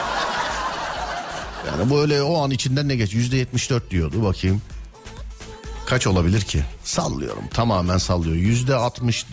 Yani 1.66 1.90
bu 1.90 2.00
öyle 2.00 2.22
o 2.22 2.42
an 2.42 2.50
içinden 2.50 2.88
ne 2.88 2.96
geç 2.96 3.14
yüzde 3.14 3.36
yetmiş 3.36 3.70
dört 3.70 3.90
diyordu 3.90 4.24
bakayım. 4.24 4.62
Kaç 5.86 6.06
olabilir 6.06 6.40
ki? 6.40 6.64
Sallıyorum 6.84 7.48
tamamen 7.54 7.98
sallıyor. 7.98 8.36
Yüzde 8.36 8.74
altmış 8.74 9.26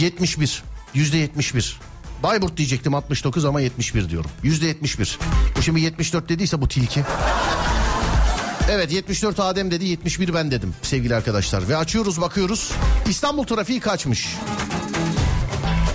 yetmiş 0.00 0.40
bir. 0.40 0.62
Yüzde 0.94 1.18
yetmiş 1.18 1.54
bir. 1.54 1.80
Bayburt 2.22 2.56
diyecektim 2.56 2.94
69 2.94 3.44
ama 3.44 3.60
71 3.60 4.08
diyorum. 4.08 4.30
Yüzde 4.42 4.66
71. 4.66 5.18
Bu 5.56 5.62
şimdi 5.62 5.80
74 5.80 6.28
dediyse 6.28 6.60
bu 6.60 6.68
tilki. 6.68 7.04
Evet 8.70 8.92
74 8.92 9.40
Adem 9.40 9.70
dedi 9.70 9.84
71 9.84 10.34
ben 10.34 10.50
dedim 10.50 10.74
sevgili 10.82 11.14
arkadaşlar. 11.14 11.68
Ve 11.68 11.76
açıyoruz 11.76 12.20
bakıyoruz. 12.20 12.72
İstanbul 13.08 13.44
trafiği 13.44 13.80
kaçmış? 13.80 14.36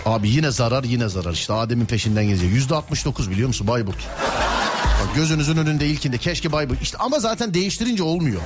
Abi 0.06 0.30
yine 0.30 0.52
zarar 0.52 0.84
yine 0.84 1.10
zarar 1.10 1.34
işte 1.34 1.54
Adem'in 1.54 1.86
peşinden 1.86 2.26
geziyor. 2.26 2.52
Yüzde 2.52 2.76
69 2.76 3.32
biliyor 3.32 3.48
musun 3.48 3.68
Bayburt? 3.68 4.08
Bak 5.02 5.16
gözünüzün 5.16 5.58
önünde 5.58 5.88
ilkinde 5.88 6.18
keşke 6.18 6.52
Bayburt. 6.52 6.82
İşte 6.82 6.98
ama 6.98 7.20
zaten 7.20 7.54
değiştirince 7.54 8.04
olmuyor. 8.04 8.42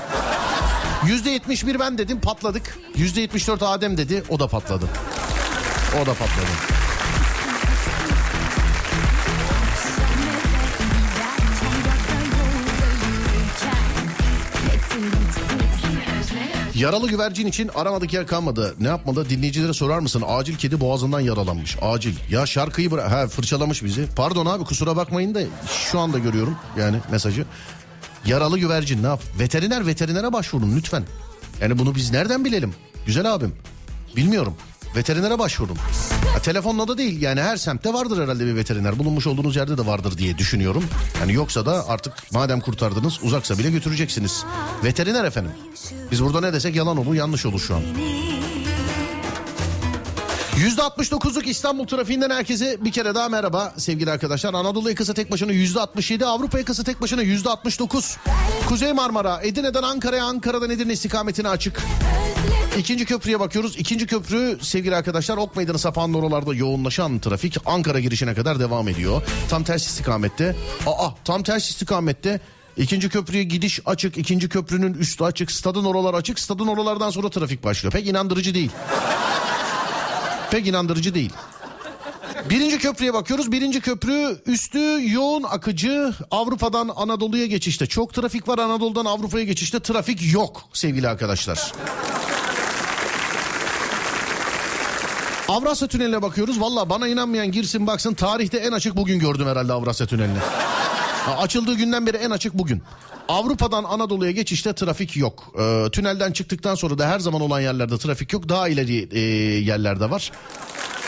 Yüzde 1.06 1.30
71 1.30 1.80
ben 1.80 1.98
dedim 1.98 2.22
patladık. 2.22 2.78
Yüzde 2.96 3.22
74 3.22 3.64
Adem 3.64 3.98
dedi 3.98 4.24
o 4.30 4.40
da 4.40 4.48
patladı. 4.48 4.86
O 6.04 6.06
da 6.06 6.14
patladı. 6.14 6.48
Yaralı 16.76 17.10
güvercin 17.10 17.48
için 17.48 17.68
aramadık 17.76 18.14
yer 18.14 18.28
kalmadı. 18.28 18.76
Ne 18.80 18.88
yapmalı? 18.88 19.30
Dinleyicilere 19.30 19.74
sorar 19.74 20.00
mısın? 20.00 20.24
Acil 20.28 20.56
kedi 20.56 20.80
boğazından 20.80 21.20
yaralanmış. 21.20 21.78
Acil. 21.82 22.16
Ya 22.30 22.46
şarkıyı 22.46 22.92
bırak. 22.92 23.12
Ha 23.12 23.28
fırçalamış 23.28 23.84
bizi. 23.84 24.08
Pardon 24.16 24.46
abi 24.46 24.64
kusura 24.64 24.96
bakmayın 24.96 25.36
da 25.36 25.42
şu 25.92 26.00
anda 26.00 26.20
görüyorum 26.20 26.58
yani 26.80 26.98
mesajı. 27.12 27.46
Yaralı 28.26 28.60
güvercin 28.60 29.04
ne 29.04 29.08
yap? 29.08 29.22
Veteriner 29.40 29.88
veterinere 29.88 30.34
başvurun 30.34 30.76
lütfen. 30.78 31.04
Yani 31.62 31.80
bunu 31.80 31.96
biz 31.96 32.12
nereden 32.12 32.46
bilelim? 32.46 32.76
Güzel 33.06 33.34
abim. 33.34 33.56
Bilmiyorum. 34.16 34.56
Veterinere 34.96 35.40
başvurun. 35.40 35.76
Ha, 36.34 36.40
telefonla 36.42 36.88
da 36.88 36.98
değil 36.98 37.22
yani 37.22 37.42
her 37.42 37.58
semtte 37.58 37.94
vardır 37.94 38.24
herhalde 38.24 38.46
bir 38.46 38.56
veteriner. 38.56 39.00
Bulunmuş 39.00 39.28
olduğunuz 39.28 39.56
yerde 39.56 39.78
de 39.78 39.86
vardır 39.86 40.18
diye 40.18 40.38
düşünüyorum. 40.38 40.84
Yani 41.20 41.34
yoksa 41.34 41.66
da 41.66 41.90
artık 41.90 42.14
madem 42.32 42.60
kurtardınız 42.62 43.20
uzaksa 43.24 43.58
bile 43.58 43.72
götüreceksiniz. 43.72 44.44
Veteriner 44.84 45.24
efendim. 45.26 45.52
Biz 46.12 46.24
burada 46.24 46.42
ne 46.42 46.54
desek 46.54 46.76
yalan 46.76 46.98
olur 46.98 47.14
yanlış 47.14 47.46
olur 47.46 47.60
şu 47.60 47.76
an. 47.76 47.82
%69'luk 50.56 51.46
İstanbul 51.46 51.88
trafiğinden 51.88 52.30
herkese 52.30 52.78
bir 52.86 52.92
kere 52.92 53.16
daha 53.16 53.30
merhaba 53.30 53.74
sevgili 53.78 54.12
arkadaşlar. 54.12 54.54
Anadolu 54.54 54.90
yakası 54.90 55.14
tek 55.14 55.32
başına 55.32 55.52
%67, 55.54 56.26
Avrupa 56.26 56.58
yakası 56.58 56.84
tek 56.84 57.02
başına 57.02 57.24
%69. 57.24 58.18
Kuzey 58.68 58.94
Marmara, 58.94 59.40
Edirne'den 59.44 59.84
Ankara'ya, 59.84 60.26
Ankara'dan 60.26 60.70
Edirne 60.70 60.94
istikametine 60.94 61.50
açık. 61.50 61.82
İkinci 62.78 63.06
köprüye 63.06 63.40
bakıyoruz. 63.40 63.78
İkinci 63.78 64.08
köprü 64.08 64.58
sevgili 64.62 64.96
arkadaşlar 64.96 65.38
Ok 65.38 65.56
Meydanı 65.56 65.80
sapağının 65.80 66.14
oralarda 66.14 66.54
yoğunlaşan 66.54 67.20
trafik 67.20 67.58
Ankara 67.66 68.00
girişine 68.00 68.34
kadar 68.34 68.60
devam 68.60 68.88
ediyor. 68.88 69.22
Tam 69.50 69.64
ters 69.64 69.88
istikamette. 69.88 70.56
Aa 70.86 71.10
tam 71.26 71.44
ters 71.44 71.70
istikamette. 71.70 72.40
İkinci 72.78 73.10
köprüye 73.10 73.44
gidiş 73.44 73.80
açık. 73.86 74.18
ikinci 74.18 74.50
köprünün 74.50 74.94
üstü 74.94 75.24
açık. 75.24 75.52
Stadın 75.52 75.86
oralar 75.86 76.14
açık. 76.14 76.40
Stadın 76.40 76.68
oralardan 76.68 77.10
sonra 77.10 77.30
trafik 77.30 77.64
başlıyor. 77.64 77.94
Pek 77.94 78.08
inandırıcı 78.08 78.54
değil. 78.54 78.72
Pek 80.52 80.68
inandırıcı 80.68 81.14
değil. 81.14 81.32
Birinci 82.50 82.78
köprüye 82.78 83.14
bakıyoruz. 83.14 83.52
Birinci 83.52 83.82
köprü 83.82 84.42
üstü 84.46 85.14
yoğun 85.14 85.44
akıcı. 85.44 86.14
Avrupa'dan 86.32 86.92
Anadolu'ya 86.96 87.46
geçişte 87.46 87.86
çok 87.86 88.14
trafik 88.14 88.48
var. 88.48 88.60
Anadolu'dan 88.60 89.06
Avrupa'ya 89.06 89.46
geçişte 89.46 89.80
trafik 89.80 90.34
yok 90.34 90.62
sevgili 90.74 91.08
arkadaşlar. 91.08 91.72
Avrasya 95.56 95.88
Tüneli'ne 95.88 96.22
bakıyoruz. 96.22 96.62
Valla 96.62 96.90
bana 96.90 97.08
inanmayan 97.08 97.52
girsin 97.52 97.88
baksın. 97.88 98.14
Tarihte 98.14 98.58
en 98.58 98.72
açık 98.72 98.96
bugün 98.96 99.20
gördüm 99.20 99.48
herhalde 99.48 99.74
Avrasya 99.74 100.08
Tüneli'ni. 100.08 100.38
Açıldığı 101.38 101.74
günden 101.74 102.06
beri 102.08 102.18
en 102.18 102.30
açık 102.30 102.54
bugün. 102.54 102.84
Avrupa'dan 103.28 103.84
Anadolu'ya 103.84 104.32
geçişte 104.32 104.74
trafik 104.74 105.18
yok. 105.18 105.44
Ee, 105.60 105.86
tünelden 105.92 106.32
çıktıktan 106.32 106.76
sonra 106.76 106.98
da 106.98 107.08
her 107.08 107.20
zaman 107.20 107.42
olan 107.42 107.60
yerlerde 107.60 107.98
trafik 107.98 108.34
yok. 108.34 108.50
Daha 108.50 108.68
ileri 108.68 109.08
e, 109.12 109.20
yerlerde 109.60 110.10
var. 110.10 110.32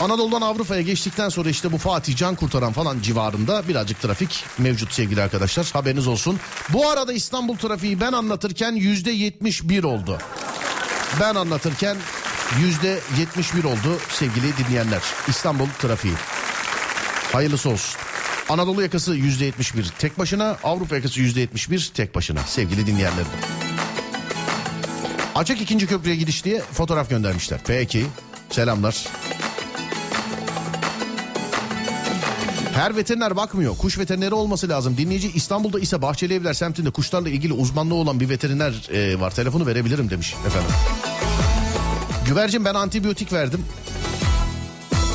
Anadolu'dan 0.00 0.40
Avrupa'ya 0.40 0.82
geçtikten 0.82 1.28
sonra 1.28 1.48
işte 1.48 1.72
bu 1.72 1.78
Fatih 1.78 2.16
Can 2.16 2.34
Kurtaran 2.34 2.72
falan 2.72 3.00
civarında 3.00 3.68
birazcık 3.68 4.00
trafik 4.00 4.44
mevcut 4.58 4.92
sevgili 4.92 5.22
arkadaşlar. 5.22 5.70
Haberiniz 5.72 6.06
olsun. 6.06 6.40
Bu 6.72 6.88
arada 6.88 7.12
İstanbul 7.12 7.56
trafiği 7.56 8.00
ben 8.00 8.12
anlatırken 8.12 8.72
yüzde 8.72 9.10
71 9.10 9.84
oldu. 9.84 10.18
Ben 11.20 11.34
anlatırken 11.34 11.96
yüzde 12.60 13.00
71 13.18 13.64
oldu 13.64 13.98
sevgili 14.08 14.56
dinleyenler. 14.56 15.02
İstanbul 15.28 15.66
trafiği. 15.78 16.14
Hayırlısı 17.32 17.70
olsun. 17.70 18.00
Anadolu 18.48 18.82
yakası 18.82 19.14
yüzde 19.14 19.44
71 19.44 19.92
tek 19.98 20.18
başına, 20.18 20.56
Avrupa 20.64 20.96
yakası 20.96 21.20
yüzde 21.20 21.40
71 21.40 21.90
tek 21.94 22.14
başına 22.14 22.40
sevgili 22.42 22.86
dinleyenlerim. 22.86 23.26
Açık 25.34 25.60
ikinci 25.60 25.86
köprüye 25.86 26.16
gidiş 26.16 26.44
diye 26.44 26.60
fotoğraf 26.60 27.10
göndermişler. 27.10 27.60
Peki 27.66 28.06
selamlar. 28.50 29.06
Her 32.74 32.96
veteriner 32.96 33.36
bakmıyor. 33.36 33.76
Kuş 33.76 33.98
veterineri 33.98 34.34
olması 34.34 34.68
lazım. 34.68 34.96
Dinleyici 34.96 35.30
İstanbul'da 35.34 35.80
ise 35.80 36.02
Bahçeli 36.02 36.34
Evler 36.34 36.54
semtinde 36.54 36.90
kuşlarla 36.90 37.28
ilgili 37.28 37.52
uzmanlığı 37.52 37.94
olan 37.94 38.20
bir 38.20 38.28
veteriner 38.28 38.90
e, 38.92 39.20
var. 39.20 39.30
Telefonu 39.34 39.66
verebilirim 39.66 40.10
demiş 40.10 40.34
efendim. 40.46 40.70
Güvercin 42.28 42.64
ben 42.64 42.74
antibiyotik 42.74 43.32
verdim. 43.32 43.64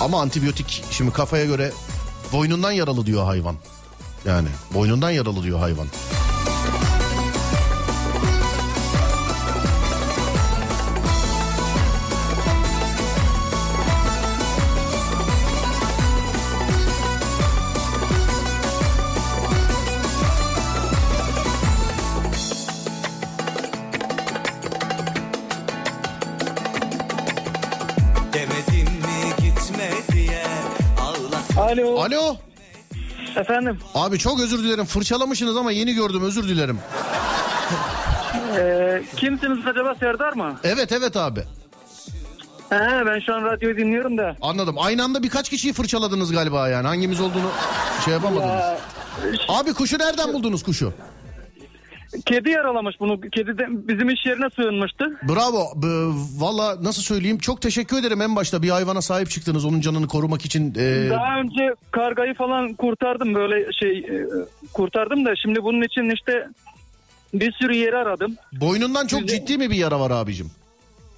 Ama 0.01 0.22
antibiyotik 0.22 0.84
şimdi 0.91 1.11
kafaya 1.14 1.45
göre 1.45 1.72
boynundan 2.34 2.72
yaralı 2.72 3.05
diyor 3.05 3.26
hayvan. 3.26 3.55
Yani 4.26 4.47
boynundan 4.74 5.11
yaralı 5.11 5.43
diyor 5.43 5.59
hayvan. 5.59 5.88
Alo. 32.04 32.36
Efendim. 33.36 33.80
Abi 33.95 34.18
çok 34.20 34.39
özür 34.39 34.64
dilerim. 34.64 34.86
Fırçalamışsınız 34.86 35.58
ama 35.58 35.72
yeni 35.72 35.93
gördüm 35.93 36.24
özür 36.24 36.43
dilerim. 36.47 36.80
Ee, 38.58 39.04
kimsiniz 39.18 39.68
acaba 39.68 39.95
Serdar 39.95 40.34
mı? 40.34 40.60
Evet 40.64 40.91
evet 40.91 41.18
abi. 41.18 41.39
He, 42.70 43.06
ben 43.06 43.20
şu 43.26 43.36
an 43.36 43.43
radyoyu 43.43 43.78
dinliyorum 43.78 44.18
da. 44.18 44.36
Anladım. 44.41 44.76
Aynı 44.80 45.04
anda 45.04 45.24
birkaç 45.24 45.49
kişiyi 45.49 45.74
fırçaladınız 45.74 46.32
galiba 46.32 46.70
yani. 46.70 46.88
Hangimiz 46.88 47.22
olduğunu 47.22 47.49
şey 48.06 48.14
yapamadınız. 48.14 48.45
Ya, 48.45 48.78
Abi 49.47 49.74
kuşu 49.74 49.99
nereden 49.99 50.34
buldunuz 50.34 50.64
kuşu? 50.64 50.93
Kedi 52.26 52.49
yaralamış 52.49 52.95
bunu. 52.99 53.22
Kedi 53.22 53.57
de 53.57 53.66
bizim 53.70 54.09
iş 54.09 54.26
yerine 54.26 54.49
sığınmıştı. 54.55 55.05
Bravo. 55.30 55.64
B- 55.76 56.43
Valla 56.45 56.84
nasıl 56.84 57.01
söyleyeyim 57.01 57.38
çok 57.38 57.61
teşekkür 57.61 57.97
ederim 57.99 58.22
en 58.22 58.36
başta 58.36 58.61
bir 58.64 58.70
hayvana 58.70 59.01
sahip 59.01 59.30
çıktınız 59.30 59.66
onun 59.66 59.82
canını 59.82 60.07
korumak 60.07 60.45
için. 60.45 60.74
Ee, 60.78 61.07
Daha 61.09 61.39
önce 61.39 61.76
kargayı 61.91 62.34
falan 62.34 62.74
kurtardım 62.74 63.34
böyle 63.36 63.72
şey 63.74 63.97
e, 63.99 64.26
kurtardım 64.74 65.26
da 65.26 65.36
şimdi 65.36 65.64
bunun 65.64 65.82
için 65.82 66.09
işte 66.16 66.47
bir 67.34 67.51
sürü 67.51 67.76
yeri 67.76 67.95
aradım. 67.97 68.36
boynundan 68.53 69.07
çok 69.07 69.28
ciddi 69.28 69.57
mi 69.57 69.70
bir 69.72 69.76
yara 69.76 69.99
var 69.99 70.11
abicim? 70.11 70.51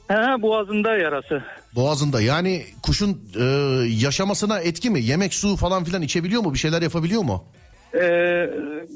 He, 0.08 0.41
boğazında 0.41 0.98
yarası. 0.98 1.43
Boğazında 1.76 2.22
yani 2.22 2.64
kuşun 2.84 3.22
e, 3.39 3.43
yaşamasına 3.89 4.60
etki 4.60 4.89
mi? 4.89 5.02
Yemek 5.02 5.34
su 5.34 5.56
falan 5.56 5.84
filan 5.84 6.02
içebiliyor 6.02 6.41
mu? 6.41 6.54
Bir 6.54 6.60
şeyler 6.60 6.82
yapabiliyor 6.82 7.22
mu? 7.24 7.43
Ee, 8.02 8.50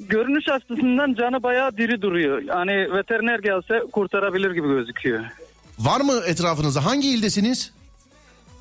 görünüş 0.10 0.46
açısından 0.50 1.14
canı 1.14 1.44
bayağı 1.44 1.78
diri 1.78 2.02
duruyor. 2.02 2.42
Yani 2.42 2.72
veteriner 2.72 3.40
gelse 3.40 3.82
kurtarabilir 3.92 4.52
gibi 4.52 4.68
gözüküyor. 4.68 5.24
Var 5.80 6.02
mı 6.02 6.14
etrafınızda? 6.28 6.86
Hangi 6.86 7.10
ildesiniz? 7.10 7.72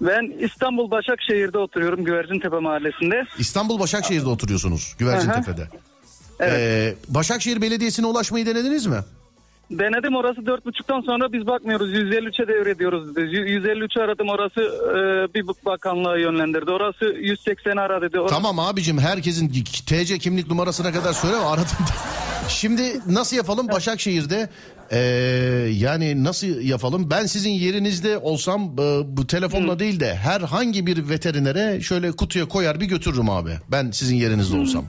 Ben 0.01 0.32
İstanbul 0.39 0.91
Başakşehir'de 0.91 1.59
oturuyorum 1.59 2.05
Güvercintepe 2.05 2.59
mahallesinde. 2.59 3.24
İstanbul 3.39 3.80
Başakşehir'de 3.80 4.28
oturuyorsunuz 4.28 4.95
Güvercintepe'de. 4.99 5.68
Ee, 6.41 6.95
Başakşehir 7.09 7.62
Belediyesi'ne 7.62 8.07
ulaşmayı 8.07 8.47
denediniz 8.47 8.86
mi? 8.86 8.99
Denedim 9.70 10.16
orası 10.16 10.46
dört 10.46 10.66
buçuktan 10.66 11.00
sonra 11.00 11.32
biz 11.32 11.46
bakmıyoruz 11.46 11.92
153'e 11.92 12.48
devrediyoruz. 12.48 13.16
dedi. 13.16 13.26
153'ü 13.26 14.02
aradım 14.02 14.28
orası 14.28 14.60
e, 14.60 15.34
bir 15.34 15.46
bakanlığa 15.46 16.16
yönlendirdi. 16.16 16.70
Orası 16.70 17.04
180'i 17.04 17.80
ara 17.80 18.02
dedi. 18.02 18.20
Orası- 18.20 18.34
Tamam 18.34 18.58
abicim 18.58 18.98
herkesin 18.98 19.48
TC 19.86 20.18
kimlik 20.18 20.48
numarasına 20.48 20.92
kadar 20.92 21.12
söyle 21.12 21.36
aradım. 21.36 21.66
Şimdi 22.48 22.82
nasıl 23.06 23.36
yapalım 23.36 23.68
Başakşehir'de 23.68 24.48
ee, 24.92 24.98
yani 25.72 26.24
nasıl 26.24 26.46
yapalım 26.46 27.10
ben 27.10 27.26
sizin 27.26 27.50
yerinizde 27.50 28.18
olsam 28.18 28.62
e, 28.62 29.16
bu 29.16 29.26
telefonla 29.26 29.78
değil 29.78 30.00
de 30.00 30.14
herhangi 30.14 30.86
bir 30.86 31.08
veterinere 31.08 31.80
şöyle 31.80 32.12
kutuya 32.12 32.48
koyar 32.48 32.80
bir 32.80 32.86
götürürüm 32.86 33.30
abi 33.30 33.50
ben 33.72 33.90
sizin 33.90 34.16
yerinizde 34.16 34.56
olsam. 34.56 34.84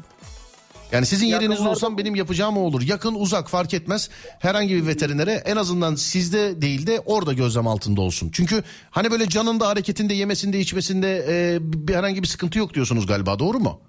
Yani 0.91 1.05
sizin 1.05 1.27
yerinizde 1.27 1.67
olsam 1.69 1.97
benim 1.97 2.15
yapacağım 2.15 2.57
o 2.57 2.59
olur. 2.59 2.81
Yakın 2.81 3.15
uzak 3.15 3.49
fark 3.49 3.73
etmez. 3.73 4.09
Herhangi 4.39 4.75
bir 4.75 4.87
veterinere 4.87 5.31
en 5.31 5.55
azından 5.55 5.95
sizde 5.95 6.61
değil 6.61 6.87
de 6.87 6.99
orada 7.05 7.33
gözlem 7.33 7.67
altında 7.67 8.01
olsun. 8.01 8.29
Çünkü 8.33 8.63
hani 8.91 9.11
böyle 9.11 9.27
canında 9.27 9.67
hareketinde 9.67 10.13
yemesinde 10.13 10.59
içmesinde 10.59 11.25
e, 11.29 11.57
bir 11.61 11.95
herhangi 11.95 12.21
bir 12.21 12.27
sıkıntı 12.27 12.59
yok 12.59 12.73
diyorsunuz 12.73 13.07
galiba 13.07 13.39
doğru 13.39 13.59
mu? 13.59 13.81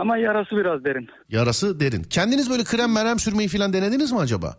Ama 0.00 0.16
yarası 0.16 0.56
biraz 0.56 0.84
derin. 0.84 1.08
Yarası 1.28 1.80
derin. 1.80 2.02
Kendiniz 2.02 2.50
böyle 2.50 2.64
krem 2.64 2.92
merem 2.92 3.18
sürmeyi 3.18 3.48
falan 3.48 3.72
denediniz 3.72 4.12
mi 4.12 4.18
acaba? 4.18 4.56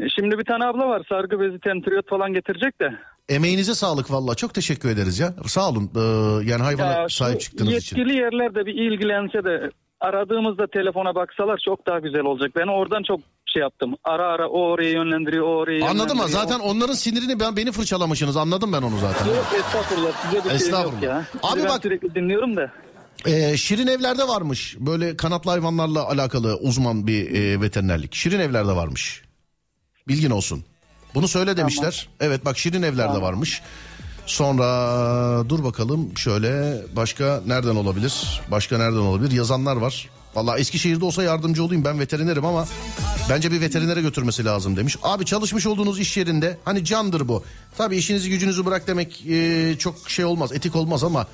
E, 0.00 0.08
Şimdi 0.08 0.38
bir 0.38 0.44
tane 0.44 0.64
abla 0.64 0.88
var 0.88 1.02
sargı 1.08 1.40
bezi 1.40 1.60
tentriyot 1.60 2.08
falan 2.08 2.32
getirecek 2.32 2.80
de. 2.80 2.90
Emeğinize 3.28 3.74
sağlık 3.74 4.10
valla 4.10 4.34
çok 4.34 4.54
teşekkür 4.54 4.88
ederiz 4.88 5.18
ya. 5.18 5.34
Sağ 5.46 5.68
olun 5.70 5.90
ee, 5.96 6.00
yani 6.50 6.62
hayvana 6.62 6.92
Ya 6.92 7.08
sahip 7.08 7.40
çıktığınız 7.40 7.72
için. 7.74 7.96
yetkili 7.96 8.18
yerlerde 8.18 8.66
bir 8.66 8.74
ilgilense 8.74 9.44
de 9.44 9.70
aradığımızda 10.00 10.66
telefona 10.66 11.14
baksalar 11.14 11.60
çok 11.64 11.86
daha 11.86 11.98
güzel 11.98 12.20
olacak. 12.22 12.50
Ben 12.56 12.66
oradan 12.66 13.02
çok 13.02 13.20
şey 13.46 13.62
yaptım. 13.62 13.94
Ara 14.04 14.26
ara 14.26 14.48
o 14.48 14.60
oraya 14.60 14.90
yönlendiriyor, 14.90 15.46
o 15.46 15.56
oraya 15.56 15.84
Anladım 15.88 15.98
ama 16.20 16.28
yönlendiriyor. 16.28 16.42
zaten 16.42 16.58
onların 16.60 16.94
sinirini 16.94 17.40
ben 17.40 17.56
beni 17.56 17.72
fırçalamışsınız 17.72 18.36
anladım 18.36 18.72
ben 18.72 18.82
onu 18.82 18.98
zaten. 18.98 19.26
Yok 19.26 19.46
estağfurullah 19.58 20.12
size 20.22 20.36
bir 20.36 20.42
şey 20.42 20.50
yok 20.50 20.60
Estağfurullah. 20.60 21.02
ya. 21.02 21.26
Abi 21.42 21.60
ben 21.60 21.68
bak- 21.68 21.82
sürekli 21.82 22.14
dinliyorum 22.14 22.56
da. 22.56 22.72
Ee, 23.26 23.56
şirin 23.56 23.86
evlerde 23.86 24.28
varmış 24.28 24.76
böyle 24.80 25.16
kanatlı 25.16 25.50
hayvanlarla 25.50 26.08
alakalı 26.08 26.56
uzman 26.56 27.06
bir 27.06 27.34
e, 27.34 27.60
veterinerlik. 27.60 28.14
Şirin 28.14 28.40
evlerde 28.40 28.76
varmış. 28.76 29.22
Bilgin 30.08 30.30
olsun. 30.30 30.64
Bunu 31.14 31.28
söyle 31.28 31.56
demişler. 31.56 32.08
Evet 32.20 32.44
bak 32.44 32.58
şirin 32.58 32.82
evlerde 32.82 33.22
varmış. 33.22 33.62
Sonra 34.28 35.48
dur 35.48 35.64
bakalım 35.64 36.16
şöyle 36.16 36.82
başka 36.96 37.42
nereden 37.46 37.76
olabilir? 37.76 38.42
Başka 38.50 38.78
nereden 38.78 38.98
olabilir? 38.98 39.30
Yazanlar 39.30 39.76
var. 39.76 40.08
Valla 40.34 40.58
Eskişehir'de 40.58 41.04
olsa 41.04 41.22
yardımcı 41.22 41.64
olayım 41.64 41.84
ben 41.84 42.00
veterinerim 42.00 42.44
ama 42.44 42.66
bence 43.30 43.52
bir 43.52 43.60
veterinere 43.60 44.02
götürmesi 44.02 44.44
lazım 44.44 44.76
demiş. 44.76 44.96
Abi 45.02 45.24
çalışmış 45.24 45.66
olduğunuz 45.66 46.00
iş 46.00 46.16
yerinde 46.16 46.58
hani 46.64 46.84
candır 46.84 47.28
bu. 47.28 47.44
Tabii 47.78 47.96
işinizi 47.96 48.28
gücünüzü 48.30 48.66
bırak 48.66 48.86
demek 48.86 49.26
e, 49.26 49.74
çok 49.78 50.10
şey 50.10 50.24
olmaz 50.24 50.52
etik 50.52 50.76
olmaz 50.76 51.04
ama 51.04 51.26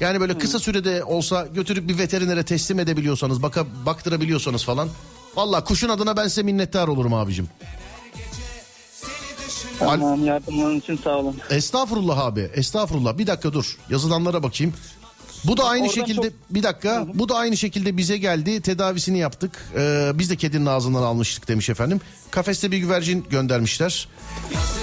yani 0.00 0.20
böyle 0.20 0.38
kısa 0.38 0.58
sürede 0.58 1.04
olsa 1.04 1.46
götürüp 1.54 1.88
bir 1.88 1.98
veterinere 1.98 2.42
teslim 2.42 2.78
edebiliyorsanız 2.78 3.42
baka, 3.42 3.66
baktırabiliyorsanız 3.86 4.64
falan. 4.64 4.88
Valla 5.36 5.64
kuşun 5.64 5.88
adına 5.88 6.16
ben 6.16 6.28
size 6.28 6.42
minnettar 6.42 6.88
olurum 6.88 7.14
abicim. 7.14 7.48
Tamam 9.86 10.24
yardımların 10.24 10.78
için 10.80 10.96
sağ 11.04 11.18
olun. 11.18 11.36
Estağfurullah 11.50 12.18
abi 12.18 12.50
estağfurullah 12.54 13.18
bir 13.18 13.26
dakika 13.26 13.52
dur 13.52 13.76
yazılanlara 13.90 14.42
bakayım. 14.42 14.74
Bu 15.44 15.56
da 15.56 15.64
aynı 15.64 15.82
Oradan 15.88 15.94
şekilde 15.94 16.22
çok- 16.30 16.32
bir 16.50 16.62
dakika 16.62 17.06
bu 17.14 17.28
da 17.28 17.36
aynı 17.36 17.56
şekilde 17.56 17.96
bize 17.96 18.16
geldi 18.18 18.60
tedavisini 18.60 19.18
yaptık. 19.18 19.50
Ee, 19.76 20.10
biz 20.14 20.30
de 20.30 20.36
kedinin 20.36 20.66
ağzından 20.66 21.02
almıştık 21.02 21.48
demiş 21.48 21.68
efendim. 21.70 22.00
Kafeste 22.30 22.70
bir 22.70 22.78
güvercin 22.78 23.24
göndermişler. 23.30 24.08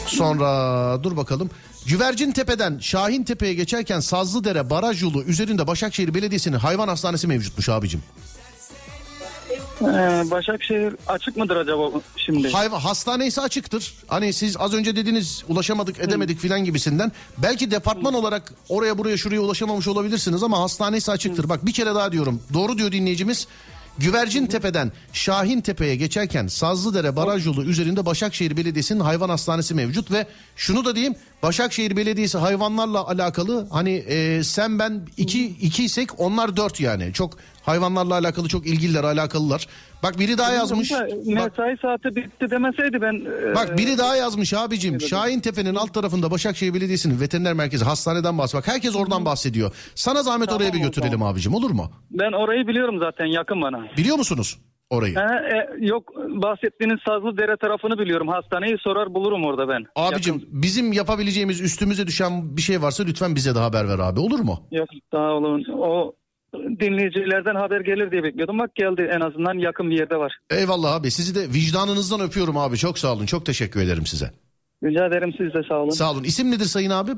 Sonra 0.07 1.03
dur 1.03 1.17
bakalım. 1.17 1.49
Güvercin 1.85 2.31
Tepe'den 2.31 2.79
Şahin 2.79 3.23
Tepe'ye 3.23 3.53
geçerken 3.53 3.99
Sazlıdere 3.99 4.69
Baraj 4.69 5.03
yolu 5.03 5.23
üzerinde 5.23 5.67
Başakşehir 5.67 6.13
Belediyesi'nin 6.13 6.57
hayvan 6.57 6.87
hastanesi 6.87 7.27
mevcutmuş 7.27 7.69
abicim. 7.69 8.03
Ee, 9.81 10.31
Başakşehir 10.31 10.95
açık 11.07 11.37
mıdır 11.37 11.55
acaba 11.55 11.91
şimdi? 12.15 12.51
Hayvan 12.51 12.79
hastanesi 12.79 13.41
açıktır. 13.41 13.93
Hani 14.07 14.33
siz 14.33 14.57
az 14.57 14.73
önce 14.73 14.95
dediniz 14.95 15.43
ulaşamadık 15.47 15.99
edemedik 15.99 16.39
filan 16.39 16.63
gibisinden. 16.63 17.11
Belki 17.37 17.71
departman 17.71 18.13
olarak 18.13 18.53
oraya 18.69 18.97
buraya 18.97 19.17
şuraya 19.17 19.41
ulaşamamış 19.41 19.87
olabilirsiniz 19.87 20.43
ama 20.43 20.59
hastanesi 20.59 21.11
açıktır. 21.11 21.49
Bak 21.49 21.65
bir 21.65 21.73
kere 21.73 21.95
daha 21.95 22.11
diyorum. 22.11 22.41
Doğru 22.53 22.77
diyor 22.77 22.91
dinleyicimiz. 22.91 23.47
Güvercin 23.97 24.45
Tepe'den 24.45 24.91
Şahin 25.13 25.61
Tepe'ye 25.61 25.95
geçerken 25.95 26.47
Sazlıdere 26.47 27.15
Baraj 27.15 27.45
yolu 27.45 27.63
üzerinde 27.63 28.05
Başakşehir 28.05 28.57
Belediyesi'nin 28.57 28.99
hayvan 28.99 29.29
hastanesi 29.29 29.73
mevcut 29.73 30.11
ve 30.11 30.27
şunu 30.55 30.85
da 30.85 30.95
diyeyim 30.95 31.15
Başakşehir 31.43 31.97
Belediyesi 31.97 32.37
hayvanlarla 32.37 33.07
alakalı 33.07 33.67
hani 33.71 33.91
e, 33.91 34.43
sen 34.43 34.79
ben 34.79 35.01
iki, 35.17 35.45
iki 35.45 35.83
isek 35.83 36.19
onlar 36.19 36.57
dört 36.57 36.79
yani 36.79 37.13
çok 37.13 37.37
hayvanlarla 37.69 38.13
alakalı 38.13 38.47
çok 38.47 38.67
ilgililer 38.67 39.03
alakalılar. 39.03 39.67
Bak 40.03 40.19
biri 40.19 40.37
daha 40.37 40.51
yazmış. 40.51 40.91
Bak, 40.91 41.09
Mesai 41.25 41.77
saati 41.81 42.15
bitti 42.15 42.51
demeseydi 42.51 43.01
ben... 43.01 43.13
e, 43.51 43.55
Bak 43.55 43.77
biri 43.77 43.97
daha 43.97 44.15
yazmış 44.15 44.53
abicim. 44.53 45.01
Şahin 45.01 45.39
Tepe'nin 45.39 45.75
alt 45.75 45.93
tarafında 45.93 46.31
Başakşehir 46.31 46.73
Belediyesi'nin 46.73 47.19
veteriner 47.19 47.53
merkezi 47.53 47.85
hastaneden 47.85 48.37
bahsediyor. 48.37 48.63
Bak 48.63 48.73
herkes 48.73 48.95
oradan 48.95 49.25
bahsediyor. 49.25 49.71
Sana 49.95 50.23
zahmet 50.23 50.51
oraya 50.53 50.73
bir 50.73 50.79
götürelim 50.79 51.23
abicim 51.23 51.53
olur 51.53 51.71
mu? 51.71 51.91
Ben 52.11 52.31
orayı 52.31 52.67
biliyorum 52.67 52.99
zaten 52.99 53.25
yakın 53.25 53.61
bana. 53.61 53.79
Biliyor 53.97 54.17
musunuz 54.17 54.57
orayı? 54.89 55.15
He, 55.15 55.19
e, 55.21 55.85
yok 55.87 56.03
bahsettiğiniz 56.15 56.99
Sazlıdere 57.07 57.57
tarafını 57.57 57.99
biliyorum. 57.99 58.27
Hastaneyi 58.27 58.77
sorar 58.79 59.13
bulurum 59.13 59.45
orada 59.45 59.67
ben. 59.69 59.85
Abicim 59.95 60.45
bizim 60.47 60.93
yapabileceğimiz 60.93 61.61
üstümüze 61.61 62.07
düşen 62.07 62.57
bir 62.57 62.61
şey 62.61 62.81
varsa 62.81 63.03
lütfen 63.03 63.35
bize 63.35 63.55
de 63.55 63.59
haber 63.59 63.87
ver 63.89 63.99
abi 63.99 64.19
olur 64.19 64.39
mu? 64.39 64.59
Yok 64.71 64.89
sağ 65.11 65.31
olun. 65.31 65.65
O 65.77 66.13
dinleyicilerden 66.53 67.55
haber 67.55 67.81
gelir 67.81 68.11
diye 68.11 68.23
bekliyordum. 68.23 68.59
Bak 68.59 68.75
geldi 68.75 69.09
en 69.15 69.19
azından 69.21 69.53
yakın 69.53 69.89
bir 69.89 69.97
yerde 69.99 70.15
var. 70.15 70.37
Eyvallah 70.49 70.93
abi 70.93 71.11
sizi 71.11 71.35
de 71.35 71.53
vicdanınızdan 71.53 72.21
öpüyorum 72.21 72.57
abi 72.57 72.77
çok 72.77 72.99
sağ 72.99 73.13
olun 73.13 73.25
çok 73.25 73.45
teşekkür 73.45 73.81
ederim 73.81 74.05
size. 74.05 74.31
Rica 74.83 75.05
ederim 75.05 75.33
siz 75.37 75.53
de 75.53 75.61
sağ 75.69 75.75
olun. 75.75 75.89
Sağ 75.89 76.11
olun 76.11 76.23
isim 76.23 76.51
nedir 76.51 76.65
sayın 76.65 76.89
abi? 76.89 77.11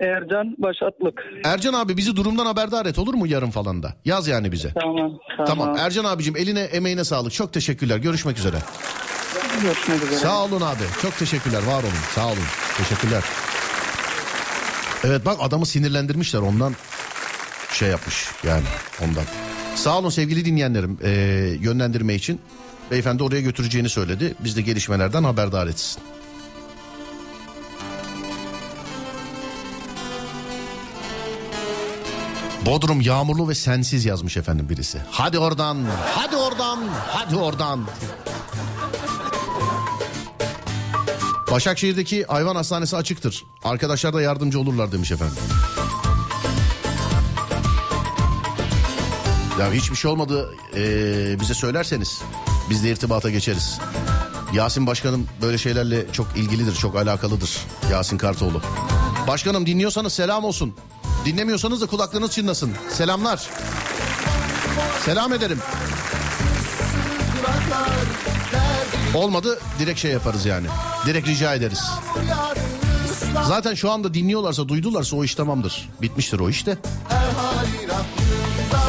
Ercan 0.00 0.54
Başatlık. 0.58 1.22
Ercan 1.44 1.72
abi 1.72 1.96
bizi 1.96 2.16
durumdan 2.16 2.46
haberdar 2.46 2.86
et 2.86 2.98
olur 2.98 3.14
mu 3.14 3.26
yarın 3.26 3.50
falan 3.50 3.82
da? 3.82 3.94
Yaz 4.04 4.28
yani 4.28 4.52
bize. 4.52 4.72
Tamam. 4.80 5.18
Tamam. 5.36 5.46
Tamam 5.46 5.76
Ercan 5.78 6.04
abicim 6.04 6.36
eline 6.36 6.60
emeğine 6.60 7.04
sağlık 7.04 7.32
çok 7.32 7.52
teşekkürler 7.52 7.98
görüşmek 7.98 8.38
üzere. 8.38 8.56
Görüşmek 9.62 10.02
üzere. 10.02 10.18
Sağ 10.18 10.44
olun 10.44 10.60
abi. 10.60 10.82
Çok 11.02 11.18
teşekkürler. 11.18 11.62
Var 11.66 11.82
olun. 11.82 11.92
Sağ 12.14 12.26
olun. 12.26 12.44
Teşekkürler. 12.78 13.24
Evet 15.04 15.26
bak 15.26 15.36
adamı 15.40 15.66
sinirlendirmişler 15.66 16.40
ondan 16.40 16.72
şey 17.72 17.88
yapmış 17.88 18.28
yani 18.44 18.64
ondan. 19.02 19.24
Sağ 19.76 19.98
olun 19.98 20.10
sevgili 20.10 20.44
dinleyenlerim 20.44 20.98
ee, 21.02 21.10
yönlendirme 21.60 22.14
için. 22.14 22.40
Beyefendi 22.90 23.22
oraya 23.22 23.40
götüreceğini 23.40 23.88
söyledi. 23.88 24.34
Biz 24.44 24.56
de 24.56 24.62
gelişmelerden 24.62 25.24
haberdar 25.24 25.66
etsin. 25.66 26.02
Bodrum 32.66 33.00
yağmurlu 33.00 33.48
ve 33.48 33.54
sensiz 33.54 34.04
yazmış 34.04 34.36
efendim 34.36 34.68
birisi. 34.68 34.98
Hadi 35.10 35.38
oradan, 35.38 35.78
hadi 36.14 36.36
oradan, 36.36 36.78
hadi 37.06 37.36
oradan. 37.36 37.80
Başakşehir'deki 41.50 42.24
hayvan 42.24 42.56
hastanesi 42.56 42.96
açıktır. 42.96 43.44
Arkadaşlar 43.64 44.14
da 44.14 44.22
yardımcı 44.22 44.60
olurlar 44.60 44.92
demiş 44.92 45.12
efendim. 45.12 45.36
Ya 49.60 49.72
hiçbir 49.72 49.96
şey 49.96 50.10
olmadı 50.10 50.54
ee, 50.76 51.40
bize 51.40 51.54
söylerseniz 51.54 52.22
biz 52.70 52.84
de 52.84 52.90
irtibata 52.90 53.30
geçeriz. 53.30 53.78
Yasin 54.52 54.86
Başkanım 54.86 55.26
böyle 55.42 55.58
şeylerle 55.58 56.12
çok 56.12 56.26
ilgilidir, 56.36 56.74
çok 56.74 56.96
alakalıdır. 56.96 57.58
Yasin 57.90 58.18
Kartoğlu. 58.18 58.62
Başkanım 59.28 59.66
dinliyorsanız 59.66 60.12
selam 60.12 60.44
olsun. 60.44 60.74
Dinlemiyorsanız 61.24 61.80
da 61.80 61.86
kulaklarınız 61.86 62.30
çınlasın. 62.30 62.72
Selamlar. 62.90 63.48
Selam 65.04 65.32
ederim. 65.32 65.58
Olmadı 69.14 69.60
direkt 69.78 70.00
şey 70.00 70.10
yaparız 70.12 70.46
yani. 70.46 70.66
Direkt 71.06 71.28
rica 71.28 71.54
ederiz. 71.54 71.82
Zaten 73.48 73.74
şu 73.74 73.90
anda 73.90 74.14
dinliyorlarsa 74.14 74.68
duydularsa 74.68 75.16
o 75.16 75.24
iş 75.24 75.34
tamamdır. 75.34 75.88
Bitmiştir 76.02 76.38
o 76.40 76.48
işte. 76.48 76.78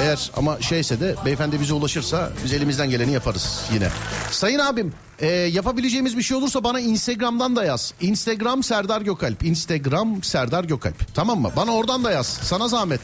Eğer 0.02 0.32
ama 0.38 0.62
şeyse 0.62 1.00
de 1.00 1.16
beyefendi 1.26 1.60
bize 1.60 1.74
ulaşırsa 1.74 2.30
biz 2.44 2.54
elimizden 2.54 2.90
geleni 2.90 3.12
yaparız 3.12 3.62
yine. 3.74 3.90
Sayın 4.32 4.60
abim 4.60 4.94
e, 5.20 5.28
yapabileceğimiz 5.28 6.18
bir 6.18 6.24
şey 6.24 6.38
olursa 6.38 6.64
bana 6.64 6.80
Instagram'dan 6.80 7.56
da 7.56 7.64
yaz. 7.66 7.94
Instagram 8.02 8.64
Serdar 8.64 9.02
Gökalp. 9.02 9.44
Instagram 9.44 10.24
Serdar 10.24 10.64
Gökalp. 10.64 11.16
Tamam 11.16 11.42
mı? 11.42 11.52
Bana 11.56 11.72
oradan 11.72 12.04
da 12.04 12.12
yaz. 12.12 12.28
Sana 12.28 12.68
zahmet. 12.68 13.02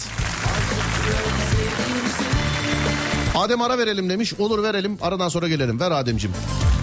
Adem 3.35 3.61
ara 3.61 3.77
verelim 3.77 4.09
demiş. 4.09 4.33
Olur 4.33 4.63
verelim. 4.63 4.97
Aradan 5.01 5.29
sonra 5.29 5.47
gelelim. 5.47 5.79
Ver 5.79 5.91
Ademcim. 5.91 6.31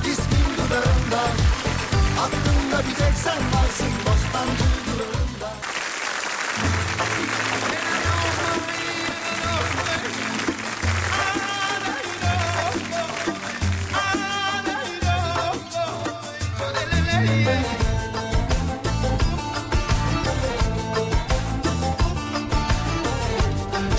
İsmin 0.00 0.54
dudağında 0.56 1.22
Aklımda 2.20 2.78
bir 2.90 2.94
tek 2.94 3.14
sen 3.24 3.38
varsın 3.54 3.86
Bostancı 4.06 4.64
durağında 4.86 5.31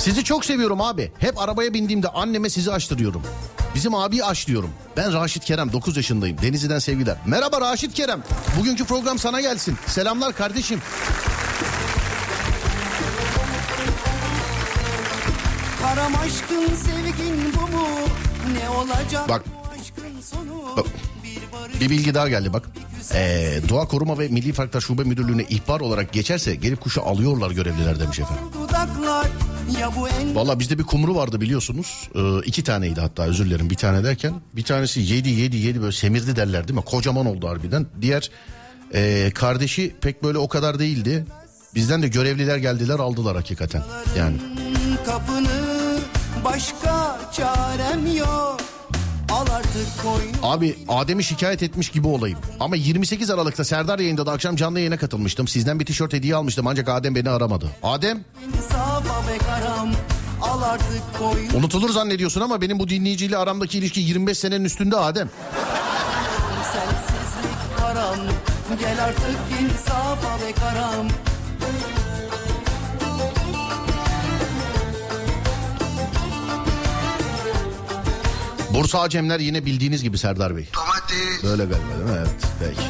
Sizi 0.04 0.24
çok 0.24 0.46
seviyorum 0.46 0.82
abi. 0.82 1.12
Hep 1.20 1.40
arabaya 1.40 1.74
bindiğimde 1.74 2.08
anneme 2.08 2.50
sizi 2.50 2.72
açtırıyorum. 2.72 3.22
Bizim 3.76 3.96
abi 3.96 4.24
aç 4.24 4.48
diyorum. 4.48 4.70
Ben 4.98 5.14
Raşit 5.14 5.46
Kerem 5.46 5.74
9 5.74 5.98
yaşındayım. 5.98 6.38
Denizli'den 6.42 6.80
sevgiler. 6.80 7.18
Merhaba 7.26 7.62
Raşit 7.62 7.94
Kerem. 7.94 8.24
Bugünkü 8.60 8.86
program 8.86 9.20
sana 9.20 9.42
gelsin. 9.42 9.78
Selamlar 9.88 10.34
kardeşim. 10.36 10.80
Karam 15.82 16.16
aşkın 16.16 16.76
sevgin 16.76 17.54
bu 17.56 17.62
mu? 17.78 17.88
Ne 18.62 18.70
olacak 18.70 19.30
Bak. 19.30 19.44
Bak, 20.78 20.86
Bir 21.80 21.90
bilgi 21.90 22.14
daha 22.14 22.30
geldi 22.30 22.54
bak. 22.54 22.70
Ee, 23.14 23.60
Doğa 23.70 23.88
Koruma 23.88 24.20
ve 24.20 24.28
Milli 24.28 24.54
Parklar 24.54 24.82
Şube 24.82 25.04
Müdürlüğü'ne 25.04 25.44
ihbar 25.44 25.80
olarak 25.80 26.14
geçerse 26.14 26.56
gelip 26.56 26.82
kuşu 26.82 27.04
alıyorlar 27.04 27.52
görevliler 27.52 28.00
demiş 28.00 28.20
efendim. 28.20 28.44
Dudaklar 28.54 29.28
Valla 30.36 30.60
bizde 30.60 30.80
bir 30.80 30.84
kumru 30.84 31.16
vardı 31.16 31.42
biliyorsunuz. 31.42 32.10
Ee, 32.16 32.40
iki 32.46 32.64
taneydi 32.64 33.02
hatta 33.02 33.24
özür 33.24 33.46
dilerim 33.46 33.70
bir 33.70 33.76
tane 33.76 34.04
derken. 34.04 34.34
Bir 34.56 34.64
tanesi 34.64 35.00
yedi 35.02 35.30
yedi 35.30 35.58
yedi 35.58 35.82
böyle 35.82 35.92
semirdi 35.92 36.36
derler 36.36 36.68
değil 36.68 36.80
mi? 36.80 36.86
Kocaman 36.86 37.26
oldu 37.26 37.48
harbiden. 37.48 37.86
Diğer 38.02 38.32
e, 38.94 39.32
kardeşi 39.36 39.96
pek 40.02 40.24
böyle 40.24 40.38
o 40.38 40.48
kadar 40.48 40.80
değildi. 40.80 41.26
Bizden 41.76 42.04
de 42.04 42.08
görevliler 42.08 42.58
geldiler 42.58 43.00
aldılar 43.00 43.36
hakikaten. 43.36 43.84
Yani 44.18 44.38
kapını 45.06 45.84
Başka 46.44 47.20
çarem 47.32 48.16
yok 48.18 48.63
Abi 50.44 50.76
Adem'i 50.90 51.24
şikayet 51.24 51.64
etmiş 51.64 51.90
gibi 51.90 52.08
olayım. 52.08 52.40
Ama 52.60 52.76
28 52.76 53.30
Aralık'ta 53.30 53.64
Serdar 53.64 54.00
yayında 54.00 54.26
da 54.26 54.32
akşam 54.32 54.56
canlı 54.56 54.80
yayına 54.80 54.98
katılmıştım. 54.98 55.48
Sizden 55.48 55.80
bir 55.80 55.86
tişört 55.86 56.14
hediye 56.14 56.36
almıştım 56.36 56.68
ancak 56.68 56.90
Adem 56.90 57.16
beni 57.16 57.30
aramadı. 57.30 57.70
Adem 57.84 58.24
unutulur 61.56 61.90
zannediyorsun 61.90 62.42
ama 62.42 62.62
benim 62.62 62.80
bu 62.80 62.90
dinleyiciyle 62.90 63.38
aramdaki 63.38 63.78
ilişki 63.78 64.00
25 64.00 64.38
senenin 64.38 64.66
üstünde 64.66 64.98
Adem. 64.98 65.30
Sensizlik 66.74 67.78
karam 67.78 68.16
Gel 68.80 69.04
artık 69.04 69.62
insafa 69.62 70.46
ve 70.46 70.52
karam 70.52 71.08
Bursa 78.74 79.00
Acemler 79.00 79.40
yine 79.40 79.66
bildiğiniz 79.66 80.04
gibi 80.04 80.18
Serdar 80.18 80.56
Bey. 80.56 80.70
Domates. 80.76 81.44
Böyle 81.44 81.66
galiba 81.66 81.90
değil 82.00 82.10
mi? 82.10 82.18
Evet 82.18 82.30
peki. 82.60 82.82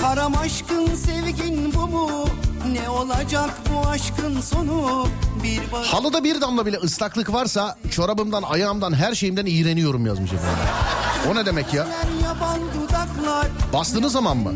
Karam 0.00 0.34
aşkın 0.38 0.94
sevgin 0.94 1.74
bu 1.74 1.86
mu? 1.88 2.24
Ne 2.72 2.88
olacak 2.90 3.50
bu 3.72 3.88
aşkın 3.88 4.40
sonu? 4.40 5.06
Bir 5.42 5.60
bak 5.72 5.84
Halıda 5.86 6.24
bir 6.24 6.40
damla 6.40 6.66
bile 6.66 6.76
ıslaklık 6.76 7.32
varsa 7.32 7.78
çorabımdan, 7.90 8.42
ayağımdan, 8.42 8.92
her 8.94 9.14
şeyimden 9.14 9.46
iğreniyorum 9.46 10.06
yazmış 10.06 10.32
efendim. 10.32 10.58
O 11.30 11.34
ne 11.34 11.46
demek 11.46 11.74
ya? 11.74 11.86
Bastığınız 13.72 14.12
zaman 14.12 14.36
mı? 14.36 14.52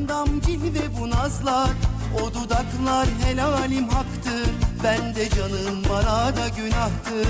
O 2.22 2.35
dudaklar 2.35 3.09
helalim 3.24 3.89
haktır. 3.89 4.51
Ben 4.85 5.14
de 5.14 5.28
canım 5.28 5.83
bana 5.91 6.37
da 6.37 6.49
günahtır. 6.49 7.28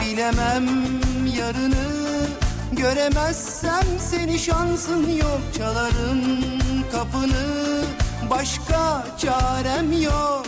Bilemem 0.00 0.66
yarını 1.38 2.04
Göremezsem 2.72 3.84
seni 3.98 4.38
şansın 4.38 5.08
yok. 5.16 5.40
Çalarım 5.58 6.20
kapını 6.92 7.64
Başka 8.30 9.06
çarem 9.18 10.02
yok. 10.02 10.46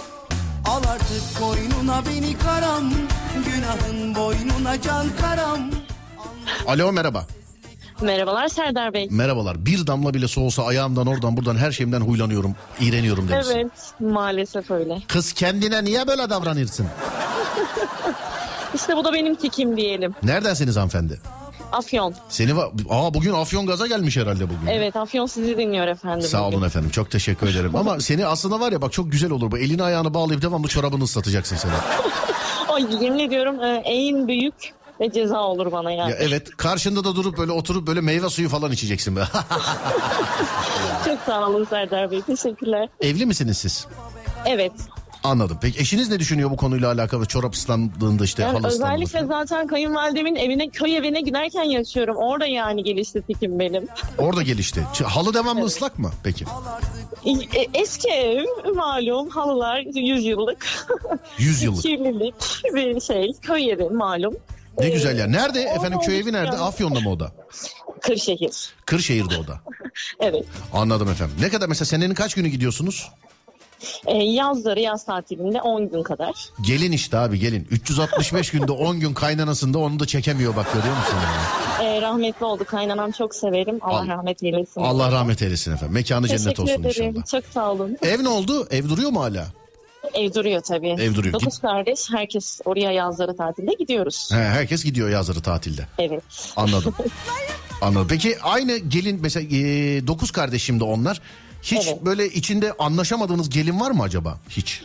Al 0.64 0.82
artık 0.92 1.38
koynuna 1.40 2.02
beni 2.06 2.38
karam. 2.38 2.84
Günahın 3.46 4.14
boynuna 4.14 4.82
can 4.82 5.06
karam. 5.20 5.60
Alo 6.66 6.92
merhaba. 6.92 7.26
Merhabalar 8.02 8.48
Serdar 8.48 8.92
Bey. 8.94 9.08
Merhabalar. 9.10 9.66
Bir 9.66 9.86
damla 9.86 10.14
bile 10.14 10.28
soğusa 10.28 10.64
ayağımdan 10.66 11.06
oradan 11.06 11.36
buradan 11.36 11.56
her 11.56 11.72
şeyimden 11.72 12.00
huylanıyorum. 12.00 12.54
iğreniyorum 12.80 13.28
demiş. 13.28 13.46
Evet 13.52 13.66
maalesef 14.00 14.70
öyle. 14.70 14.98
Kız 15.08 15.32
kendine 15.32 15.84
niye 15.84 16.06
böyle 16.06 16.30
davranırsın? 16.30 16.86
İşte 18.74 18.96
bu 18.96 19.04
da 19.04 19.12
benim 19.12 19.34
tikim 19.34 19.76
diyelim. 19.76 20.14
Neredensiniz 20.22 20.76
hanımefendi? 20.76 21.20
Afyon. 21.72 22.14
Seni 22.28 22.50
va- 22.50 22.70
Aa 22.90 23.14
bugün 23.14 23.32
Afyon 23.32 23.66
gaza 23.66 23.86
gelmiş 23.86 24.16
herhalde 24.16 24.44
bugün. 24.44 24.66
Evet 24.70 24.96
Afyon 24.96 25.26
sizi 25.26 25.58
dinliyor 25.58 25.86
efendim. 25.86 26.28
Sağ 26.28 26.46
bugün. 26.46 26.56
olun 26.58 26.66
efendim. 26.66 26.90
Çok 26.90 27.10
teşekkür 27.10 27.48
ederim. 27.48 27.76
Ama 27.76 28.00
seni 28.00 28.26
aslında 28.26 28.60
var 28.60 28.72
ya 28.72 28.82
bak 28.82 28.92
çok 28.92 29.12
güzel 29.12 29.30
olur. 29.30 29.50
Bu 29.50 29.58
elini 29.58 29.82
ayağını 29.82 30.14
bağlayıp 30.14 30.42
devamlı 30.42 30.68
çorabını 30.68 31.04
ıslatacaksın 31.04 31.56
seni. 31.56 31.72
Ay 32.68 33.04
yemin 33.04 33.18
ediyorum 33.18 33.60
e, 33.62 33.82
en 33.84 34.28
büyük 34.28 34.54
ve 35.00 35.12
ceza 35.12 35.40
olur 35.40 35.72
bana 35.72 35.92
yani. 35.92 36.10
Ya 36.10 36.16
evet 36.20 36.56
karşında 36.56 37.04
da 37.04 37.16
durup 37.16 37.38
böyle 37.38 37.52
oturup 37.52 37.86
böyle 37.86 38.00
meyve 38.00 38.30
suyu 38.30 38.48
falan 38.48 38.72
içeceksin 38.72 39.16
be. 39.16 39.20
Çok 41.04 41.18
sağ 41.26 41.48
olun 41.48 41.64
Serdar 41.64 42.10
Bey. 42.10 42.22
Teşekkürler. 42.22 42.88
Evli 43.00 43.26
misiniz 43.26 43.58
siz? 43.58 43.86
Evet. 44.46 44.72
Anladım. 45.24 45.58
Peki 45.62 45.80
eşiniz 45.80 46.08
ne 46.10 46.18
düşünüyor 46.18 46.50
bu 46.50 46.56
konuyla 46.56 46.92
alakalı? 46.92 47.26
Çorap 47.26 47.54
ıslandığında 47.54 48.24
işte 48.24 48.42
Yani 48.42 48.58
halı 48.58 48.68
ıslandığında. 48.68 48.94
özellikle 49.04 49.26
zaten 49.26 49.66
kayınvalidemin 49.66 50.34
evine 50.36 50.68
köy 50.68 50.96
evine 50.96 51.20
giderken 51.20 51.62
yaşıyorum. 51.62 52.16
Orada 52.16 52.46
yani 52.46 52.84
gelişti 52.84 53.22
tikim 53.22 53.58
benim. 53.58 53.86
Orada 54.18 54.42
gelişti. 54.42 54.80
Halı 55.04 55.34
devamlı 55.34 55.64
ıslak 55.64 55.98
mı 55.98 56.10
peki? 56.24 56.44
E, 57.54 57.66
Eski 57.74 58.08
ev 58.10 58.44
malum 58.74 59.28
halılar 59.28 59.78
100 59.94 60.24
yıllık. 60.24 60.66
100 61.38 61.62
yıllık. 61.62 61.82
Kirlilik 61.82 62.34
bir 62.74 63.00
şey 63.00 63.32
köy 63.42 63.70
evi 63.70 63.84
malum. 63.88 64.34
Ne 64.80 64.88
güzel 64.88 65.18
ya. 65.18 65.26
Nerede 65.26 65.58
orada 65.60 65.74
efendim 65.76 65.98
köy 65.98 66.18
evi 66.18 66.32
nerede? 66.32 66.56
Afyon'da 66.56 67.00
mı 67.00 67.10
o 67.10 67.20
da? 67.20 67.32
Kırşehir. 68.00 68.74
Kırşehir'de 68.86 69.36
o 69.36 69.46
da. 69.46 69.60
Evet. 70.20 70.44
Anladım 70.72 71.08
efendim. 71.10 71.36
Ne 71.40 71.48
kadar 71.48 71.68
mesela 71.68 71.86
senenin 71.86 72.14
kaç 72.14 72.34
günü 72.34 72.48
gidiyorsunuz? 72.48 73.10
E, 74.06 74.16
yazları 74.16 74.80
yaz 74.80 75.04
tatilinde 75.04 75.60
10 75.60 75.90
gün 75.90 76.02
kadar. 76.02 76.34
Gelin 76.60 76.92
işte 76.92 77.18
abi 77.18 77.38
gelin. 77.38 77.68
365 77.70 78.50
günde 78.50 78.72
10 78.72 79.00
gün 79.00 79.14
kaynanasında 79.14 79.78
onu 79.78 80.00
da 80.00 80.06
çekemiyor 80.06 80.56
bak 80.56 80.66
görüyor 80.74 80.96
musun? 80.96 81.14
Yani? 81.24 81.46
E, 81.96 82.00
rahmetli 82.02 82.44
oldu 82.46 82.64
kaynanam 82.64 83.10
çok 83.12 83.34
severim. 83.34 83.78
Allah 83.80 83.98
Al- 84.00 84.06
rahmet 84.08 84.42
eylesin. 84.42 84.80
Allah 84.80 85.12
rahmet 85.12 85.42
eylesin 85.42 85.72
efendim. 85.72 85.94
Mekanı 85.94 86.28
cennet 86.28 86.42
Teşekkür 86.42 86.62
olsun 86.62 86.74
ederim. 86.84 87.06
inşallah. 87.08 87.26
Çok 87.26 87.44
sağ 87.52 87.72
olun. 87.72 87.96
Ev 88.02 88.24
ne 88.24 88.28
oldu? 88.28 88.68
Ev 88.70 88.88
duruyor 88.88 89.10
mu 89.10 89.20
hala? 89.20 89.46
Ev 90.14 90.34
duruyor 90.34 90.62
tabii. 90.62 90.88
Ev 90.88 91.14
duruyor. 91.14 91.32
Dokuz 91.32 91.58
kardeş 91.58 92.10
herkes 92.10 92.60
oraya 92.64 92.92
yazları 92.92 93.36
tatilde 93.36 93.72
gidiyoruz. 93.78 94.28
He, 94.32 94.36
herkes 94.36 94.84
gidiyor 94.84 95.10
yazları 95.10 95.40
tatilde. 95.40 95.86
Evet. 95.98 96.22
Anladım. 96.56 96.94
Anladım. 97.80 98.06
Peki 98.10 98.36
aynı 98.42 98.76
gelin 98.76 99.18
mesela 99.22 99.46
9 100.06 100.30
kardeşim 100.30 100.80
de 100.80 100.84
onlar. 100.84 101.20
Hiç 101.62 101.86
Evet. 101.86 102.04
böyle 102.04 102.26
içinde 102.26 102.72
anlaşamadığınız 102.78 103.50
gelin 103.50 103.80
var 103.80 103.90
mı 103.90 104.02
acaba? 104.02 104.38
Hiç. 104.50 104.82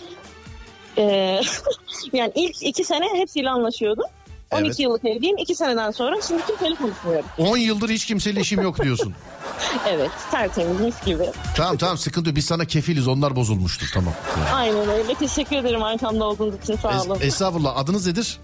E, 0.98 1.04
yani 2.14 2.32
ilk 2.36 2.64
iki 2.64 2.84
sene 2.84 3.06
hepsiyle 3.20 3.50
anlaşıyordum. 3.50 4.06
12 4.52 4.66
Evet. 4.66 4.80
yıllık 4.80 5.06
evliyim. 5.06 5.38
İki 5.38 5.56
seneden 5.56 5.92
sonra 5.92 6.16
şimdi 6.28 6.46
kimseyle 6.46 6.76
konuşmuyorum. 6.76 7.26
10 7.38 7.58
yıldır 7.58 7.90
hiç 7.90 8.06
kimseyle 8.06 8.40
işim 8.42 8.62
yok 8.62 8.84
diyorsun. 8.84 9.14
Evet 9.89 10.12
tertemiz 10.32 10.79
mis 10.79 10.96
gibi. 11.05 11.24
tamam 11.55 11.78
tamam 11.78 11.97
sıkıntı 11.97 12.29
yok. 12.29 12.36
Biz 12.36 12.46
sana 12.46 12.66
kefiliz 12.66 13.08
onlar 13.08 13.36
bozulmuştur 13.36 13.88
tamam. 13.93 14.13
Aynen 14.54 14.89
öyle. 14.89 15.13
Teşekkür 15.13 15.55
ederim 15.55 15.83
arkamda 15.83 16.24
olduğunuz 16.25 16.55
için 16.63 16.75
sağ 16.75 17.01
olun. 17.01 17.16
Es- 17.16 17.24
estağfurullah 17.25 17.78
adınız 17.78 18.08
nedir? 18.08 18.39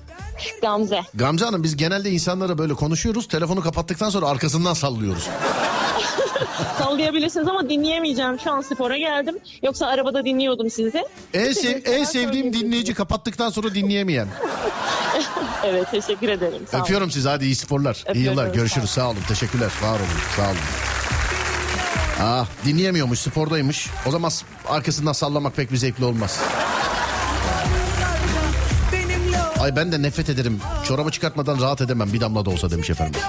Gamze. 0.62 1.02
Gamze 1.14 1.46
Hanım 1.46 1.64
biz 1.64 1.78
genelde 1.78 2.10
insanlara 2.12 2.58
böyle 2.58 2.74
konuşuyoruz. 2.74 3.28
Telefonu 3.28 3.62
kapattıktan 3.62 4.10
sonra 4.10 4.28
arkasından 4.28 4.74
sallıyoruz. 4.74 5.28
Sallayabilirsiniz 6.78 7.48
ama 7.48 7.70
dinleyemeyeceğim. 7.70 8.40
Şu 8.44 8.52
an 8.52 8.62
spora 8.62 8.98
geldim. 8.98 9.38
Yoksa 9.64 9.88
arabada 9.88 10.26
dinliyordum 10.26 10.70
sizi. 10.70 11.04
En, 11.34 11.52
sev- 11.54 11.82
en 11.86 12.04
sevdiğim 12.04 12.54
dinleyici 12.54 12.94
kapattıktan 12.94 13.50
sonra 13.50 13.74
dinleyemeyen. 13.76 14.28
Evet 15.66 15.92
teşekkür 15.92 16.30
ederim. 16.30 16.62
Sağ 16.72 16.78
olun. 16.78 16.84
Öpüyorum 16.86 17.12
sizi 17.12 17.30
hadi 17.30 17.46
iyi 17.46 17.56
sporlar. 17.56 17.96
iyi 17.96 18.10
Öpüyorum, 18.10 18.24
yıllar 18.40 18.48
sağ 18.48 18.54
görüşürüz 18.54 18.90
sağ 18.90 19.10
olun 19.10 19.18
teşekkürler 19.28 19.72
var 19.84 19.90
olun 20.00 20.08
sağ 20.36 20.44
olun. 20.48 20.58
Ah 22.20 22.48
dinleyemiyormuş 22.66 23.20
spordaymış. 23.20 23.90
O 24.06 24.12
zaman 24.12 24.32
arkasından 24.68 25.14
sallamak 25.14 25.56
pek 25.56 25.72
bir 25.72 25.78
zevkli 25.78 26.06
olmaz. 26.06 26.40
Ay 29.60 29.76
ben 29.76 29.92
de 29.92 30.02
nefret 30.02 30.30
ederim. 30.30 30.60
Çorabı 30.86 31.12
çıkartmadan 31.12 31.62
rahat 31.62 31.82
edemem 31.82 32.14
bir 32.14 32.22
damla 32.22 32.46
da 32.46 32.50
olsa 32.50 32.72
demiş 32.72 32.90
efendim. 32.90 33.22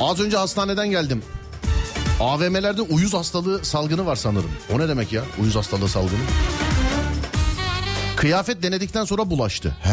Az 0.00 0.20
önce 0.20 0.36
hastaneden 0.36 0.90
geldim. 0.90 1.22
AVM'lerde 2.20 2.82
uyuz 2.82 3.14
hastalığı 3.14 3.64
salgını 3.64 4.06
var 4.06 4.16
sanırım. 4.16 4.50
O 4.74 4.78
ne 4.78 4.88
demek 4.88 5.12
ya? 5.12 5.22
Uyuz 5.42 5.56
hastalığı 5.56 5.88
salgını. 5.88 6.18
Kıyafet 8.16 8.62
denedikten 8.62 9.04
sonra 9.04 9.30
bulaştı. 9.30 9.76
He, 9.82 9.92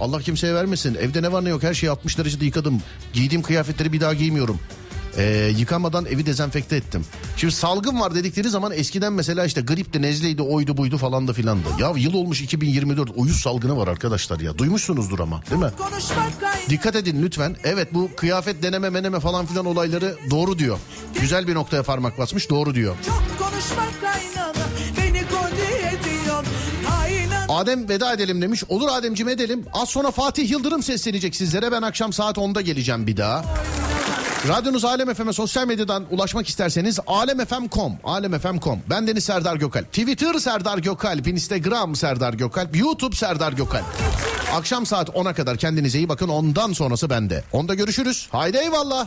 Allah 0.00 0.20
kimseye 0.20 0.54
vermesin. 0.54 0.94
Evde 0.94 1.22
ne 1.22 1.32
var 1.32 1.44
ne 1.44 1.48
yok 1.48 1.62
her 1.62 1.74
şeyi 1.74 1.90
60 1.90 2.18
derecede 2.18 2.44
yıkadım. 2.44 2.82
Giydiğim 3.12 3.42
kıyafetleri 3.42 3.92
bir 3.92 4.00
daha 4.00 4.14
giymiyorum. 4.14 4.58
Ee, 5.18 5.52
yıkamadan 5.58 6.06
evi 6.06 6.26
dezenfekte 6.26 6.76
ettim. 6.76 7.04
Şimdi 7.36 7.54
salgın 7.54 8.00
var 8.00 8.14
dedikleri 8.14 8.50
zaman 8.50 8.72
eskiden 8.72 9.12
mesela 9.12 9.44
işte 9.44 9.60
gripti, 9.60 10.02
nezleydi, 10.02 10.42
oydu 10.42 10.76
buydu 10.76 10.98
falan 10.98 11.28
da 11.28 11.32
filandı. 11.32 11.68
Ya 11.78 11.92
yıl 11.96 12.14
olmuş 12.14 12.40
2024 12.40 13.10
uyuz 13.16 13.40
salgını 13.40 13.76
var 13.76 13.88
arkadaşlar 13.88 14.40
ya. 14.40 14.58
Duymuşsunuzdur 14.58 15.18
ama 15.18 15.42
değil 15.50 15.60
mi? 15.62 15.70
Dikkat 16.68 16.96
edin 16.96 17.22
lütfen. 17.22 17.56
Evet 17.64 17.94
bu 17.94 18.10
kıyafet 18.16 18.62
deneme 18.62 18.90
meneme 18.90 19.20
falan 19.20 19.46
filan 19.46 19.66
olayları 19.66 20.16
doğru 20.30 20.58
diyor. 20.58 20.78
Güzel 21.20 21.46
bir 21.48 21.54
noktaya 21.54 21.82
parmak 21.82 22.18
basmış 22.18 22.50
doğru 22.50 22.74
diyor. 22.74 22.96
Adem 27.48 27.88
veda 27.88 28.12
edelim 28.12 28.42
demiş. 28.42 28.64
Olur 28.68 28.88
Ademciğim 28.90 29.28
edelim. 29.28 29.64
Az 29.72 29.88
sonra 29.88 30.10
Fatih 30.10 30.50
Yıldırım 30.50 30.82
seslenecek 30.82 31.36
sizlere. 31.36 31.72
Ben 31.72 31.82
akşam 31.82 32.12
saat 32.12 32.36
10'da 32.36 32.60
geleceğim 32.60 33.06
bir 33.06 33.16
daha. 33.16 33.44
Radyonuz 34.48 34.84
Alem 34.84 35.14
FM'e 35.14 35.32
sosyal 35.32 35.66
medyadan 35.66 36.06
ulaşmak 36.10 36.48
isterseniz 36.48 36.98
alemfm.com, 37.06 37.92
alemfm.com. 38.04 38.78
Ben 38.90 39.06
Deniz 39.06 39.24
Serdar 39.24 39.56
Gökalp. 39.56 39.86
Twitter 39.86 40.34
Serdar 40.34 40.78
Gökalp, 40.78 41.28
Instagram 41.28 41.96
Serdar 41.96 42.34
Gökalp, 42.34 42.76
YouTube 42.76 43.16
Serdar 43.16 43.52
Gökalp. 43.52 43.84
Akşam 44.52 44.86
saat 44.86 45.08
10'a 45.08 45.34
kadar 45.34 45.56
kendinize 45.56 45.98
iyi 45.98 46.08
bakın. 46.08 46.28
Ondan 46.28 46.72
sonrası 46.72 47.10
bende. 47.10 47.44
Onda 47.52 47.74
görüşürüz. 47.74 48.28
Haydi 48.32 48.56
eyvallah. 48.56 49.06